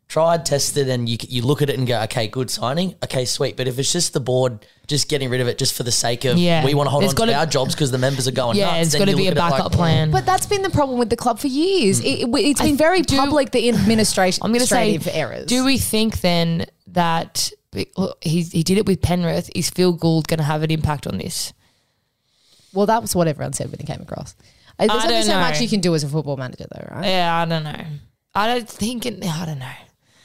tried, 0.07 0.45
tested, 0.45 0.89
and 0.89 1.07
you 1.07 1.17
you 1.29 1.41
look 1.41 1.61
at 1.61 1.69
it 1.69 1.77
and 1.77 1.87
go, 1.87 2.01
okay, 2.01 2.27
good 2.27 2.49
signing, 2.49 2.95
okay, 3.03 3.23
sweet. 3.23 3.55
But 3.55 3.67
if 3.69 3.79
it's 3.79 3.93
just 3.93 4.11
the 4.13 4.19
board 4.19 4.65
just 4.85 5.07
getting 5.07 5.29
rid 5.29 5.39
of 5.39 5.47
it 5.47 5.57
just 5.57 5.73
for 5.73 5.83
the 5.83 5.91
sake 5.91 6.25
of 6.25 6.37
Yeah. 6.37 6.65
we 6.65 6.73
want 6.73 6.87
to 6.87 6.91
hold 6.91 7.03
There's 7.03 7.13
on 7.13 7.27
to 7.27 7.31
gotta- 7.31 7.37
our 7.37 7.45
jobs 7.45 7.73
because 7.73 7.91
the 7.91 7.97
members 7.97 8.27
are 8.27 8.31
going 8.31 8.57
Yeah, 8.57 8.71
nuts, 8.71 8.81
it's 8.81 8.91
then 8.91 8.99
got 8.99 9.05
to 9.05 9.11
you 9.11 9.17
be 9.17 9.27
a 9.27 9.29
look 9.29 9.37
at 9.37 9.47
it 9.47 9.51
like, 9.51 9.59
backup 9.59 9.71
plan. 9.71 10.11
But 10.11 10.25
that's 10.25 10.45
been 10.45 10.63
the 10.63 10.69
problem 10.69 10.99
with 10.99 11.09
the 11.09 11.15
club 11.15 11.39
for 11.39 11.47
years. 11.47 12.01
Mm. 12.01 12.35
It, 12.35 12.45
it, 12.45 12.57
has 12.57 12.67
been 12.67 12.75
very 12.77 13.03
public, 13.03 13.51
the 13.51 13.69
administration 13.69 14.41
I'm 14.43 14.51
going 14.51 14.59
to 14.59 14.67
say, 14.67 14.95
administrative 14.95 15.15
errors. 15.15 15.45
do 15.45 15.63
we 15.63 15.77
think 15.77 16.19
then 16.19 16.65
that 16.87 17.51
he, 18.19 18.41
he 18.43 18.63
did 18.63 18.77
it 18.77 18.85
with 18.85 19.01
Penrith? 19.01 19.49
Is 19.55 19.69
Phil 19.69 19.93
Gould 19.93 20.27
going 20.27 20.39
to 20.39 20.43
have 20.43 20.61
an 20.61 20.71
impact 20.71 21.07
on 21.07 21.17
this? 21.17 21.53
Well, 22.73 22.85
that 22.85 23.01
was 23.01 23.15
what 23.15 23.27
everyone 23.27 23.53
said 23.53 23.69
when 23.71 23.79
he 23.79 23.85
came 23.85 24.01
across. 24.01 24.35
There's 24.79 24.89
I 24.89 24.95
only 24.95 25.07
don't 25.09 25.23
so 25.23 25.33
know. 25.33 25.39
much 25.41 25.61
you 25.61 25.67
can 25.69 25.79
do 25.81 25.93
as 25.93 26.03
a 26.03 26.07
football 26.07 26.37
manager, 26.37 26.65
though, 26.73 26.87
right? 26.95 27.05
Yeah, 27.07 27.35
I 27.35 27.45
don't 27.45 27.63
know. 27.63 27.83
I 28.33 28.47
don't 28.47 28.67
think 28.69 29.05
it. 29.05 29.23
I 29.25 29.45
don't 29.45 29.59
know. 29.59 29.65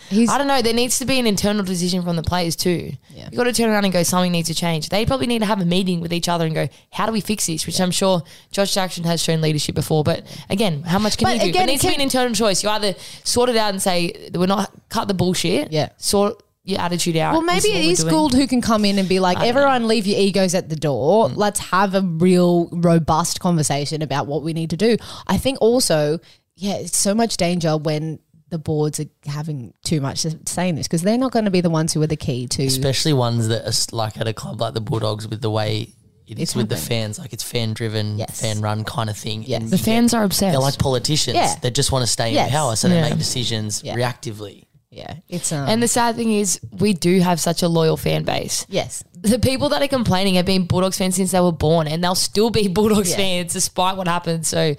He's, 0.08 0.30
I 0.30 0.38
don't 0.38 0.46
know. 0.46 0.62
There 0.62 0.72
needs 0.72 1.00
to 1.00 1.04
be 1.04 1.18
an 1.18 1.26
internal 1.26 1.64
decision 1.64 2.00
from 2.02 2.14
the 2.14 2.22
players 2.22 2.54
too. 2.54 2.92
Yeah. 3.10 3.28
You 3.30 3.36
got 3.36 3.44
to 3.44 3.52
turn 3.52 3.70
around 3.70 3.84
and 3.84 3.92
go. 3.92 4.04
Something 4.04 4.30
needs 4.30 4.46
to 4.48 4.54
change. 4.54 4.88
They 4.88 5.04
probably 5.04 5.26
need 5.26 5.40
to 5.40 5.46
have 5.46 5.60
a 5.60 5.64
meeting 5.64 6.00
with 6.00 6.12
each 6.12 6.28
other 6.28 6.46
and 6.46 6.54
go, 6.54 6.68
"How 6.92 7.06
do 7.06 7.12
we 7.12 7.20
fix 7.20 7.46
this?" 7.46 7.66
Which 7.66 7.80
I'm 7.80 7.90
sure 7.90 8.22
Josh 8.52 8.72
Jackson 8.72 9.02
has 9.02 9.20
shown 9.20 9.40
leadership 9.40 9.74
before. 9.74 10.04
But 10.04 10.24
again, 10.48 10.84
how 10.84 11.00
much 11.00 11.18
can 11.18 11.26
But 11.26 11.34
you 11.38 11.40
do? 11.42 11.48
again, 11.48 11.64
it 11.68 11.72
needs 11.72 11.82
to 11.82 11.88
be 11.88 11.94
an 11.96 12.00
internal 12.00 12.32
choice. 12.34 12.62
You 12.62 12.68
either 12.70 12.94
sort 13.24 13.48
it 13.50 13.56
out 13.56 13.70
and 13.70 13.82
say 13.82 14.30
we're 14.32 14.46
not 14.46 14.70
cut 14.90 15.08
the 15.08 15.14
bullshit. 15.14 15.72
Yeah. 15.72 15.88
Sort 15.96 16.40
your 16.66 16.80
attitude 16.80 17.16
out. 17.16 17.32
well, 17.32 17.42
maybe 17.42 17.56
it 17.56 17.62
is 17.64 17.70
it 17.70 17.76
what 17.76 17.84
we're 17.86 17.90
is 17.92 17.98
doing. 18.00 18.10
Gould 18.10 18.34
who 18.34 18.46
can 18.46 18.60
come 18.60 18.84
in 18.84 18.98
and 18.98 19.08
be 19.08 19.20
like, 19.20 19.38
everyone 19.40 19.86
leave 19.88 20.06
your 20.06 20.18
egos 20.18 20.54
at 20.54 20.68
the 20.68 20.76
door. 20.76 21.28
Mm. 21.28 21.36
Let's 21.36 21.60
have 21.60 21.94
a 21.94 22.02
real 22.02 22.68
robust 22.72 23.40
conversation 23.40 24.02
about 24.02 24.26
what 24.26 24.42
we 24.42 24.52
need 24.52 24.70
to 24.70 24.76
do. 24.76 24.96
I 25.26 25.38
think 25.38 25.58
also, 25.60 26.18
yeah, 26.56 26.74
it's 26.74 26.98
so 26.98 27.14
much 27.14 27.36
danger 27.36 27.76
when 27.76 28.18
the 28.48 28.58
boards 28.58 29.00
are 29.00 29.06
having 29.26 29.74
too 29.84 30.00
much 30.00 30.22
to 30.22 30.38
say 30.46 30.68
in 30.68 30.76
this 30.76 30.86
because 30.86 31.02
they're 31.02 31.18
not 31.18 31.32
going 31.32 31.44
to 31.46 31.50
be 31.50 31.60
the 31.60 31.70
ones 31.70 31.92
who 31.92 32.00
are 32.02 32.06
the 32.06 32.16
key 32.16 32.46
to. 32.46 32.64
especially 32.64 33.12
ones 33.12 33.48
that 33.48 33.66
are 33.66 33.96
like 33.96 34.16
at 34.18 34.28
a 34.28 34.32
club 34.32 34.60
like 34.60 34.72
the 34.74 34.80
Bulldogs 34.80 35.26
with 35.26 35.40
the 35.42 35.50
way 35.50 35.92
it 36.28 36.38
It's 36.40 36.52
is 36.52 36.56
with 36.56 36.68
the 36.68 36.76
fans, 36.76 37.18
like 37.20 37.32
it's 37.32 37.42
fan 37.44 37.72
driven, 37.74 38.18
Yes. 38.18 38.40
fan 38.40 38.60
run 38.60 38.82
kind 38.84 39.08
of 39.10 39.16
thing. 39.16 39.42
Yes. 39.46 39.62
And 39.62 39.70
The 39.70 39.76
you 39.76 39.82
get- 39.84 39.84
fans 39.92 40.14
are 40.14 40.24
obsessed. 40.24 40.52
They're 40.52 40.60
like 40.60 40.78
politicians. 40.78 41.36
Yeah. 41.36 41.54
They 41.60 41.70
just 41.70 41.90
want 41.92 42.02
to 42.04 42.06
stay 42.08 42.32
Yes. 42.34 42.48
in 42.48 42.52
power, 42.52 42.74
so 42.76 42.88
they 42.88 43.00
make 43.00 43.16
decisions 43.18 43.82
Yeah. 43.84 43.94
reactively. 43.96 44.64
Yeah, 44.96 45.16
it's 45.28 45.52
um, 45.52 45.68
and 45.68 45.82
the 45.82 45.88
sad 45.88 46.16
thing 46.16 46.32
is, 46.32 46.58
we 46.72 46.92
do 46.94 47.20
have 47.20 47.38
such 47.38 47.62
a 47.62 47.68
loyal 47.68 47.96
fan 47.96 48.24
base. 48.24 48.64
yes, 48.68 49.04
the 49.12 49.38
people 49.38 49.68
that 49.70 49.82
are 49.82 49.88
complaining 49.88 50.34
have 50.36 50.46
been 50.46 50.66
Bulldogs 50.66 50.98
fans 50.98 51.16
since 51.16 51.32
they 51.32 51.40
were 51.40 51.52
born, 51.52 51.86
and 51.86 52.02
they'll 52.02 52.14
still 52.14 52.50
be 52.50 52.68
Bulldogs 52.76 53.10
Yeah. 53.10 53.16
fans 53.16 53.52
despite 53.52 53.96
what 53.96 54.08
happened. 54.08 54.46
So, 54.46 54.74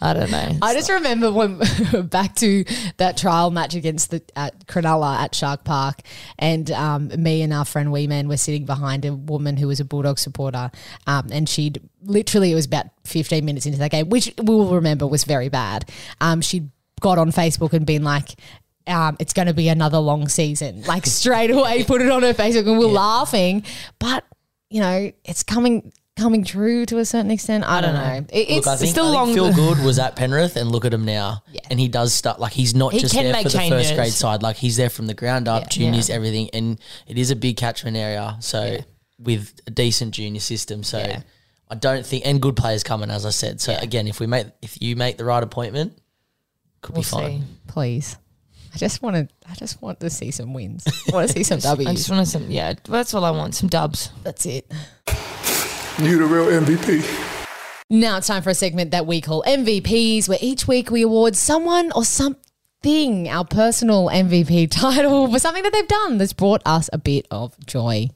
I 0.00 0.12
don't 0.12 0.30
know. 0.30 0.58
I 0.62 0.74
just 0.74 0.88
remember 0.90 1.32
when 1.32 1.60
back 2.08 2.36
to 2.36 2.64
that 2.98 3.16
trial 3.16 3.50
match 3.50 3.74
against 3.74 4.10
the 4.12 4.22
at 4.36 4.66
Cronulla 4.66 5.16
at 5.18 5.34
Shark 5.34 5.64
Park, 5.64 6.02
and 6.38 6.70
um, 6.70 7.08
me 7.20 7.42
and 7.42 7.52
our 7.52 7.64
friend 7.64 7.90
Wee 7.90 8.06
Man 8.06 8.28
were 8.28 8.36
sitting 8.36 8.64
behind 8.64 9.04
a 9.04 9.12
woman 9.14 9.56
who 9.56 9.66
was 9.66 9.80
a 9.80 9.84
Bulldog 9.84 10.18
supporter, 10.20 10.70
um, 11.08 11.26
and 11.32 11.48
she'd 11.48 11.80
literally 12.04 12.52
it 12.52 12.54
was 12.54 12.66
about 12.66 12.86
fifteen 13.04 13.44
minutes 13.44 13.66
into 13.66 13.78
that 13.78 13.90
game, 13.90 14.08
which 14.08 14.32
we 14.38 14.54
will 14.54 14.74
remember 14.74 15.04
was 15.06 15.24
very 15.24 15.48
bad. 15.48 15.90
Um, 16.20 16.40
she'd 16.42 16.70
got 17.00 17.16
on 17.18 17.30
Facebook 17.32 17.72
and 17.72 17.86
been 17.86 18.02
like, 18.04 18.30
um, 18.88 19.16
it's 19.20 19.32
going 19.32 19.48
to 19.48 19.54
be 19.54 19.68
another 19.68 19.98
long 19.98 20.28
season. 20.28 20.82
Like 20.82 21.06
straight 21.06 21.50
away, 21.50 21.84
put 21.86 22.02
it 22.02 22.10
on 22.10 22.22
her 22.22 22.34
Facebook, 22.34 22.66
and 22.68 22.78
we're 22.78 22.86
laughing. 22.86 23.64
But 23.98 24.24
you 24.70 24.80
know, 24.80 25.12
it's 25.24 25.42
coming 25.42 25.92
coming 26.16 26.42
true 26.44 26.84
to 26.84 26.98
a 26.98 27.04
certain 27.04 27.30
extent. 27.30 27.62
I 27.64 27.80
don't 27.80 27.94
know. 27.94 28.26
It, 28.32 28.50
it's 28.50 28.66
Look, 28.66 28.74
I 28.74 28.76
think, 28.76 28.90
still 28.90 29.06
I 29.06 29.10
long- 29.12 29.34
Phil 29.34 29.52
Gould 29.54 29.78
was 29.84 29.98
at 30.04 30.16
Penrith, 30.16 30.56
and 30.56 30.70
look 30.72 30.84
at 30.84 30.92
him 30.92 31.04
now. 31.04 31.44
Yeah. 31.52 31.60
And 31.70 31.78
he 31.78 31.86
does 31.88 32.12
stuff 32.12 32.38
like 32.40 32.52
he's 32.52 32.74
not 32.74 32.92
He 32.92 32.98
just 33.00 33.14
there 33.14 33.32
for 33.34 33.42
the 33.44 33.48
changes. 33.50 33.82
first 33.88 33.94
grade 33.94 34.12
side. 34.12 34.42
Like 34.42 34.56
he's 34.56 34.76
there 34.76 34.90
from 34.90 35.06
the 35.06 35.14
ground 35.14 35.46
up, 35.48 35.62
Yeah. 35.62 35.68
juniors, 35.68 36.10
everything, 36.10 36.50
and 36.52 36.80
it 37.06 37.18
is 37.18 37.30
a 37.30 37.36
big 37.36 37.56
catchment 37.56 37.96
area. 37.96 38.36
So 38.40 38.78
with 39.20 39.60
a 39.66 39.70
decent 39.70 40.14
junior 40.14 40.40
system, 40.40 40.82
so 40.82 40.98
Yeah. 40.98 41.22
I 41.70 41.74
don't 41.74 42.04
think 42.06 42.26
and 42.26 42.40
good 42.42 42.56
players 42.56 42.82
coming, 42.82 43.10
as 43.10 43.26
I 43.26 43.30
said. 43.30 43.60
So 43.60 43.76
again, 43.78 44.08
if 44.08 44.20
we 44.20 44.26
make 44.26 44.46
if 44.62 44.80
you 44.82 44.96
make 44.96 45.18
the 45.18 45.24
right 45.24 45.42
appointment, 45.42 45.96
could 46.82 46.94
We'll 46.94 47.02
be 47.02 47.06
fine. 47.08 47.40
see. 47.42 47.46
please. 47.68 48.16
I 48.74 48.78
just 48.78 49.02
want 49.02 49.16
to. 49.16 49.28
I 49.48 49.54
just 49.54 49.80
want 49.82 50.00
to 50.00 50.10
see 50.10 50.30
some 50.30 50.54
wins. 50.54 50.84
I 50.86 51.14
want 51.14 51.28
to 51.28 51.32
see 51.34 51.42
some 51.42 51.58
dubbies. 51.58 51.86
I 51.88 51.94
just 51.94 52.10
want 52.10 52.26
some, 52.28 52.50
yeah, 52.50 52.74
that's 52.84 53.14
all 53.14 53.24
I 53.24 53.30
want. 53.30 53.54
Some 53.54 53.68
dubs. 53.68 54.10
That's 54.22 54.46
it. 54.46 54.70
You 55.98 56.18
the 56.18 56.26
real 56.26 56.46
MVP. 56.46 57.26
Now 57.90 58.18
it's 58.18 58.26
time 58.26 58.42
for 58.42 58.50
a 58.50 58.54
segment 58.54 58.90
that 58.90 59.06
we 59.06 59.20
call 59.20 59.42
MVPs, 59.44 60.28
where 60.28 60.38
each 60.40 60.68
week 60.68 60.90
we 60.90 61.02
award 61.02 61.34
someone 61.34 61.90
or 61.92 62.04
something 62.04 63.28
our 63.28 63.44
personal 63.44 64.08
MVP 64.08 64.70
title 64.70 65.30
for 65.30 65.38
something 65.38 65.62
that 65.62 65.72
they've 65.72 65.88
done 65.88 66.18
that's 66.18 66.32
brought 66.32 66.62
us 66.64 66.90
a 66.92 66.98
bit 66.98 67.26
of 67.30 67.58
joy. 67.66 68.08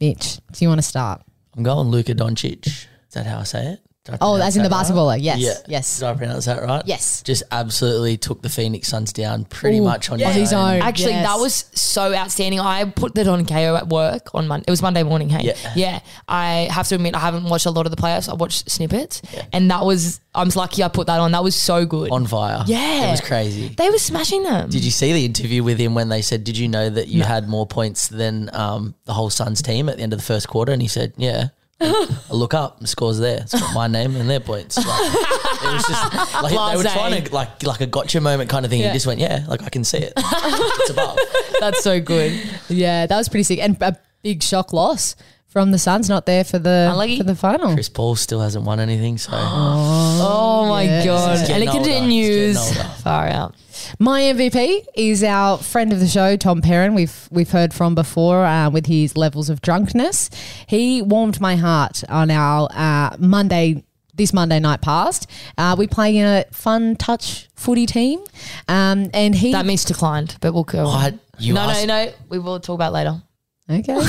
Mitch, 0.00 0.38
do 0.52 0.64
you 0.64 0.68
want 0.68 0.78
to 0.78 0.86
start? 0.86 1.22
I'm 1.56 1.62
going 1.62 1.88
Luka 1.88 2.14
Doncic. 2.14 2.66
Is 2.66 2.86
that 3.12 3.26
how 3.26 3.40
I 3.40 3.44
say 3.44 3.66
it? 3.72 3.85
Did 4.06 4.14
I 4.14 4.18
Oh, 4.20 4.32
pronounce 4.34 4.48
as 4.48 4.56
in 4.56 4.62
the 4.62 4.68
that 4.70 4.74
right? 4.76 4.86
basketballer. 4.86 5.18
Yes. 5.20 5.38
Yeah. 5.40 5.54
Yes. 5.68 5.98
Did 5.98 6.06
I 6.08 6.14
pronounce 6.14 6.44
that 6.46 6.62
right? 6.62 6.82
Yes. 6.86 7.22
Just 7.22 7.42
absolutely 7.52 8.16
took 8.16 8.40
the 8.42 8.48
Phoenix 8.48 8.88
Suns 8.88 9.12
down 9.12 9.44
pretty 9.44 9.78
Ooh, 9.80 9.84
much 9.84 10.10
on, 10.10 10.22
on 10.22 10.32
his 10.32 10.52
own. 10.52 10.80
Actually, 10.80 11.12
Yes. 11.12 11.26
that 11.26 11.38
was 11.40 11.64
so 11.74 12.14
outstanding. 12.14 12.60
I 12.60 12.84
put 12.84 13.14
that 13.16 13.26
on 13.26 13.44
KO 13.46 13.76
at 13.76 13.88
work 13.88 14.28
on 14.34 14.46
Monday. 14.48 14.64
It 14.68 14.70
was 14.70 14.80
Monday 14.80 15.02
morning. 15.02 15.28
Hey, 15.28 15.44
Yeah. 15.46 15.72
yeah. 15.74 16.00
I 16.28 16.68
have 16.70 16.88
to 16.88 16.94
admit, 16.94 17.14
I 17.14 17.18
haven't 17.18 17.44
watched 17.44 17.66
a 17.66 17.70
lot 17.70 17.84
of 17.86 17.90
the 17.94 18.00
playoffs. 18.00 18.28
I 18.28 18.34
watched 18.34 18.70
snippets, 18.70 19.20
and 19.52 19.70
that 19.70 19.84
was. 19.84 20.20
I'm 20.34 20.50
lucky 20.54 20.82
I 20.84 20.88
put 20.88 21.06
that 21.06 21.18
on. 21.18 21.32
That 21.32 21.42
was 21.42 21.56
so 21.56 21.86
good. 21.86 22.10
On 22.10 22.26
fire. 22.26 22.62
Yeah. 22.66 23.08
It 23.08 23.10
was 23.10 23.20
crazy. 23.22 23.68
they 23.68 23.88
were 23.88 23.96
smashing 23.98 24.42
them. 24.42 24.68
Did 24.68 24.84
you 24.84 24.90
see 24.90 25.12
the 25.14 25.24
interview 25.24 25.62
with 25.64 25.78
him 25.78 25.94
when 25.94 26.10
they 26.10 26.20
said, 26.22 26.44
"Did 26.44 26.58
you 26.58 26.68
know 26.68 26.90
that 26.90 27.08
you 27.08 27.22
had 27.22 27.48
more 27.48 27.66
points 27.66 28.08
than 28.08 28.50
um, 28.54 28.94
the 29.06 29.14
whole 29.14 29.30
Suns 29.30 29.62
team 29.62 29.88
at 29.88 29.96
the 29.96 30.02
end 30.02 30.12
of 30.12 30.18
the 30.18 30.24
first 30.24 30.46
quarter?" 30.48 30.72
And 30.72 30.82
he 30.82 30.88
said, 30.88 31.12
"Yeah." 31.16 31.48
I 31.80 32.06
look 32.32 32.54
up, 32.54 32.80
the 32.80 32.86
score's 32.86 33.18
there. 33.18 33.40
It's 33.42 33.52
got 33.58 33.74
my 33.74 33.86
name 33.86 34.16
and 34.16 34.28
their 34.30 34.40
points. 34.40 34.76
Like, 34.78 34.86
it 34.86 35.72
was 35.74 35.84
just 35.86 36.14
like 36.42 36.50
they 36.52 36.76
were 36.76 36.82
Blasé. 36.84 36.92
trying 36.94 37.22
to 37.24 37.34
like 37.34 37.62
like 37.64 37.80
a 37.82 37.86
gotcha 37.86 38.20
moment 38.20 38.48
kind 38.48 38.64
of 38.64 38.70
thing. 38.70 38.80
Yeah. 38.80 38.88
He 38.88 38.92
just 38.94 39.06
went, 39.06 39.20
"Yeah, 39.20 39.44
like 39.48 39.62
I 39.62 39.68
can 39.68 39.84
see 39.84 39.98
it. 39.98 40.12
it's 40.16 40.90
above." 40.90 41.18
That's 41.60 41.82
so 41.82 42.00
good. 42.00 42.32
Yeah, 42.68 43.06
that 43.06 43.16
was 43.16 43.28
pretty 43.28 43.42
sick. 43.44 43.58
And 43.58 43.76
a 43.82 43.96
big 44.22 44.42
shock 44.42 44.72
loss 44.72 45.16
from 45.48 45.70
the 45.70 45.78
Suns, 45.78 46.08
not 46.08 46.24
there 46.26 46.44
for 46.44 46.58
the 46.58 46.88
Unlucky. 46.90 47.18
for 47.18 47.24
the 47.24 47.34
final. 47.34 47.74
Chris 47.74 47.88
Paul 47.90 48.16
still 48.16 48.40
hasn't 48.40 48.64
won 48.64 48.80
anything, 48.80 49.18
so 49.18 49.30
oh, 49.34 50.62
oh 50.64 50.68
my 50.68 50.82
Yes. 50.84 51.04
god! 51.04 51.50
And 51.50 51.62
it 51.62 51.70
continues. 51.70 52.56
He's 52.58 52.68
getting 52.70 52.86
older. 52.86 53.00
Far 53.02 53.28
out. 53.28 53.54
My 53.98 54.20
MVP 54.22 54.86
is 54.94 55.22
our 55.24 55.58
friend 55.58 55.92
of 55.92 56.00
the 56.00 56.06
show, 56.08 56.36
Tom 56.36 56.62
Perrin. 56.62 56.94
We've 56.94 57.28
we've 57.30 57.50
heard 57.50 57.72
from 57.74 57.94
before 57.94 58.44
uh, 58.44 58.70
with 58.70 58.86
his 58.86 59.16
levels 59.16 59.50
of 59.50 59.60
drunkenness. 59.62 60.30
He 60.68 61.02
warmed 61.02 61.40
my 61.40 61.56
heart 61.56 62.02
on 62.08 62.30
our 62.30 62.68
uh, 62.72 63.16
Monday. 63.18 63.82
This 64.14 64.32
Monday 64.32 64.58
night 64.60 64.80
past, 64.80 65.28
uh, 65.58 65.76
we 65.78 65.86
play 65.86 66.16
in 66.16 66.24
a 66.24 66.46
fun 66.50 66.96
touch 66.96 67.50
footy 67.54 67.84
team, 67.84 68.18
um, 68.66 69.10
and 69.12 69.34
he 69.34 69.52
That 69.52 69.66
means 69.66 69.84
declined, 69.84 70.38
but 70.40 70.54
we'll 70.54 70.64
go. 70.64 70.86
on. 70.86 71.02
What? 71.02 71.14
You 71.38 71.52
no, 71.52 71.60
asked- 71.60 71.86
no, 71.86 72.06
no. 72.06 72.12
We 72.30 72.38
will 72.38 72.58
talk 72.58 72.76
about 72.76 72.94
later. 72.94 73.20
okay. 73.68 73.92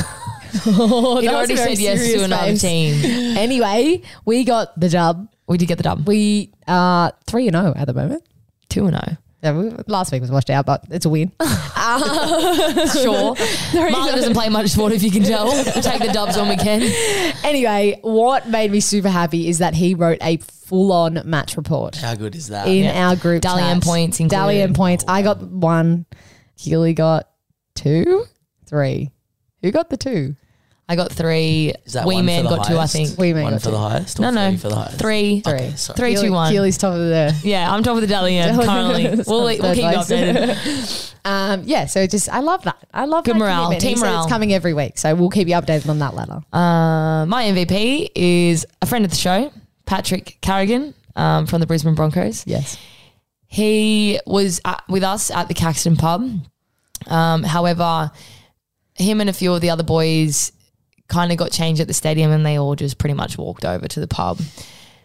He'd 0.63 1.27
already 1.27 1.57
said 1.57 1.77
yes 1.77 1.99
to 1.99 2.05
serious 2.05 2.23
another 2.23 2.51
face. 2.51 2.61
team. 2.61 3.35
Anyway, 3.37 4.01
we 4.23 4.45
got 4.45 4.79
the 4.79 4.87
dub. 4.87 5.27
We 5.45 5.57
did 5.57 5.65
get 5.67 5.75
the 5.77 5.83
dub. 5.83 6.07
We 6.07 6.53
are 6.69 7.11
three 7.25 7.47
and 7.49 7.57
zero 7.57 7.73
at 7.75 7.87
the 7.87 7.93
moment. 7.93 8.23
Two 8.69 8.85
and 8.87 8.95
zero. 8.95 9.17
Yeah, 9.43 9.51
we, 9.57 9.69
last 9.87 10.11
week 10.11 10.21
was 10.21 10.31
washed 10.31 10.49
out, 10.49 10.65
but 10.65 10.83
it's 10.89 11.05
a 11.05 11.09
win. 11.09 11.31
Sure. 11.87 13.35
Marlee 13.35 14.11
doesn't 14.11 14.33
play 14.33 14.49
much 14.49 14.69
sport, 14.69 14.91
if 14.93 15.03
you 15.03 15.11
can 15.11 15.23
tell. 15.23 15.45
We'll 15.45 15.63
take 15.63 16.01
the 16.01 16.11
dubs 16.11 16.35
when 16.37 16.49
we 16.49 16.57
can. 16.57 16.81
anyway, 17.43 17.99
what 18.01 18.47
made 18.49 18.71
me 18.71 18.79
super 18.79 19.09
happy 19.09 19.47
is 19.47 19.59
that 19.59 19.73
he 19.73 19.93
wrote 19.93 20.17
a 20.21 20.37
full-on 20.37 21.21
match 21.25 21.55
report. 21.55 21.95
how 21.95 22.15
good 22.15 22.35
is 22.35 22.47
that? 22.47 22.67
in 22.67 22.83
Yeah. 22.85 23.09
our 23.09 23.15
group 23.15 23.41
Dally 23.41 23.63
M 23.63 23.77
chat. 23.79 23.83
points 23.87 24.19
included. 24.19 24.35
Dally 24.41 24.61
M 24.61 24.73
points. 24.73 25.05
I 25.07 25.21
got 25.21 25.41
one. 25.41 26.05
Keely 26.57 26.93
got 26.93 27.29
two, 27.75 28.25
three. 28.65 29.11
Who 29.61 29.71
got 29.71 29.89
the 29.89 29.97
two? 29.97 30.35
I 30.89 30.95
got 30.95 31.11
three. 31.11 31.73
Is 31.85 31.93
that 31.93 32.05
Wee 32.07 32.15
one 32.15 32.25
Man 32.25 32.43
for 32.45 32.49
the 32.51 32.55
got 32.57 32.67
two, 32.67 32.73
I 32.73 32.77
highest? 32.77 32.93
think. 32.93 33.17
Wee 33.17 33.33
Man 33.33 33.43
one 33.43 33.53
got 33.53 33.61
for 33.61 33.71
the 33.71 33.77
two. 33.77 33.81
highest. 33.81 34.19
Or 34.19 34.21
No, 34.21 34.29
no. 34.31 34.49
three 34.49 34.57
for 34.57 34.69
the 34.69 34.75
highest. 34.75 34.99
Three. 34.99 35.43
Okay, 35.45 35.73
sorry. 35.75 35.97
Three, 35.97 36.13
two, 36.15 36.21
Keely- 36.21 36.29
one. 36.29 36.51
Keely's 36.53 36.77
top 36.77 36.93
of 36.93 36.99
the. 36.99 37.35
Yeah, 37.43 37.69
I'm 37.71 37.83
top 37.83 37.95
of 37.95 38.01
the 38.01 38.07
Dally 38.07 38.37
M 38.37 38.55
currently. 38.57 39.03
We'll, 39.27 39.43
we'll 39.43 39.57
Third 39.57 39.75
keep 39.75 39.83
you 39.83 39.91
place. 39.91 40.09
updated. 40.09 41.13
Um, 41.27 41.63
yeah, 41.65 41.87
so 41.87 42.07
just 42.07 42.29
I 42.29 42.39
love 42.39 42.63
that. 42.63 42.77
I 42.93 43.03
love 43.03 43.25
Good 43.25 43.35
that 43.35 43.39
morale. 43.39 43.65
commitment. 43.65 43.81
He 43.83 43.89
Team 43.89 43.97
said 43.97 44.05
morale. 44.05 44.23
It's 44.23 44.31
coming 44.31 44.53
every 44.53 44.73
week, 44.73 44.97
so 44.97 45.13
we'll 45.13 45.29
keep 45.29 45.49
you 45.49 45.55
updated 45.55 45.89
on 45.89 45.99
that 45.99 46.13
later. 46.15 46.39
Uh, 46.53 47.25
my 47.25 47.43
MVP 47.51 48.11
is 48.15 48.65
a 48.81 48.85
friend 48.85 49.03
of 49.03 49.11
the 49.11 49.17
show, 49.17 49.51
Patrick 49.85 50.37
Carrigan 50.39 50.93
um, 51.17 51.45
from 51.45 51.59
the 51.59 51.67
Brisbane 51.67 51.95
Broncos. 51.95 52.45
Yes. 52.47 52.77
He 53.47 54.19
was 54.25 54.61
at, 54.63 54.83
with 54.87 55.03
us 55.03 55.29
at 55.29 55.49
the 55.49 55.53
Caxton 55.53 55.97
pub. 55.97 56.29
Um, 57.07 57.43
however, 57.43 58.09
him 58.95 59.19
and 59.19 59.29
a 59.29 59.33
few 59.33 59.53
of 59.53 59.59
the 59.59 59.69
other 59.69 59.83
boys 59.83 60.53
kind 61.07 61.31
of 61.31 61.37
got 61.37 61.51
changed 61.51 61.81
at 61.81 61.87
the 61.87 61.93
stadium 61.93 62.31
and 62.31 62.45
they 62.45 62.57
all 62.57 62.75
just 62.75 62.97
pretty 62.97 63.13
much 63.13 63.37
walked 63.37 63.63
over 63.65 63.87
to 63.87 63.99
the 63.99 64.07
pub. 64.07 64.39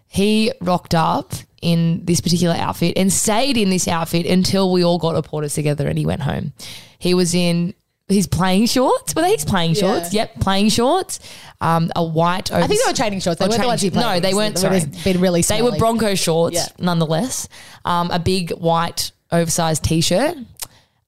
He 0.09 0.53
rocked 0.61 0.95
up 0.95 1.33
in 1.63 2.05
this 2.05 2.21
particular 2.21 2.55
outfit 2.57 2.95
and 2.99 3.13
stayed 3.13 3.57
in 3.57 3.71
this 3.71 3.87
outfit 3.89 4.27
until 4.27 4.71
we 4.73 4.85
all 4.85 4.99
got 4.99 5.15
reported 5.15 5.51
together 5.51 5.87
and 5.89 5.97
he 5.97 6.05
went 6.05 6.23
home. 6.23 6.53
He 6.99 7.15
was 7.15 7.35
in 7.35 7.75
his 8.09 8.27
playing 8.27 8.67
shorts. 8.67 9.15
Were 9.15 9.23
they 9.23 9.33
his 9.33 9.45
playing 9.45 9.75
shorts? 9.75 10.13
Yep, 10.13 10.41
playing 10.41 10.69
shorts. 10.69 11.19
Um, 11.61 11.91
a 11.97 12.05
white. 12.05 12.53
I 12.53 12.67
think 12.67 12.81
they 12.85 12.91
were 12.91 12.97
training 12.97 13.21
shorts. 13.21 13.39
They 13.39 13.47
weren't 13.49 13.63
the 13.63 13.67
ones 13.69 13.81
he 13.81 13.91
played 13.91 14.03
No, 14.03 14.21
they 14.21 14.35
weren't. 14.35 14.57
They 14.57 14.61
Sorry. 14.61 14.83
been 15.05 15.21
really 15.21 15.43
They 15.43 15.63
were. 15.63 15.77
Bronco 15.79 16.15
shorts, 16.15 16.57
Yeah. 16.57 16.67
nonetheless. 16.79 17.49
Um, 17.85 18.11
a 18.11 18.19
big 18.19 18.51
white 18.51 19.13
oversized 19.31 19.85
t-shirt 19.85 20.37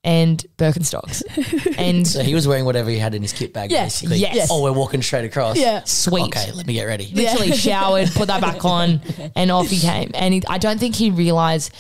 and 0.05 0.45
Birkenstocks. 0.59 1.23
and 1.79 2.07
So 2.07 2.23
he 2.23 2.35
was 2.35 2.47
wearing 2.47 2.65
whatever 2.67 2.91
he 2.91 2.99
had 2.99 3.15
in 3.15 3.23
his 3.23 3.33
kit 3.33 3.53
bag, 3.53 3.73
Yeah. 3.73 3.85
basically. 3.87 4.19
Yes. 4.19 4.49
Oh, 4.51 4.63
we're 4.63 4.73
walking 4.73 5.03
straight 5.03 5.25
across. 5.25 5.57
Yeah. 5.59 5.83
sweet. 5.85 6.25
Okay, 6.27 6.53
let 6.53 6.67
me 6.67 6.75
get 6.75 6.85
ready. 6.85 7.11
Literally 7.13 7.53
showered, 7.57 8.11
put 8.13 8.29
that 8.29 8.41
back 8.41 8.65
on, 8.65 9.01
and 9.35 9.51
off 9.51 9.69
he 9.69 9.81
came. 9.81 10.11
And 10.15 10.35
he, 10.35 10.43
I 10.47 10.59
don't 10.59 10.79
think 10.79 10.95
he 10.95 11.11
realized 11.11 11.73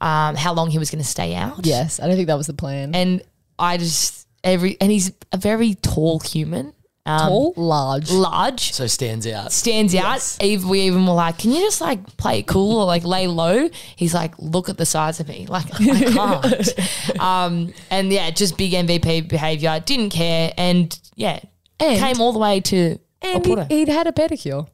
um, 0.00 0.36
how 0.36 0.52
long 0.52 0.70
he 0.70 0.78
was 0.78 0.90
going 0.90 1.02
to 1.02 1.08
stay 1.08 1.34
out. 1.34 1.64
Yes, 1.66 1.98
I 1.98 2.06
don't 2.06 2.16
think 2.16 2.28
that 2.28 2.36
was 2.38 2.46
the 2.46 2.54
plan. 2.54 2.94
And 2.94 3.22
I 3.58 3.76
just 3.78 4.26
every 4.44 4.76
and 4.80 4.90
he's 4.90 5.12
a 5.32 5.36
very 5.38 5.74
tall 5.74 6.20
human. 6.20 6.72
Um, 7.06 7.28
Tall, 7.28 7.54
large. 7.56 8.10
large. 8.10 8.72
So 8.72 8.86
stands 8.86 9.26
out. 9.26 9.52
stands 9.52 9.94
out. 9.94 10.36
Eve, 10.42 10.64
we 10.68 10.80
even 10.82 11.06
were 11.06 11.14
like, 11.14 11.38
"Can 11.38 11.50
you 11.50 11.60
just 11.60 11.80
like 11.80 12.16
play 12.18 12.40
it 12.40 12.46
cool 12.46 12.78
or 12.78 12.84
like 12.84 13.04
lay 13.04 13.26
low?" 13.26 13.70
He's 13.96 14.12
like, 14.14 14.34
"Look 14.38 14.68
at 14.68 14.76
the 14.76 14.84
size 14.86 15.18
of 15.18 15.26
me, 15.28 15.46
like 15.48 15.64
I 15.80 16.00
can't." 16.12 17.20
um, 17.20 17.72
and 17.90 18.12
yeah, 18.12 18.30
just 18.30 18.58
big 18.58 18.72
MVP 18.72 19.28
behavior. 19.28 19.80
Didn't 19.84 20.10
care, 20.10 20.52
and 20.58 20.96
yeah, 21.16 21.40
And- 21.80 21.98
came 21.98 22.20
all 22.20 22.32
the 22.32 22.38
way 22.38 22.60
to. 22.60 22.98
And 23.22 23.44
he, 23.44 23.52
it. 23.52 23.70
he'd 23.70 23.88
had 23.88 24.06
a 24.06 24.12
pedicure. 24.12 24.66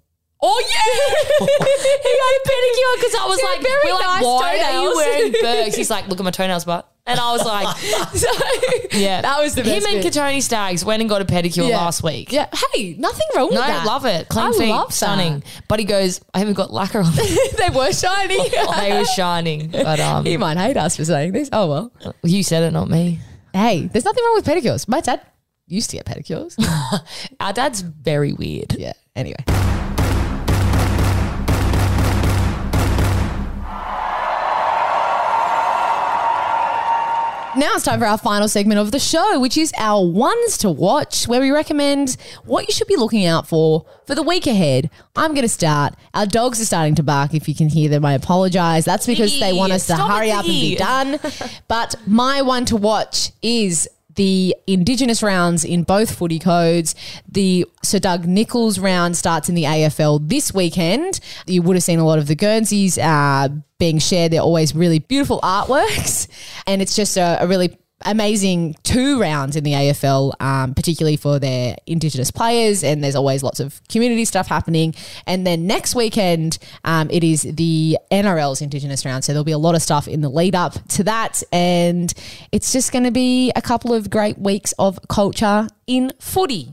Oh 0.48 0.62
yeah, 0.70 1.46
he 2.06 2.12
got 2.22 2.32
a 2.38 2.42
pedicure 2.46 2.94
because 3.00 3.14
I 3.14 3.26
was 3.26 3.42
like, 3.42 3.62
very 3.62 3.84
we're 3.84 3.94
like, 3.94 4.06
nice 4.06 4.22
why 4.24 4.50
are 4.50 4.56
you 4.56 4.94
toenails." 4.94 4.96
wearing 4.96 5.32
Bergs? 5.64 5.74
He's 5.76 5.90
like, 5.90 6.08
look 6.08 6.20
at 6.20 6.24
my 6.24 6.30
toenails, 6.30 6.64
but. 6.64 6.88
And 7.08 7.20
I 7.20 7.32
was 7.32 7.44
like, 7.44 7.76
So 8.16 8.98
yeah, 8.98 9.20
that 9.22 9.38
was 9.40 9.54
the 9.54 9.62
Him 9.62 9.74
best 9.82 9.86
and 9.86 10.02
bit. 10.02 10.12
Kotoni 10.12 10.42
Staggs 10.42 10.84
went 10.84 11.00
and 11.00 11.08
got 11.08 11.22
a 11.22 11.24
pedicure 11.24 11.68
Yeah. 11.68 11.76
last 11.78 12.02
week. 12.02 12.32
Yeah. 12.32 12.48
Hey, 12.74 12.94
nothing 12.98 13.26
wrong 13.36 13.46
with 13.46 13.54
No, 13.54 13.60
that. 13.60 13.86
love 13.86 14.04
it. 14.06 14.28
Clean 14.28 14.46
I 14.46 14.50
feet, 14.58 14.70
love 14.70 14.88
that. 14.88 14.94
stunning. 14.94 15.44
But 15.68 15.78
he 15.78 15.84
goes, 15.84 16.20
I 16.34 16.40
haven't 16.40 16.54
got 16.54 16.72
lacquer 16.72 16.98
on. 17.02 17.12
they 17.14 17.70
were 17.72 17.92
shiny. 17.92 18.48
they 18.50 18.98
were 18.98 19.04
shining. 19.04 19.70
But 19.70 20.00
um, 20.00 20.24
he 20.24 20.36
might 20.36 20.56
hate 20.56 20.76
us 20.76 20.96
for 20.96 21.04
saying 21.04 21.30
this. 21.30 21.48
Oh 21.52 21.68
well. 21.68 21.92
you 22.24 22.42
said 22.42 22.64
it, 22.64 22.72
not 22.72 22.90
me. 22.90 23.20
Hey, 23.52 23.86
there's 23.86 24.04
nothing 24.04 24.24
wrong 24.24 24.34
with 24.34 24.44
pedicures. 24.44 24.88
My 24.88 25.00
dad 25.00 25.20
used 25.68 25.90
to 25.90 25.96
get 25.98 26.06
pedicures. 26.06 26.56
Our 27.38 27.52
dad's 27.52 27.82
very 27.82 28.32
weird. 28.32 28.74
yeah. 28.78 28.94
Anyway. 29.14 29.44
Now 37.56 37.74
it's 37.74 37.84
time 37.84 38.00
for 38.00 38.04
our 38.04 38.18
final 38.18 38.48
segment 38.48 38.78
of 38.80 38.90
the 38.90 38.98
show, 38.98 39.40
which 39.40 39.56
is 39.56 39.72
our 39.78 40.06
ones 40.06 40.58
to 40.58 40.68
watch, 40.68 41.26
where 41.26 41.40
we 41.40 41.50
recommend 41.50 42.18
what 42.44 42.68
you 42.68 42.74
should 42.74 42.86
be 42.86 42.96
looking 42.96 43.24
out 43.24 43.48
for 43.48 43.86
for 44.04 44.14
the 44.14 44.22
week 44.22 44.46
ahead. 44.46 44.90
I'm 45.16 45.30
going 45.30 45.40
to 45.40 45.48
start. 45.48 45.94
Our 46.12 46.26
dogs 46.26 46.60
are 46.60 46.66
starting 46.66 46.94
to 46.96 47.02
bark. 47.02 47.32
If 47.32 47.48
you 47.48 47.54
can 47.54 47.70
hear 47.70 47.88
them, 47.88 48.04
I 48.04 48.12
apologize. 48.12 48.84
That's 48.84 49.06
because 49.06 49.40
they 49.40 49.54
want 49.54 49.72
us 49.72 49.86
to 49.86 49.94
Stop 49.94 50.10
it, 50.10 50.14
hurry 50.14 50.30
up 50.32 50.44
and 50.44 50.52
be 50.52 50.76
done. 50.76 51.18
but 51.68 51.94
my 52.06 52.42
one 52.42 52.66
to 52.66 52.76
watch 52.76 53.32
is 53.40 53.88
the 54.16 54.54
Indigenous 54.66 55.22
rounds 55.22 55.64
in 55.64 55.84
both 55.84 56.14
footy 56.14 56.38
codes. 56.38 56.94
The 57.30 57.66
Sir 57.82 57.98
Doug 57.98 58.26
Nicholls 58.26 58.78
round 58.78 59.16
starts 59.16 59.48
in 59.48 59.54
the 59.54 59.64
AFL 59.64 60.28
this 60.28 60.52
weekend. 60.52 61.20
You 61.46 61.62
would 61.62 61.76
have 61.76 61.84
seen 61.84 61.98
a 61.98 62.04
lot 62.04 62.18
of 62.18 62.26
the 62.26 62.34
Guernseys 62.34 62.98
uh, 62.98 63.48
being 63.78 63.98
shared. 63.98 64.32
They're 64.32 64.40
always 64.40 64.74
really 64.74 64.98
beautiful 64.98 65.40
artworks, 65.42 66.28
and 66.66 66.82
it's 66.82 66.96
just 66.96 67.16
a, 67.16 67.38
a 67.40 67.46
really 67.46 67.78
amazing 68.06 68.76
two 68.82 69.20
rounds 69.20 69.56
in 69.56 69.64
the 69.64 69.72
AFL, 69.72 70.32
um, 70.40 70.74
particularly 70.74 71.16
for 71.16 71.38
their 71.38 71.76
Indigenous 71.86 72.30
players. 72.30 72.82
And 72.82 73.02
there's 73.02 73.16
always 73.16 73.42
lots 73.42 73.60
of 73.60 73.80
community 73.88 74.24
stuff 74.24 74.46
happening. 74.46 74.94
And 75.26 75.46
then 75.46 75.66
next 75.66 75.94
weekend, 75.94 76.58
um, 76.84 77.10
it 77.10 77.24
is 77.24 77.42
the 77.42 77.98
NRL's 78.10 78.62
Indigenous 78.62 79.04
round. 79.04 79.24
So 79.24 79.32
there'll 79.32 79.44
be 79.44 79.52
a 79.52 79.58
lot 79.58 79.74
of 79.74 79.82
stuff 79.82 80.08
in 80.08 80.20
the 80.20 80.28
lead 80.28 80.54
up 80.54 80.74
to 80.88 81.04
that. 81.04 81.42
And 81.52 82.12
it's 82.52 82.72
just 82.72 82.92
going 82.92 83.04
to 83.04 83.10
be 83.10 83.52
a 83.56 83.62
couple 83.62 83.92
of 83.92 84.10
great 84.10 84.38
weeks 84.38 84.72
of 84.78 84.98
culture 85.08 85.68
in 85.86 86.12
footy. 86.20 86.70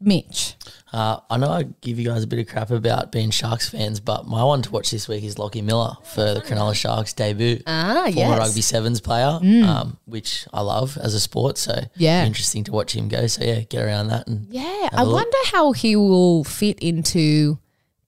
Mitch. 0.00 0.56
Uh, 0.94 1.18
I 1.28 1.38
know 1.38 1.50
I 1.50 1.64
give 1.80 1.98
you 1.98 2.04
guys 2.08 2.22
a 2.22 2.26
bit 2.28 2.38
of 2.38 2.46
crap 2.46 2.70
about 2.70 3.10
being 3.10 3.30
Sharks 3.30 3.68
fans, 3.68 3.98
but 3.98 4.28
my 4.28 4.44
one 4.44 4.62
to 4.62 4.70
watch 4.70 4.92
this 4.92 5.08
week 5.08 5.24
is 5.24 5.34
Lachie 5.34 5.60
Miller 5.64 5.96
for 6.04 6.34
the 6.34 6.40
Cronulla 6.40 6.72
Sharks 6.76 7.12
debut. 7.12 7.60
Ah, 7.66 8.06
yes. 8.06 8.30
Mm. 8.30 8.38
rugby 8.38 8.60
sevens 8.60 9.00
player, 9.00 9.40
um, 9.66 9.96
which 10.04 10.46
I 10.52 10.60
love 10.60 10.96
as 10.98 11.12
a 11.14 11.18
sport. 11.18 11.58
So 11.58 11.74
Yeah. 11.96 12.24
interesting 12.24 12.62
to 12.64 12.70
watch 12.72 12.94
him 12.94 13.08
go. 13.08 13.26
So 13.26 13.42
yeah, 13.42 13.60
get 13.62 13.82
around 13.82 14.06
that 14.08 14.28
and 14.28 14.46
Yeah. 14.50 14.88
I 14.92 15.02
look. 15.02 15.14
wonder 15.14 15.36
how 15.52 15.72
he 15.72 15.96
will 15.96 16.44
fit 16.44 16.78
into 16.78 17.58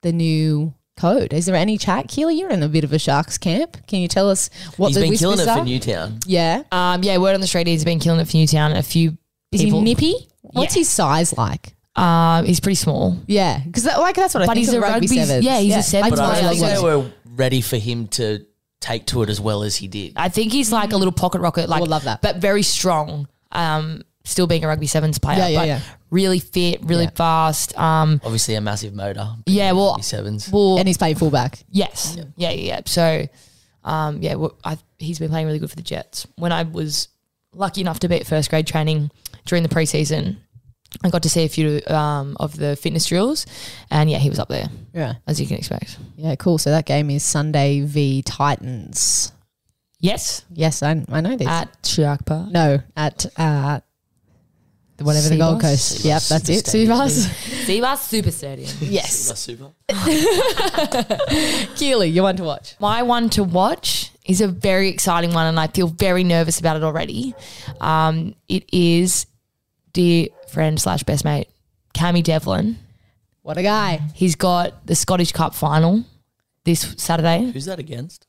the 0.03 0.12
new 0.12 0.72
code. 0.97 1.32
Is 1.32 1.47
there 1.47 1.57
any 1.57 1.78
chat, 1.78 2.07
Keely? 2.07 2.39
You're 2.39 2.51
in 2.51 2.62
a 2.62 2.68
bit 2.68 2.84
of 2.84 2.93
a 2.93 3.01
Sharks 3.01 3.37
camp. 3.37 3.84
Can 3.89 3.99
you 4.01 4.07
tell 4.07 4.30
us 4.30 4.49
what 4.76 4.89
he's 4.89 4.95
the 4.95 5.01
been 5.03 5.16
killing 5.16 5.39
it 5.41 5.43
whispers 5.43 5.59
for? 5.59 5.64
Newtown. 5.64 6.20
Yeah. 6.24 6.62
Um, 6.70 7.03
yeah, 7.03 7.16
word 7.18 7.34
on 7.34 7.41
the 7.41 7.49
street, 7.49 7.66
he's 7.66 7.84
been 7.84 7.99
killing 7.99 8.20
it 8.20 8.28
for 8.28 8.37
Newtown. 8.37 8.72
A 8.76 8.82
few 8.84 9.18
Is 9.51 9.62
people. 9.62 9.80
he 9.80 9.84
nippy? 9.87 10.14
What's 10.43 10.76
Yeah. 10.76 10.80
his 10.80 10.89
size 10.89 11.37
like? 11.37 11.72
Um, 11.97 12.44
he's 12.44 12.61
pretty 12.61 12.76
small. 12.76 13.16
Yeah, 13.26 13.61
because 13.64 13.84
that, 13.84 13.99
like 13.99 14.16
that's 14.16 14.34
what 14.34 14.42
I 14.42 14.47
But 14.47 14.55
think 14.55 14.66
he's 14.66 14.74
a 14.74 14.80
rugby, 14.80 15.07
rugby- 15.07 15.09
sevens. 15.24 15.44
yeah, 15.44 15.59
he's 15.61 15.76
a 15.76 15.82
seven 15.82 16.11
But 16.11 16.18
I 16.20 16.32
player. 16.34 16.42
like 16.49 16.59
think 16.59 16.76
they 16.76 16.82
were 16.82 17.11
ready 17.36 17.61
for 17.61 17.76
him 17.78 18.09
to 18.09 18.44
take 18.80 19.07
to 19.07 19.22
it 19.22 19.30
as 19.30 19.40
well 19.40 19.62
as 19.62 19.76
he 19.76 19.88
did. 19.88 20.12
I 20.16 20.28
think 20.28 20.53
he's 20.53 20.70
like 20.70 20.92
a 20.92 20.97
little 20.97 21.12
pocket 21.12 21.40
rocket, 21.40 21.68
like 21.68 21.80
would 21.80 21.90
love 21.90 22.05
that. 22.05 22.20
but 22.22 22.36
very 22.36 22.62
strong. 22.62 23.28
Um, 23.53 24.03
still 24.24 24.47
being 24.47 24.64
a 24.64 24.68
rugby 24.68 24.86
sevens 24.88 25.18
player, 25.18 25.38
Yeah, 25.38 25.47
yeah, 25.49 25.59
but 25.61 25.66
yeah. 25.68 25.80
really 26.11 26.40
fit, 26.40 26.82
really 26.82 27.05
Yeah. 27.05 27.11
fast. 27.11 27.78
Um, 27.78 28.20
Obviously, 28.24 28.57
a 28.57 28.61
massive 28.61 28.92
motor. 28.92 29.28
yeah, 29.47 29.72
well, 29.72 29.90
Rugby 29.92 30.03
sevens. 30.03 30.51
well, 30.51 30.78
and 30.78 30.86
he's 30.88 30.99
playing 30.99 31.14
fullback. 31.16 31.61
yes, 31.70 32.16
yeah, 32.18 32.24
yeah, 32.36 32.51
yeah. 32.51 32.80
So, 32.86 33.26
um, 33.84 34.20
yeah, 34.20 34.34
well, 34.34 34.57
I, 34.64 34.76
he's 34.99 35.18
been 35.20 35.30
playing 35.30 35.47
really 35.47 35.61
good 35.61 35.70
for 35.70 35.76
the 35.76 35.82
Jets. 35.82 36.26
When 36.36 36.51
I 36.53 36.64
was 36.64 37.09
lucky 37.55 37.80
enough 37.80 38.01
to 38.01 38.09
be 38.09 38.16
at 38.16 38.26
first 38.26 38.51
grade 38.51 38.66
training 38.66 39.11
during 39.47 39.62
the 39.62 39.68
preseason, 39.68 40.36
I 41.05 41.11
got 41.11 41.22
to 41.24 41.28
see 41.28 41.45
a 41.45 41.49
few 41.49 41.80
um, 41.89 42.37
of 42.41 42.57
the 42.57 42.74
fitness 42.76 43.07
drills, 43.07 43.45
and 43.91 44.11
yeah, 44.11 44.18
he 44.18 44.30
was 44.30 44.39
up 44.39 44.49
there 44.49 44.68
Yeah, 44.95 45.14
as 45.26 45.41
you 45.41 45.47
can 45.47 45.57
expect. 45.59 45.99
yeah, 46.16 46.34
cool. 46.37 46.59
So 46.59 46.70
that 46.70 46.87
game 46.87 47.11
is 47.11 47.22
Sunday 47.22 47.80
v 47.80 48.22
Titans. 48.22 49.32
Yes, 50.01 50.45
Yes, 50.53 50.82
I, 50.82 51.05
I 51.11 51.20
know 51.20 51.37
this. 51.37 51.49
at 51.49 51.68
Shark 51.84 52.24
Park. 52.24 52.51
no, 52.51 52.80
at 52.97 53.26
uh, 53.39 53.80
whatever 55.01 55.28
the 55.28 55.37
Gold 55.39 55.59
Cbus? 55.59 55.62
Coast. 55.62 56.05
Yep, 56.05 56.22
that's 56.22 56.49
it. 56.49 56.66
Stadium. 56.66 56.97
Sivas. 56.99 57.26
Seabass 57.66 57.99
Super 58.09 58.30
Stadium. 58.30 58.70
yes, 58.80 59.28
That's 59.28 59.41
super. 59.41 59.72
Keely, 61.76 62.09
you 62.09 62.22
want 62.22 62.39
to 62.39 62.45
watch? 62.45 62.76
My 62.80 63.03
one 63.03 63.28
to 63.30 63.45
watch 63.45 64.12
is 64.24 64.41
a 64.41 64.49
very 64.49 64.89
exciting 64.89 65.32
one, 65.32 65.47
and 65.47 65.59
I 65.61 65.66
feel 65.66 65.89
very 65.89 66.24
nervous 66.24 66.59
about 66.61 66.76
it 66.76 66.82
already. 66.82 67.34
Um, 67.80 68.34
it 68.49 68.64
is 68.72 69.26
dear 69.97 70.28
friend 70.49 70.80
slash 70.80 71.03
best 71.03 71.24
mate, 71.24 71.49
Cammy 71.94 72.22
Devlin. 72.22 72.78
What 73.42 73.57
a 73.59 73.62
guy! 73.62 74.01
He's 74.14 74.34
got 74.36 74.86
the 74.86 74.94
Scottish 74.94 75.32
Cup 75.32 75.55
final 75.55 76.05
this 76.64 76.94
Saturday, 76.99 77.51
Who's 77.53 77.64
that 77.64 77.78
against? 77.78 78.26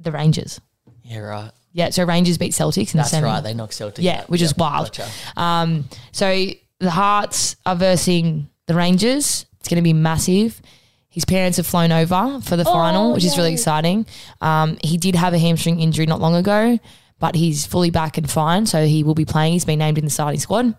the 0.00 0.12
Rangers. 0.12 0.60
Yeah, 1.02 1.18
right. 1.20 1.50
Yeah, 1.72 1.90
so 1.90 2.04
Rangers 2.04 2.36
beat 2.38 2.52
Celtics 2.52 2.94
in 2.94 2.98
That's 2.98 3.10
the 3.10 3.16
semi. 3.16 3.26
right. 3.28 3.40
They 3.42 3.54
knocked 3.54 3.74
Celtic. 3.74 4.04
Yeah, 4.04 4.20
out. 4.20 4.28
which 4.30 4.42
is 4.42 4.56
wild. 4.56 4.86
Gotcha. 4.96 5.08
Um, 5.40 5.88
so 6.12 6.46
the 6.80 6.90
Hearts 6.90 7.56
are 7.64 7.74
versing 7.76 8.48
the 8.66 8.74
Rangers. 8.74 9.46
It's 9.60 9.68
going 9.68 9.76
to 9.76 9.82
be 9.82 9.92
massive. 9.92 10.60
His 11.08 11.24
parents 11.24 11.56
have 11.58 11.66
flown 11.66 11.92
over 11.92 12.40
for 12.42 12.56
the 12.56 12.64
final, 12.64 13.12
which 13.14 13.24
is 13.24 13.36
really 13.36 13.52
exciting. 13.52 14.04
Um, 14.40 14.78
he 14.82 14.98
did 14.98 15.14
have 15.14 15.32
a 15.32 15.38
hamstring 15.38 15.80
injury 15.80 16.06
not 16.06 16.20
long 16.20 16.34
ago, 16.34 16.78
but 17.20 17.34
he's 17.34 17.64
fully 17.66 17.90
back 17.90 18.18
and 18.18 18.30
fine, 18.30 18.66
so 18.66 18.86
he 18.86 19.02
will 19.02 19.14
be 19.14 19.24
playing. 19.24 19.52
He's 19.54 19.64
been 19.64 19.78
named 19.78 19.98
in 19.98 20.04
the 20.04 20.10
starting 20.10 20.40
squad. 20.40 20.74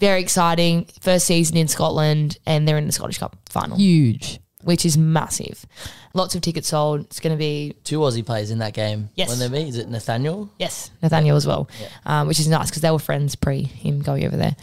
Very 0.00 0.20
exciting. 0.20 0.86
First 1.00 1.26
season 1.26 1.56
in 1.56 1.68
Scotland, 1.68 2.38
and 2.46 2.66
they're 2.66 2.78
in 2.78 2.86
the 2.86 2.92
Scottish 2.92 3.18
Cup 3.18 3.36
final, 3.48 3.76
Huge. 3.78 4.40
which 4.62 4.84
is 4.84 4.98
massive. 4.98 5.64
Lots 6.12 6.34
of 6.34 6.40
tickets 6.42 6.68
sold. 6.68 7.00
It's 7.02 7.20
going 7.20 7.34
to 7.34 7.38
be 7.38 7.74
Two 7.84 7.98
Aussie 8.00 8.24
players 8.24 8.50
in 8.50 8.58
that 8.58 8.72
game. 8.74 9.10
Yes. 9.14 9.28
When 9.28 9.38
they 9.38 9.48
be, 9.64 9.68
is 9.68 9.76
it 9.78 9.88
Nathaniel? 9.88 10.50
Yes, 10.58 10.90
Nathaniel 11.02 11.36
as 11.36 11.46
well, 11.46 11.68
um, 12.04 12.26
which 12.26 12.40
is 12.40 12.48
nice 12.48 12.68
because 12.70 12.82
they 12.82 12.90
were 12.90 12.98
friends 12.98 13.36
pre 13.36 13.62
him 13.62 14.00
going 14.02 14.24
over 14.24 14.36
there. 14.36 14.56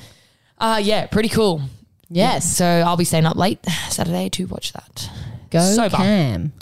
Uh, 0.59 0.80
yeah, 0.84 1.07
pretty 1.07 1.30
cool. 1.30 1.61
Yes, 2.09 2.57
So 2.57 2.65
I'll 2.65 2.97
be 2.97 3.05
staying 3.05 3.26
up 3.26 3.36
late 3.38 3.65
Saturday 3.89 4.30
to 4.30 4.45
watch 4.45 4.71
that. 4.74 5.09
go 5.49 5.59
sober. 5.61 5.97
Cam. 5.97 6.53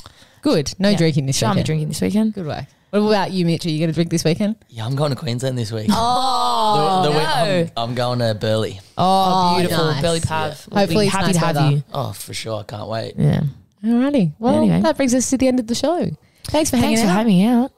Good. 0.41 0.73
No 0.79 0.89
Yeah. 0.89 0.97
drinking 0.97 1.25
this 1.25 1.37
So 1.37 1.47
I'll 1.47 1.53
be 1.53 1.57
weekend. 1.57 1.65
drinking 1.65 1.87
this 1.89 2.01
weekend. 2.01 2.33
Good 2.33 2.47
work. 2.47 2.65
What 2.91 2.99
about 2.99 3.31
you, 3.31 3.45
Mitch? 3.45 3.65
Are 3.65 3.69
you 3.69 3.79
going 3.79 3.89
to 3.89 3.93
drink 3.93 4.09
this 4.11 4.23
weekend? 4.25 4.57
Yeah, 4.69 4.85
I'm 4.85 4.95
going 4.95 5.11
to 5.11 5.15
Queensland 5.15 5.57
this 5.57 5.71
week. 5.71 5.87
Oh, 5.89 7.01
The- 7.03 7.09
the 7.09 7.17
week- 7.17 7.27
no. 7.27 7.69
I'm, 7.81 7.89
I'm 7.89 7.95
going 7.95 8.19
to 8.19 8.35
Burleigh. 8.35 8.79
Oh, 8.97 9.53
Oh, 9.55 9.59
beautiful. 9.59 9.85
nice. 9.85 10.01
Belly 10.01 10.19
Pav. 10.19 10.67
We'll 10.69 10.79
Hopefully 10.81 11.07
happy 11.07 11.25
nice 11.27 11.35
to 11.35 11.39
have 11.45 11.55
weather. 11.55 11.69
you. 11.71 11.83
Oh, 11.93 12.11
for 12.11 12.33
sure. 12.33 12.59
I 12.59 12.63
can't 12.63 12.89
wait. 12.89 13.13
Yeah. 13.17 13.43
Alrighty. 13.83 14.33
Well, 14.39 14.55
Anyway. 14.57 14.81
that 14.81 14.97
brings 14.97 15.13
us 15.15 15.29
to 15.29 15.37
the 15.37 15.47
end 15.47 15.59
of 15.61 15.67
the 15.67 15.75
show. 15.75 16.09
Thanks 16.45 16.69
for 16.69 16.77
hanging 16.77 16.99
out. 16.99 16.99
Thanks 16.99 17.01
for 17.01 17.07
out. 17.07 17.17
having 17.17 17.37
me 17.37 17.45
out. 17.45 17.71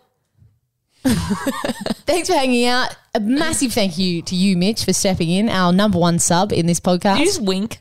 Thanks 2.06 2.30
for 2.30 2.36
hanging 2.36 2.66
out. 2.66 2.96
A 3.14 3.20
massive 3.20 3.74
thank 3.74 3.98
you 3.98 4.22
to 4.24 4.36
you, 4.36 4.58
Mitch, 4.58 4.84
for 4.86 4.94
stepping 4.94 5.30
in, 5.30 5.50
our 5.50 5.72
number 5.72 5.98
one 6.00 6.18
sub 6.18 6.52
in 6.52 6.66
this 6.66 6.80
podcast. 6.80 7.20
You 7.20 7.26
just 7.26 7.42
wink. 7.44 7.80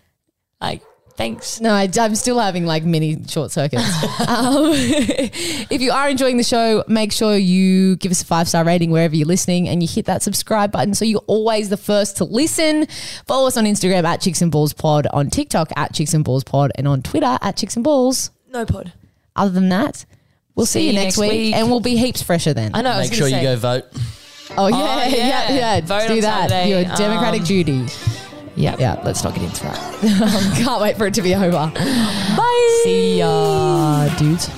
Like, 0.61 0.83
thanks. 1.17 1.61
No, 1.61 1.73
I, 1.73 1.89
am 1.97 2.15
still 2.15 2.39
having 2.39 2.67
like 2.67 2.85
mini 2.85 3.23
short 3.27 3.51
circuits. 3.51 3.85
um, 4.29 4.71
if 4.75 5.81
you 5.81 5.93
are 5.93 6.09
enjoying 6.09 6.37
the 6.37 6.45
show, 6.45 6.85
make 6.89 7.13
sure 7.13 7.37
you 7.37 7.97
give 7.97 8.11
us 8.13 8.23
a 8.23 8.27
five 8.27 8.49
star 8.49 8.65
rating 8.65 8.91
wherever 8.91 9.15
you're 9.15 9.27
listening 9.27 9.69
and 9.69 9.83
you 9.83 9.89
hit 9.89 10.07
that 10.07 10.23
subscribe 10.23 10.73
button 10.73 10.95
so 10.95 11.05
you're 11.05 11.25
always 11.27 11.69
the 11.69 11.77
first 11.77 12.17
to 12.19 12.25
listen. 12.25 12.87
Follow 13.27 13.47
us 13.47 13.57
on 13.57 13.65
Instagram 13.65 14.05
at 14.05 14.21
Chicks 14.21 14.43
and 14.43 14.51
Balls 14.53 14.73
Pod, 14.73 15.07
on 15.09 15.31
TikTok 15.31 15.71
at 15.77 15.95
Chicks 15.95 16.15
and 16.15 16.25
Balls 16.25 16.45
Pod, 16.45 16.73
and 16.77 16.89
on 16.89 17.03
Twitter 17.03 17.39
at 17.41 17.57
Chicks 17.57 17.77
and 17.77 17.85
Balls. 17.85 18.31
No 18.51 18.67
pod. 18.67 18.93
Other 19.35 19.51
than 19.51 19.71
that, 19.71 20.05
we'll 20.55 20.67
see, 20.67 20.89
you 20.89 20.93
next, 20.93 21.17
week, 21.17 21.55
and 21.55 21.71
we'll 21.71 21.81
be 21.81 21.97
heaps 21.97 22.23
fresher 22.23 22.53
then. 22.53 22.73
I 22.75 22.83
know. 22.83 22.99
Make 22.99 23.11
gonna 23.11 23.17
sure 23.17 23.29
you 23.29 23.41
go 23.43 23.57
vote. 23.57 23.85
Oh 24.57 24.67
yeah, 24.67 24.77
Oh, 24.77 24.77
yeah, 25.09 25.17
yeah. 25.17 25.53
yeah. 25.53 25.81
Vote 25.81 26.07
Do 26.09 26.15
on 26.15 26.21
that. 26.21 26.51
Saturday. 26.51 26.69
Your 26.71 26.97
democratic 26.97 27.41
Um, 27.41 27.47
duty. 27.47 27.87
Yeah. 28.55 28.77
Yeah. 28.79 29.01
Let's 29.05 29.25
not 29.25 29.35
get 29.35 29.45
into 29.45 29.63
that. 29.65 30.55
Can't 30.63 30.81
wait 30.81 30.97
for 30.97 31.07
it 31.07 31.15
to 31.15 31.23
be 31.23 31.35
over. 31.35 31.51
Bye. 31.75 32.81
See 32.85 33.19
ya, 33.19 34.09
dudes. 34.17 34.51